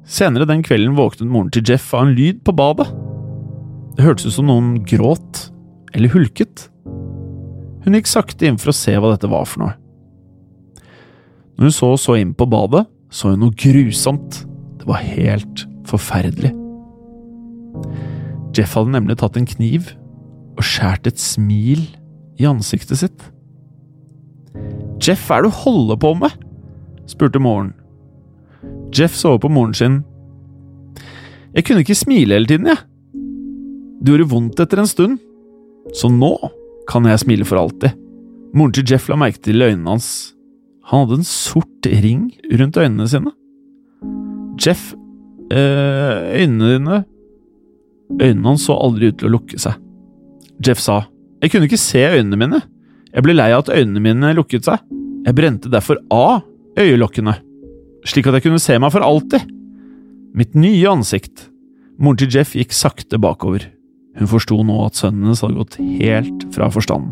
Senere 0.04 0.48
den 0.48 0.64
kvelden 0.66 0.98
våknet 0.98 1.32
moren 1.32 1.52
til 1.54 1.64
Jeff 1.68 1.94
av 1.96 2.08
en 2.08 2.16
lyd 2.16 2.42
på 2.44 2.56
badet. 2.56 2.90
Det 3.96 4.04
hørtes 4.04 4.28
ut 4.28 4.36
som 4.36 4.50
noen 4.50 4.76
gråt, 4.88 5.46
eller 5.96 6.12
hulket. 6.12 6.68
Hun 7.86 7.96
gikk 7.96 8.10
sakte 8.12 8.48
inn 8.48 8.60
for 8.60 8.72
å 8.72 8.76
se 8.76 8.96
hva 8.98 9.14
dette 9.14 9.32
var 9.32 9.48
for 9.48 9.64
noe. 9.64 9.78
Når 11.56 11.70
hun 11.70 11.76
så 11.76 11.92
så 12.02 12.18
inn 12.20 12.34
på 12.36 12.48
badet, 12.50 12.84
så 13.14 13.32
hun 13.32 13.44
noe 13.46 13.56
grusomt. 13.56 14.44
Det 14.82 14.90
var 14.90 15.04
helt 15.06 15.66
forferdelig. 15.88 16.52
Jeff 18.54 18.76
hadde 18.78 18.94
nemlig 18.94 19.18
tatt 19.22 19.38
en 19.40 19.48
kniv 19.50 19.94
og 20.58 20.66
skjært 20.68 21.08
et 21.10 21.22
smil 21.22 21.86
i 22.40 22.48
ansiktet 22.50 23.00
sitt. 23.00 23.30
Jeff, 25.04 25.28
hva 25.28 25.40
er 25.40 25.46
det 25.46 25.52
du 25.52 25.62
holder 25.64 26.00
på 26.00 26.14
med? 26.18 26.36
spurte 27.10 27.42
moren. 27.42 27.74
Jeff 28.96 29.16
så 29.18 29.36
på 29.42 29.52
moren 29.52 29.74
sin. 29.76 30.02
Jeg 31.54 31.68
kunne 31.68 31.84
ikke 31.84 31.98
smile 31.98 32.38
hele 32.38 32.50
tiden, 32.50 32.70
jeg. 32.72 32.80
Det 34.04 34.14
gjorde 34.14 34.32
vondt 34.32 34.62
etter 34.64 34.82
en 34.82 34.90
stund, 34.90 35.20
så 35.96 36.10
nå 36.12 36.32
kan 36.90 37.06
jeg 37.08 37.22
smile 37.24 37.48
for 37.48 37.60
alltid. 37.60 37.98
Moren 38.54 38.74
til 38.76 38.88
Jeff 38.90 39.10
la 39.10 39.18
merke 39.20 39.42
til 39.44 39.62
øynene 39.62 39.96
hans. 39.96 40.34
Han 40.90 41.06
hadde 41.06 41.22
en 41.22 41.28
sort 41.28 41.88
ring 41.88 42.28
rundt 42.52 42.78
øynene 42.78 43.08
sine. 43.10 43.34
Jeff, 44.62 44.94
øh, 45.52 46.20
øynene 46.40 46.78
dine 46.78 47.04
Øynene 48.22 48.48
hans 48.48 48.68
så 48.68 48.76
aldri 48.78 49.10
ut 49.10 49.18
til 49.18 49.30
å 49.30 49.34
lukke 49.34 49.58
seg. 49.60 49.80
Jeff 50.64 50.82
sa, 50.84 51.00
Jeg 51.44 51.52
kunne 51.52 51.68
ikke 51.68 51.82
se 51.82 52.00
øynene 52.08 52.40
mine. 52.40 52.62
Jeg 53.12 53.26
ble 53.26 53.36
lei 53.36 53.50
av 53.52 53.66
at 53.66 53.74
øynene 53.76 54.00
mine 54.00 54.30
lukket 54.38 54.64
seg. 54.64 54.80
Jeg 55.28 55.36
brente 55.36 55.72
derfor 55.72 56.00
av 56.12 56.46
øyelokkene, 56.80 57.36
slik 58.08 58.28
at 58.28 58.38
jeg 58.38 58.46
kunne 58.48 58.62
se 58.64 58.78
meg 58.80 58.94
for 58.94 59.04
alltid. 59.04 59.44
Mitt 60.34 60.56
nye 60.56 60.88
ansikt. 60.90 61.50
Moren 62.00 62.22
til 62.22 62.32
Jeff 62.32 62.56
gikk 62.56 62.72
sakte 62.74 63.20
bakover. 63.22 63.68
Hun 64.18 64.30
forsto 64.30 64.62
nå 64.64 64.78
at 64.86 64.98
sønnen 64.98 65.28
hennes 65.28 65.44
hadde 65.44 65.60
gått 65.60 65.78
helt 66.00 66.48
fra 66.56 66.70
forstanden. 66.72 67.12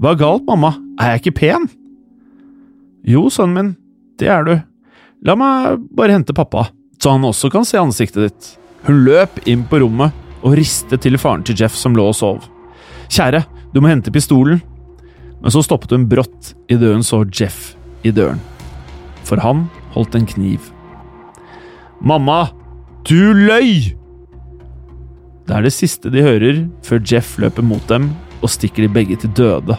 Hva 0.00 0.14
er 0.14 0.20
galt, 0.22 0.48
mamma? 0.48 0.72
Er 0.98 1.12
jeg 1.12 1.22
ikke 1.22 1.38
pen? 1.42 1.68
Jo, 3.06 3.26
sønnen 3.30 3.54
min, 3.58 3.70
det 4.18 4.30
er 4.32 4.48
du. 4.48 4.54
La 5.26 5.36
meg 5.38 5.84
bare 5.94 6.16
hente 6.16 6.34
pappa, 6.34 6.70
så 6.98 7.14
han 7.14 7.28
også 7.28 7.52
kan 7.52 7.66
se 7.68 7.78
ansiktet 7.78 8.24
ditt. 8.24 8.50
Hun 8.88 9.04
løp 9.06 9.44
inn 9.46 9.62
på 9.68 9.82
rommet 9.84 10.16
og 10.42 10.56
ristet 10.58 11.04
til 11.04 11.20
faren 11.22 11.44
til 11.46 11.60
Jeff 11.60 11.76
som 11.78 11.94
lå 11.98 12.08
og 12.10 12.18
sov. 12.18 12.42
Kjære, 13.12 13.42
du 13.74 13.82
må 13.82 13.90
hente 13.92 14.12
pistolen. 14.12 14.62
Men 15.42 15.52
så 15.52 15.60
stoppet 15.64 15.92
hun 15.92 16.06
brått 16.08 16.54
idet 16.70 16.94
hun 16.94 17.04
så 17.04 17.24
Jeff 17.28 17.74
i 18.06 18.12
døren. 18.14 18.40
For 19.26 19.42
han 19.42 19.66
holdt 19.92 20.16
en 20.16 20.28
kniv. 20.28 20.70
Mamma, 22.00 22.46
du 23.06 23.34
løy! 23.36 23.92
Det 25.42 25.56
er 25.58 25.66
det 25.66 25.74
siste 25.74 26.10
de 26.14 26.22
hører 26.24 26.62
før 26.86 27.02
Jeff 27.04 27.34
løper 27.42 27.66
mot 27.66 27.82
dem 27.90 28.12
og 28.40 28.50
stikker 28.50 28.86
de 28.86 28.92
begge 28.94 29.18
til 29.20 29.32
døde. 29.36 29.76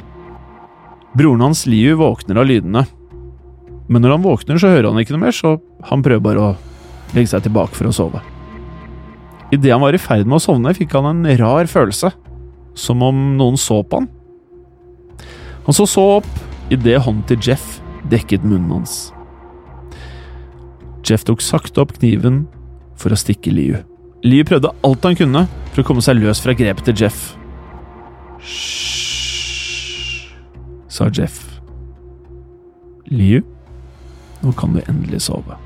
Broren 1.17 1.41
hans 1.45 1.63
Liu 1.69 1.95
våkner 1.99 2.41
av 2.41 2.47
lydene. 2.49 2.83
Men 3.89 4.03
når 4.03 4.17
han 4.17 4.25
våkner, 4.25 4.59
så 4.59 4.71
hører 4.71 4.89
han 4.91 4.99
ikke 5.01 5.15
noe 5.15 5.25
mer, 5.25 5.35
så 5.35 5.57
han 5.89 6.03
prøver 6.05 6.23
bare 6.23 6.43
å 6.43 6.53
legge 7.15 7.31
seg 7.31 7.43
tilbake 7.45 7.75
for 7.77 7.89
å 7.89 7.95
sove. 7.95 8.21
Idet 9.53 9.73
han 9.73 9.83
var 9.83 9.95
i 9.95 10.01
ferd 10.01 10.27
med 10.27 10.39
å 10.39 10.43
sovne, 10.43 10.73
fikk 10.75 10.95
han 10.97 11.09
en 11.11 11.27
rar 11.39 11.69
følelse, 11.69 12.13
som 12.75 13.03
om 13.05 13.37
noen 13.37 13.57
så 13.59 13.83
på 13.83 14.01
han. 14.01 14.09
Han 15.65 15.75
så 15.77 15.85
så 15.87 16.03
opp 16.17 16.31
idet 16.73 17.01
hånden 17.05 17.23
til 17.29 17.39
Jeff 17.51 17.79
dekket 18.11 18.43
munnen 18.43 18.71
hans. 18.79 19.13
Jeff 21.07 21.23
tok 21.27 21.41
sakte 21.43 21.81
opp 21.83 21.93
kniven 21.97 22.45
for 22.99 23.11
å 23.11 23.19
stikke 23.19 23.51
Liu. 23.51 23.77
Liu 24.23 24.43
prøvde 24.47 24.71
alt 24.87 25.03
han 25.03 25.17
kunne 25.19 25.47
for 25.73 25.81
å 25.83 25.87
komme 25.87 26.03
seg 26.03 26.19
løs 26.19 26.39
fra 26.43 26.55
grepet 26.55 26.85
til 26.87 26.95
Jeff. 27.03 27.19
Hysj, 28.43 30.31
sa 30.91 31.09
Jeff. 31.11 31.41
Liu, 33.11 33.43
nå 34.43 34.51
kan 34.59 34.75
du 34.75 34.79
endelig 34.87 35.21
sove. 35.27 35.62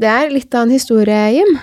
Det 0.00 0.08
er 0.08 0.30
litt 0.32 0.54
av 0.56 0.64
en 0.66 0.72
historie, 0.74 1.18
Jim. 1.36 1.58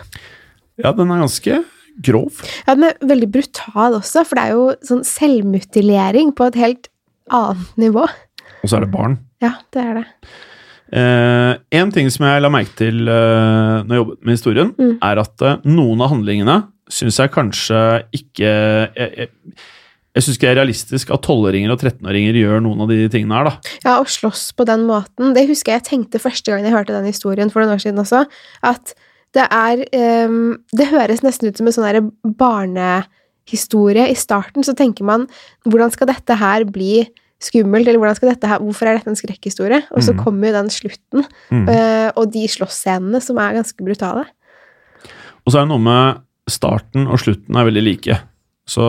Ja, 0.83 0.91
den 0.93 1.09
er 1.13 1.23
ganske 1.23 1.61
grov. 2.05 2.41
Ja, 2.67 2.75
den 2.77 2.83
er 2.91 2.99
veldig 3.09 3.29
brutal 3.33 3.95
også, 3.97 4.21
for 4.29 4.37
det 4.37 4.43
er 4.45 4.53
jo 4.53 4.67
sånn 4.85 5.01
selvmutilering 5.07 6.33
på 6.37 6.51
et 6.51 6.59
helt 6.61 6.91
annet 7.33 7.79
nivå. 7.81 8.03
Og 8.61 8.69
så 8.69 8.77
er 8.77 8.85
det 8.85 8.91
barn. 8.93 9.17
Ja, 9.43 9.55
det 9.73 9.81
er 9.83 9.97
det. 9.99 10.05
Eh, 10.97 11.53
en 11.81 11.89
ting 11.91 12.07
som 12.13 12.23
jeg 12.29 12.43
la 12.45 12.51
merke 12.53 12.77
til 12.79 13.01
eh, 13.11 13.81
når 13.83 13.91
jeg 13.91 14.01
jobbet 14.03 14.21
med 14.23 14.37
historien, 14.37 14.69
Mm. 14.77 14.93
er 15.03 15.19
at 15.19 15.41
eh, 15.43 15.57
noen 15.67 16.01
av 16.05 16.13
handlingene 16.13 16.59
syns 16.87 17.17
jeg 17.19 17.33
kanskje 17.33 17.81
ikke 18.15 18.47
Jeg, 18.95 19.09
jeg, 19.17 19.29
jeg 20.17 20.25
syns 20.25 20.37
ikke 20.39 20.47
det 20.47 20.53
er 20.53 20.59
realistisk 20.61 21.11
at 21.13 21.27
12-åringer 21.27 21.73
og 21.73 21.83
13-åringer 21.83 22.39
gjør 22.39 22.63
noen 22.65 22.81
av 22.83 22.89
de 22.89 23.03
tingene 23.13 23.37
her, 23.37 23.49
da. 23.51 23.75
Ja, 23.85 23.97
å 24.01 24.07
slåss 24.09 24.49
på 24.57 24.65
den 24.65 24.87
måten. 24.89 25.35
Det 25.37 25.45
husker 25.49 25.75
jeg 25.75 25.83
jeg 25.83 25.89
tenkte 25.91 26.21
første 26.21 26.49
gang 26.49 26.65
jeg 26.65 26.73
hørte 26.73 26.95
den 26.95 27.05
historien 27.05 27.51
for 27.53 27.61
noen 27.61 27.75
år 27.75 27.83
siden 27.83 28.01
også, 28.01 28.23
at 28.65 28.95
det 29.35 29.43
er 29.53 29.81
um, 30.25 30.55
Det 30.73 30.87
høres 30.87 31.19
nesten 31.21 31.51
ut 31.51 31.59
som 31.59 31.67
en 31.67 31.75
sånn 31.75 32.07
barnehistorie. 32.39 34.07
I 34.09 34.15
starten 34.17 34.65
så 34.65 34.73
tenker 34.73 35.05
man 35.05 35.27
hvordan 35.67 35.91
skal 35.93 36.09
dette 36.09 36.37
her 36.39 36.65
bli 36.65 37.03
skummelt, 37.43 37.85
eller 37.85 38.15
skal 38.17 38.31
dette 38.31 38.49
her, 38.49 38.63
hvorfor 38.63 38.89
er 38.89 38.97
dette 38.97 39.11
en 39.11 39.19
skrekkhistorie? 39.19 39.83
Og 39.93 40.01
så 40.01 40.15
mm. 40.15 40.23
kommer 40.23 40.49
jo 40.49 40.55
den 40.55 40.71
slutten, 40.73 41.27
mm. 41.51 41.67
uh, 41.69 42.09
og 42.17 42.31
de 42.33 42.47
slåssscenene 42.49 43.21
som 43.21 43.37
er 43.43 43.59
ganske 43.59 43.85
brutale. 43.85 44.25
Og 45.45 45.53
så 45.53 45.59
er 45.59 45.67
det 45.67 45.73
noe 45.75 45.83
med 45.83 46.23
starten 46.49 47.05
og 47.11 47.21
slutten 47.21 47.59
er 47.59 47.67
veldig 47.67 47.83
like. 47.83 48.17
Så 48.67 48.83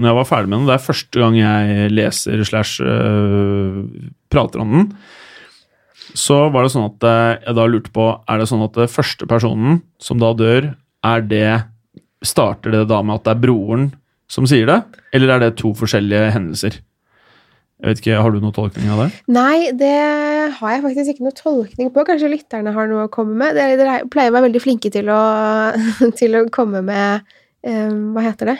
når 0.00 0.08
jeg 0.08 0.18
var 0.18 0.28
ferdig 0.28 0.50
med 0.50 0.62
den, 0.62 0.68
det 0.70 0.76
er 0.78 0.86
første 0.86 1.20
gang 1.20 1.36
jeg 1.36 1.92
leser 1.92 2.44
slash 2.48 2.80
uh, 2.80 3.84
prater 4.32 4.64
om 4.64 4.74
den, 4.74 4.90
så 6.16 6.46
var 6.48 6.64
det 6.64 6.72
sånn 6.72 6.86
at 6.88 7.04
øh, 7.04 7.34
jeg 7.44 7.56
da 7.58 7.64
lurte 7.68 7.90
på 7.92 8.04
Er 8.32 8.40
det 8.40 8.46
sånn 8.48 8.62
at 8.64 8.72
det 8.78 8.86
første 8.88 9.26
personen 9.28 9.82
som 10.00 10.16
da 10.16 10.30
dør, 10.32 10.70
er 11.04 11.24
det 11.28 11.50
Starter 12.24 12.72
det 12.72 12.86
da 12.90 13.02
med 13.04 13.20
at 13.20 13.26
det 13.26 13.34
er 13.34 13.42
broren 13.42 13.90
som 14.28 14.48
sier 14.48 14.66
det, 14.68 14.78
eller 15.14 15.34
er 15.34 15.42
det 15.44 15.58
to 15.60 15.70
forskjellige 15.76 16.32
hendelser? 16.34 16.78
Jeg 17.78 17.86
vet 17.86 18.00
ikke, 18.02 18.16
Har 18.18 18.34
du 18.34 18.40
noen 18.42 18.56
tolkning 18.56 18.88
av 18.90 19.04
det? 19.04 19.06
Nei, 19.30 19.70
det 19.78 19.92
har 20.56 20.72
jeg 20.72 20.82
faktisk 20.82 21.12
ikke 21.12 21.26
noe 21.28 21.36
tolkning 21.38 21.92
på. 21.94 22.04
Kanskje 22.08 22.32
lytterne 22.32 22.72
har 22.74 22.90
noe 22.90 23.04
å 23.06 23.12
komme 23.12 23.36
med. 23.38 23.54
Dere 23.54 24.00
pleier 24.10 24.32
å 24.32 24.34
være 24.34 24.48
veldig 24.48 24.62
flinke 24.64 24.90
til 24.90 25.12
å, 25.14 25.20
til 26.18 26.34
å 26.40 26.42
komme 26.50 26.82
med 26.82 27.28
um, 27.62 28.16
Hva 28.16 28.26
heter 28.26 28.52
det? 28.52 28.58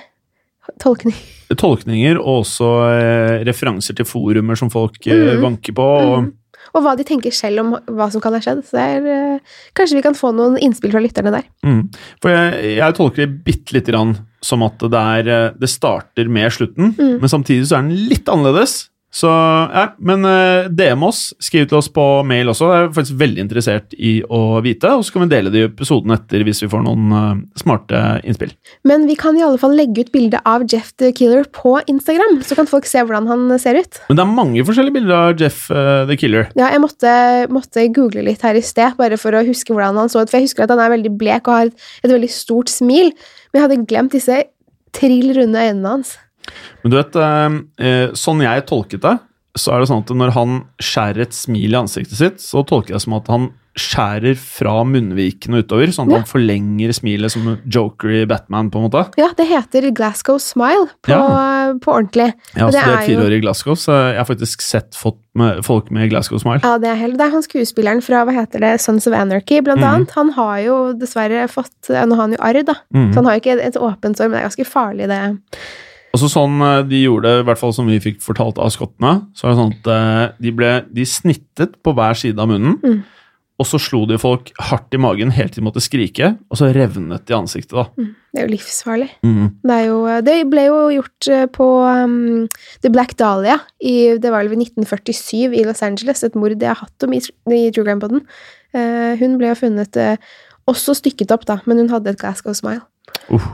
Tolkning. 0.79 1.15
Tolkninger 1.59 2.19
og 2.21 2.43
også 2.45 2.69
eh, 2.93 3.45
referanser 3.49 3.97
til 3.99 4.05
forumer 4.09 4.59
som 4.61 4.71
folk 4.71 4.99
eh, 5.07 5.35
Mhm. 5.37 5.43
vanker 5.43 5.73
på. 5.79 5.87
og 5.87 6.19
mm. 6.25 6.33
Og 6.77 6.83
hva 6.85 6.93
de 6.99 7.05
tenker 7.07 7.33
selv 7.33 7.61
om 7.63 7.71
hva 7.97 8.11
som 8.13 8.21
kan 8.21 8.35
ha 8.35 8.41
skjedd. 8.45 8.59
Så 8.69 8.77
er, 8.77 9.07
eh, 9.09 9.39
kanskje 9.75 9.97
vi 9.97 10.03
kan 10.05 10.13
få 10.19 10.35
noen 10.37 10.59
innspill 10.61 10.93
fra 10.93 11.01
lytterne 11.01 11.31
der. 11.33 11.47
Mm. 11.65 11.89
For 12.21 12.29
jeg, 12.35 12.77
jeg 12.77 12.95
tolker 12.99 13.25
det 13.25 13.45
bitte 13.47 13.73
lite 13.73 13.93
grann 13.95 14.19
som 14.45 14.63
at 14.67 14.77
det, 14.79 14.93
er, 14.93 15.29
eh, 15.33 15.55
det 15.59 15.71
starter 15.73 16.29
med 16.29 16.53
slutten, 16.53 16.93
Mm. 16.99 17.21
men 17.21 17.29
samtidig 17.33 17.65
så 17.71 17.79
er 17.79 17.89
den 17.89 18.09
litt 18.11 18.29
annerledes. 18.29 18.89
Så 19.11 19.29
ja, 19.29 19.87
Men 20.05 20.25
uh, 20.27 20.69
DM 20.69 21.03
oss, 21.07 21.31
skriv 21.41 21.69
til 21.69 21.79
oss 21.81 21.89
på 21.93 22.03
mail 22.29 22.51
også. 22.53 22.69
Jeg 22.75 22.85
er 22.85 22.91
faktisk 22.97 23.21
veldig 23.21 23.41
interessert 23.47 23.95
i 23.97 24.19
å 24.25 24.61
vite, 24.65 24.91
og 24.93 25.05
så 25.07 25.15
kan 25.15 25.25
vi 25.25 25.31
dele 25.33 25.53
det 25.53 25.63
i 25.63 25.69
episoden 25.69 26.13
etter 26.15 26.45
hvis 26.45 26.61
vi 26.65 26.69
får 26.71 26.85
noen 26.85 27.15
eh, 27.17 27.41
smarte 27.61 28.03
innspill. 28.29 28.53
Men 28.89 29.07
vi 29.09 29.17
kan 29.19 29.37
i 29.39 29.45
alle 29.45 29.61
fall 29.61 29.75
legge 29.79 30.05
ut 30.05 30.13
bilde 30.13 30.41
av 30.49 30.67
Jeff 30.71 30.91
the 31.01 31.11
Killer 31.17 31.49
på 31.55 31.79
Instagram, 31.91 32.43
så 32.45 32.59
kan 32.59 32.69
folk 32.69 32.89
se 32.89 33.01
hvordan 33.01 33.31
han 33.31 33.57
ser 33.61 33.81
ut. 33.81 34.01
Men 34.11 34.21
det 34.21 34.25
er 34.25 34.37
mange 34.37 34.67
forskjellige 34.69 34.99
bilder 34.99 35.17
av 35.17 35.41
Jeff 35.41 35.65
eh, 35.73 36.05
the 36.11 36.19
Killer. 36.21 36.53
Ja, 36.59 36.69
jeg 36.75 36.85
måtte, 36.85 37.17
måtte 37.55 37.89
google 37.97 38.27
litt 38.29 38.45
her 38.45 38.59
i 38.59 38.65
sted, 38.65 38.97
bare 39.01 39.19
for 39.21 39.37
å 39.37 39.45
huske 39.49 39.75
hvordan 39.75 39.99
han 40.03 40.13
så 40.13 40.23
ut. 40.23 40.31
For 40.31 40.41
jeg 40.41 40.51
husker 40.51 40.67
at 40.67 40.75
han 40.75 40.85
er 40.85 40.95
veldig 40.99 41.17
blek 41.21 41.49
og 41.49 41.57
har 41.57 41.73
et, 41.73 41.91
et 42.05 42.13
veldig 42.13 42.33
stort 42.33 42.73
smil, 42.73 43.15
men 43.51 43.61
jeg 43.61 43.69
hadde 43.69 43.85
glemt 43.89 44.17
disse 44.17 44.43
trill 44.97 45.33
runde 45.37 45.69
øynene 45.69 45.97
hans. 45.97 46.17
Men 46.83 46.93
du 46.93 46.99
vet, 46.99 47.17
eh, 47.17 47.59
eh, 47.85 48.17
sånn 48.19 48.45
jeg 48.45 48.67
tolket 48.69 49.05
det, 49.05 49.19
så 49.59 49.75
er 49.75 49.83
det 49.83 49.89
sånn 49.91 50.05
at 50.05 50.13
når 50.15 50.35
han 50.37 50.59
skjærer 50.83 51.25
et 51.27 51.35
smil 51.35 51.73
i 51.73 51.81
ansiktet 51.81 52.19
sitt, 52.19 52.45
så 52.45 52.63
tolker 52.67 52.95
jeg 52.95 53.01
det 53.01 53.07
som 53.09 53.17
at 53.19 53.33
han 53.33 53.49
skjærer 53.79 54.35
fra 54.39 54.81
munnvikene 54.87 55.61
utover, 55.63 55.91
sånn 55.95 56.09
at 56.09 56.13
Ja. 56.13 56.19
han 56.19 56.27
forlenger 56.27 56.91
smilet 56.93 57.31
som 57.31 57.59
Joker 57.65 58.11
i 58.11 58.25
Batman, 58.27 58.71
på 58.71 58.81
en 58.81 58.91
måte. 58.91 59.05
Ja, 59.17 59.29
det 59.37 59.47
heter 59.47 59.95
Glasgow 59.95 60.39
Smile 60.39 60.89
på, 61.03 61.15
Ja. 61.15 61.75
på 61.79 61.95
ordentlig. 61.95 62.35
Jeg 62.55 62.63
har 62.63 62.71
det 62.73 62.81
studert 62.83 62.99
er 62.99 63.07
fire 63.07 63.25
år 63.25 63.37
i 63.37 63.41
Glasgow, 63.41 63.75
så 63.75 63.93
jeg 64.15 64.19
har 64.19 64.25
faktisk 64.25 64.61
sett 64.61 64.95
folk 64.95 65.17
med, 65.35 65.65
folk 65.65 65.91
med 65.93 66.11
Glasgow 66.11 66.39
Smile. 66.39 66.61
Ja, 66.65 66.77
det 66.79 66.89
er, 66.89 66.97
helt, 66.97 67.19
det 67.19 67.27
er 67.29 67.31
han 67.31 67.43
skuespilleren 67.43 68.03
fra 68.03 68.25
hva 68.25 68.35
heter 68.35 68.59
det, 68.59 68.81
Sons 68.81 69.07
of 69.07 69.15
Anarchy, 69.15 69.61
blant 69.61 69.81
mm. 69.81 69.89
annet. 69.89 70.11
Han 70.11 70.31
har 70.31 70.59
jo 70.59 70.93
dessverre 70.95 71.49
fått 71.49 71.89
Nå 71.89 72.15
har 72.17 72.23
han 72.23 72.33
jo 72.33 72.39
arr, 72.41 72.63
da. 72.65 72.75
mm. 72.93 73.13
Så 73.13 73.15
han 73.15 73.25
har 73.27 73.35
jo 73.35 73.41
ikke 73.41 73.61
et, 73.61 73.67
et 73.69 73.77
åpent 73.81 74.17
sår, 74.17 74.29
men 74.29 74.33
det 74.33 74.43
er 74.43 74.49
ganske 74.51 74.67
farlig, 74.67 75.09
det. 75.09 75.39
Og 76.15 76.23
så 76.23 76.31
sånn 76.33 76.57
eh, 76.65 76.81
de 76.89 77.03
gjorde, 77.05 77.35
i 77.43 77.47
hvert 77.47 77.61
fall 77.61 77.75
som 77.77 77.89
vi 77.91 78.01
fikk 78.03 78.23
fortalt 78.25 78.59
av 78.63 78.73
skottene, 78.75 79.27
så 79.37 79.47
er 79.47 79.53
det 79.55 79.61
sånn 79.61 79.77
at 79.77 79.93
eh, 79.95 80.25
de 80.47 80.53
ble 80.57 80.73
de 80.95 81.05
snittet 81.07 81.77
på 81.85 81.93
hver 81.97 82.17
side 82.19 82.41
av 82.41 82.49
munnen, 82.51 82.79
Mm. 82.83 83.03
og 83.59 83.67
så 83.67 83.79
slo 83.83 84.05
de 84.07 84.17
folk 84.23 84.53
hardt 84.71 84.95
i 84.95 85.01
magen 85.03 85.33
helt 85.35 85.53
til 85.53 85.61
de 85.65 85.67
måtte 85.67 85.83
skrike, 85.83 86.31
og 86.49 86.61
så 86.61 86.71
revnet 86.73 87.27
de 87.27 87.35
ansiktet, 87.35 87.75
da. 87.75 87.89
Mm. 87.99 88.15
Det 88.33 88.41
er 88.41 88.47
jo 88.47 88.53
livsfarlig. 88.53 89.09
Mm. 89.27 89.47
Det, 89.65 89.75
er 89.75 89.85
jo, 89.89 89.99
det 90.23 90.37
ble 90.53 90.65
jo 90.69 90.79
gjort 90.95 91.29
eh, 91.35 91.47
på 91.59 91.67
um, 91.83 92.47
The 92.85 92.93
Black 92.95 93.17
Dahlia. 93.19 93.59
I, 93.83 93.95
det 94.21 94.31
var 94.31 94.45
vel 94.47 94.55
i 94.55 94.69
1947 94.69 95.57
i 95.59 95.65
Los 95.67 95.83
Angeles. 95.83 96.23
Et 96.23 96.37
mord 96.39 96.55
jeg 96.55 96.69
har 96.71 96.79
hatt 96.85 97.07
om 97.09 97.17
i, 97.17 97.21
i 97.21 97.63
True 97.75 97.85
Crime 97.89 97.99
Poden. 98.05 98.23
Uh, 98.77 99.17
hun 99.19 99.39
ble 99.41 99.51
jo 99.51 99.59
funnet 99.65 99.97
uh, 99.97 100.15
også 100.69 100.95
stykket 101.01 101.33
opp, 101.35 101.49
da, 101.49 101.59
men 101.67 101.81
hun 101.83 101.89
hadde 101.91 102.13
et 102.13 102.21
Glasgow 102.21 102.55
smile. 102.55 102.85
Uh, 103.33 103.49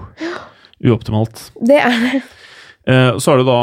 uoptimalt. 0.90 1.48
Det 1.64 1.78
er 1.80 2.00
det. 2.02 2.22
Eh, 2.86 3.16
så 3.16 3.30
har 3.32 3.38
du 3.40 3.46
da 3.48 3.60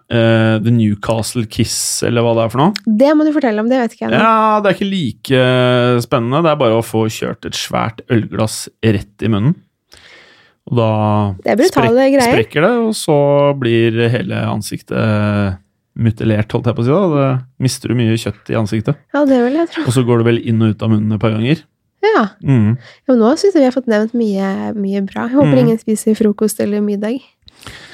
uh, 0.00 0.54
The 0.64 0.72
Newcastle 0.72 1.44
Kiss, 1.52 1.74
eller 2.08 2.24
hva 2.24 2.32
det 2.38 2.46
er 2.46 2.52
for 2.54 2.62
noe. 2.62 2.72
Det 2.86 3.10
må 3.18 3.26
du 3.26 3.32
fortelle 3.34 3.60
om, 3.60 3.68
det 3.68 3.82
vet 3.82 3.96
ikke 3.98 4.06
jeg. 4.08 4.16
Ja, 4.16 4.60
det 4.64 4.70
er 4.70 4.78
ikke 4.78 4.88
like 4.88 5.42
eh, 5.42 5.98
spennende. 6.04 6.40
Det 6.46 6.52
er 6.54 6.60
bare 6.62 6.78
å 6.80 6.86
få 6.86 7.04
kjørt 7.12 7.44
et 7.50 7.58
svært 7.58 8.00
ølglass 8.12 8.62
rett 8.80 9.26
i 9.26 9.28
munnen. 9.32 9.58
Og 10.70 10.78
da 10.78 10.88
Det 11.42 11.58
brutale 11.58 12.06
greier. 12.14 12.32
sprekker 12.32 12.62
det, 12.64 12.70
og 12.86 12.94
så 12.96 13.18
blir 13.58 13.98
hele 14.14 14.44
ansiktet 14.46 15.58
mutilert, 15.98 16.48
holdt 16.54 16.70
jeg 16.70 16.76
på 16.78 16.84
å 16.84 16.86
si. 16.86 16.92
da. 16.94 17.08
det 17.12 17.66
mister 17.66 17.92
du 17.92 17.98
mye 17.98 18.16
kjøtt 18.16 18.48
i 18.48 18.56
ansiktet. 18.56 18.96
Ja, 19.12 19.26
det 19.28 19.42
vil 19.42 19.58
jeg 19.58 19.68
tro. 19.74 19.84
Og 19.84 19.92
så 19.92 20.04
går 20.08 20.22
det 20.22 20.28
vel 20.30 20.40
inn 20.48 20.62
og 20.64 20.72
ut 20.72 20.82
av 20.86 20.94
munnen 20.94 21.12
et 21.18 21.20
par 21.20 21.34
ganger. 21.34 21.60
Ja. 22.02 22.22
Mm. 22.42 22.72
ja 22.78 23.12
men 23.12 23.20
nå 23.20 23.34
syns 23.36 23.52
jeg 23.54 23.60
vi 23.60 23.68
har 23.68 23.74
fått 23.76 23.90
nevnt 23.90 24.14
mye, 24.16 24.72
mye 24.74 25.02
bra. 25.06 25.26
Jeg 25.28 25.36
håper 25.36 25.52
Mm. 25.52 25.60
ingen 25.66 25.78
spiser 25.78 26.16
frokost 26.18 26.58
eller 26.64 26.80
middag. 26.80 27.20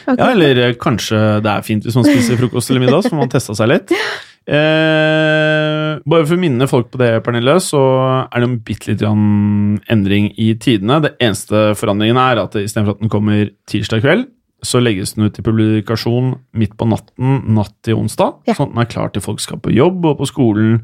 Ja, 0.08 0.30
eller 0.30 0.62
eh, 0.62 0.74
kanskje 0.80 1.18
det 1.44 1.52
er 1.52 1.66
fint 1.66 1.84
hvis 1.84 1.96
man 1.98 2.06
spiser 2.06 2.38
frokost 2.40 2.72
eller 2.72 2.86
middag, 2.86 3.04
så 3.04 3.12
får 3.12 3.20
man 3.20 3.32
testa 3.32 3.56
seg 3.58 3.72
litt. 3.74 3.94
Eh, 4.48 5.98
bare 6.08 6.24
for 6.24 6.38
å 6.38 6.40
minne 6.40 6.64
folk 6.70 6.86
på 6.88 6.96
det, 7.02 7.10
Pernille, 7.20 7.58
så 7.60 7.82
er 8.24 8.40
det 8.40 8.46
en 8.46 8.54
bitte 8.64 8.88
liten 8.88 9.74
endring 9.92 10.30
i 10.40 10.54
tidene. 10.56 11.02
Det 11.04 11.10
eneste 11.20 11.74
forandringen 11.76 12.16
er 12.22 12.40
at 12.40 12.56
istedenfor 12.56 12.96
at 12.96 13.02
den 13.02 13.12
kommer 13.12 13.50
tirsdag 13.68 14.00
kveld, 14.06 14.24
så 14.64 14.80
legges 14.80 15.12
den 15.14 15.28
ut 15.28 15.36
til 15.36 15.44
publikasjon 15.44 16.32
midt 16.56 16.78
på 16.80 16.88
natten 16.88 17.42
natt 17.58 17.74
til 17.84 18.00
onsdag. 18.00 18.40
Sånn 18.48 18.70
at 18.70 18.72
den 18.72 18.82
er 18.86 18.90
klar 18.94 19.12
til 19.12 19.26
folk 19.26 19.44
skal 19.44 19.60
på 19.60 19.74
jobb 19.76 20.08
og 20.08 20.22
på 20.22 20.30
skolen 20.32 20.78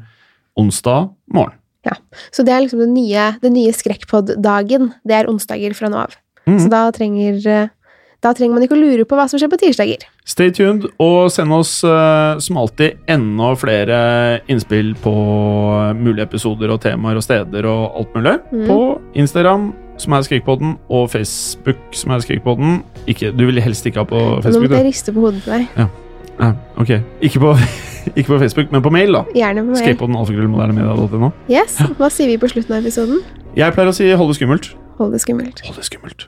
onsdag 0.61 1.09
morgen. 1.33 1.57
Ja. 1.85 1.97
Så 2.33 2.45
det 2.45 2.53
er 2.53 2.63
liksom 2.63 2.81
den 2.81 2.95
nye, 2.95 3.31
den 3.41 3.57
nye 3.57 3.73
skrekkpod-dagen. 3.75 4.93
Det 5.05 5.17
er 5.17 5.29
onsdager 5.29 5.73
fra 5.77 5.89
nå 5.89 6.05
av. 6.05 6.15
Mm. 6.45 6.59
Så 6.61 6.69
da 6.69 6.85
trenger, 6.93 7.37
eh, 7.49 7.69
da 8.25 8.33
trenger 8.33 8.57
man 8.57 8.65
ikke 8.65 8.73
å 8.73 8.81
lure 8.81 9.05
på 9.05 9.17
hva 9.17 9.27
som 9.29 9.39
skjer 9.39 9.51
på 9.51 9.59
tirsdager. 9.61 10.05
Stay 10.25 10.49
tuned, 10.55 10.87
og 11.01 11.29
send 11.33 11.53
oss 11.53 11.77
eh, 11.85 12.41
som 12.41 12.57
alltid 12.57 12.97
enda 13.11 13.51
flere 13.59 13.97
innspill 14.51 14.95
på 15.03 15.13
mulige 15.99 16.25
episoder 16.25 16.73
og 16.73 16.81
temaer 16.85 17.19
og 17.19 17.25
steder 17.25 17.67
og 17.69 17.99
alt 18.01 18.15
mulig. 18.17 18.37
Mm. 18.49 18.63
På 18.69 18.79
Instagram, 19.13 19.69
som 20.01 20.17
er 20.17 20.25
Skrikpodden, 20.25 20.77
og 20.89 21.11
Facebook, 21.13 21.83
som 21.95 22.15
er 22.15 22.25
Skrikpodden. 22.25 22.81
Ikke, 23.05 23.29
du 23.35 23.45
vil 23.45 23.61
helst 23.61 23.85
ikke 23.85 24.01
ha 24.01 24.09
på 24.09 24.23
Facebook? 24.41 24.71
Nå 24.71 24.73
må 24.73 24.81
jeg 24.81 24.89
riste 24.89 25.13
på 25.13 25.27
hodet 25.27 25.45
til 25.45 25.59
deg. 25.59 25.69
Ja. 25.77 25.91
Ja, 26.35 26.49
ok. 26.81 26.89
Ikke 27.23 27.39
på, 27.39 27.53
ikke 28.17 28.27
på 28.33 28.39
Facebook, 28.41 28.71
men 28.73 28.83
på 28.83 28.91
mail, 28.91 29.13
da. 29.15 29.23
Gjerne 29.37 29.63
på 29.63 29.77
mail. 29.77 29.93
Alfakrøllmodernemedia.no. 29.93 31.31
Yes, 31.51 31.77
Hva 31.99 32.11
sier 32.11 32.33
vi 32.33 32.39
på 32.41 32.51
slutten 32.51 32.75
av 32.75 32.83
episoden? 32.83 33.21
Jeg 33.55 33.77
pleier 33.77 33.93
å 33.93 33.95
si 33.95 34.09
hold 34.11 34.33
det 34.33 34.39
skummelt. 34.41 34.73
Hold 34.99 35.15
det 35.15 35.23
skummelt. 35.23 35.63
Hold 35.69 35.79
det 35.79 35.91
skummelt. 35.93 36.27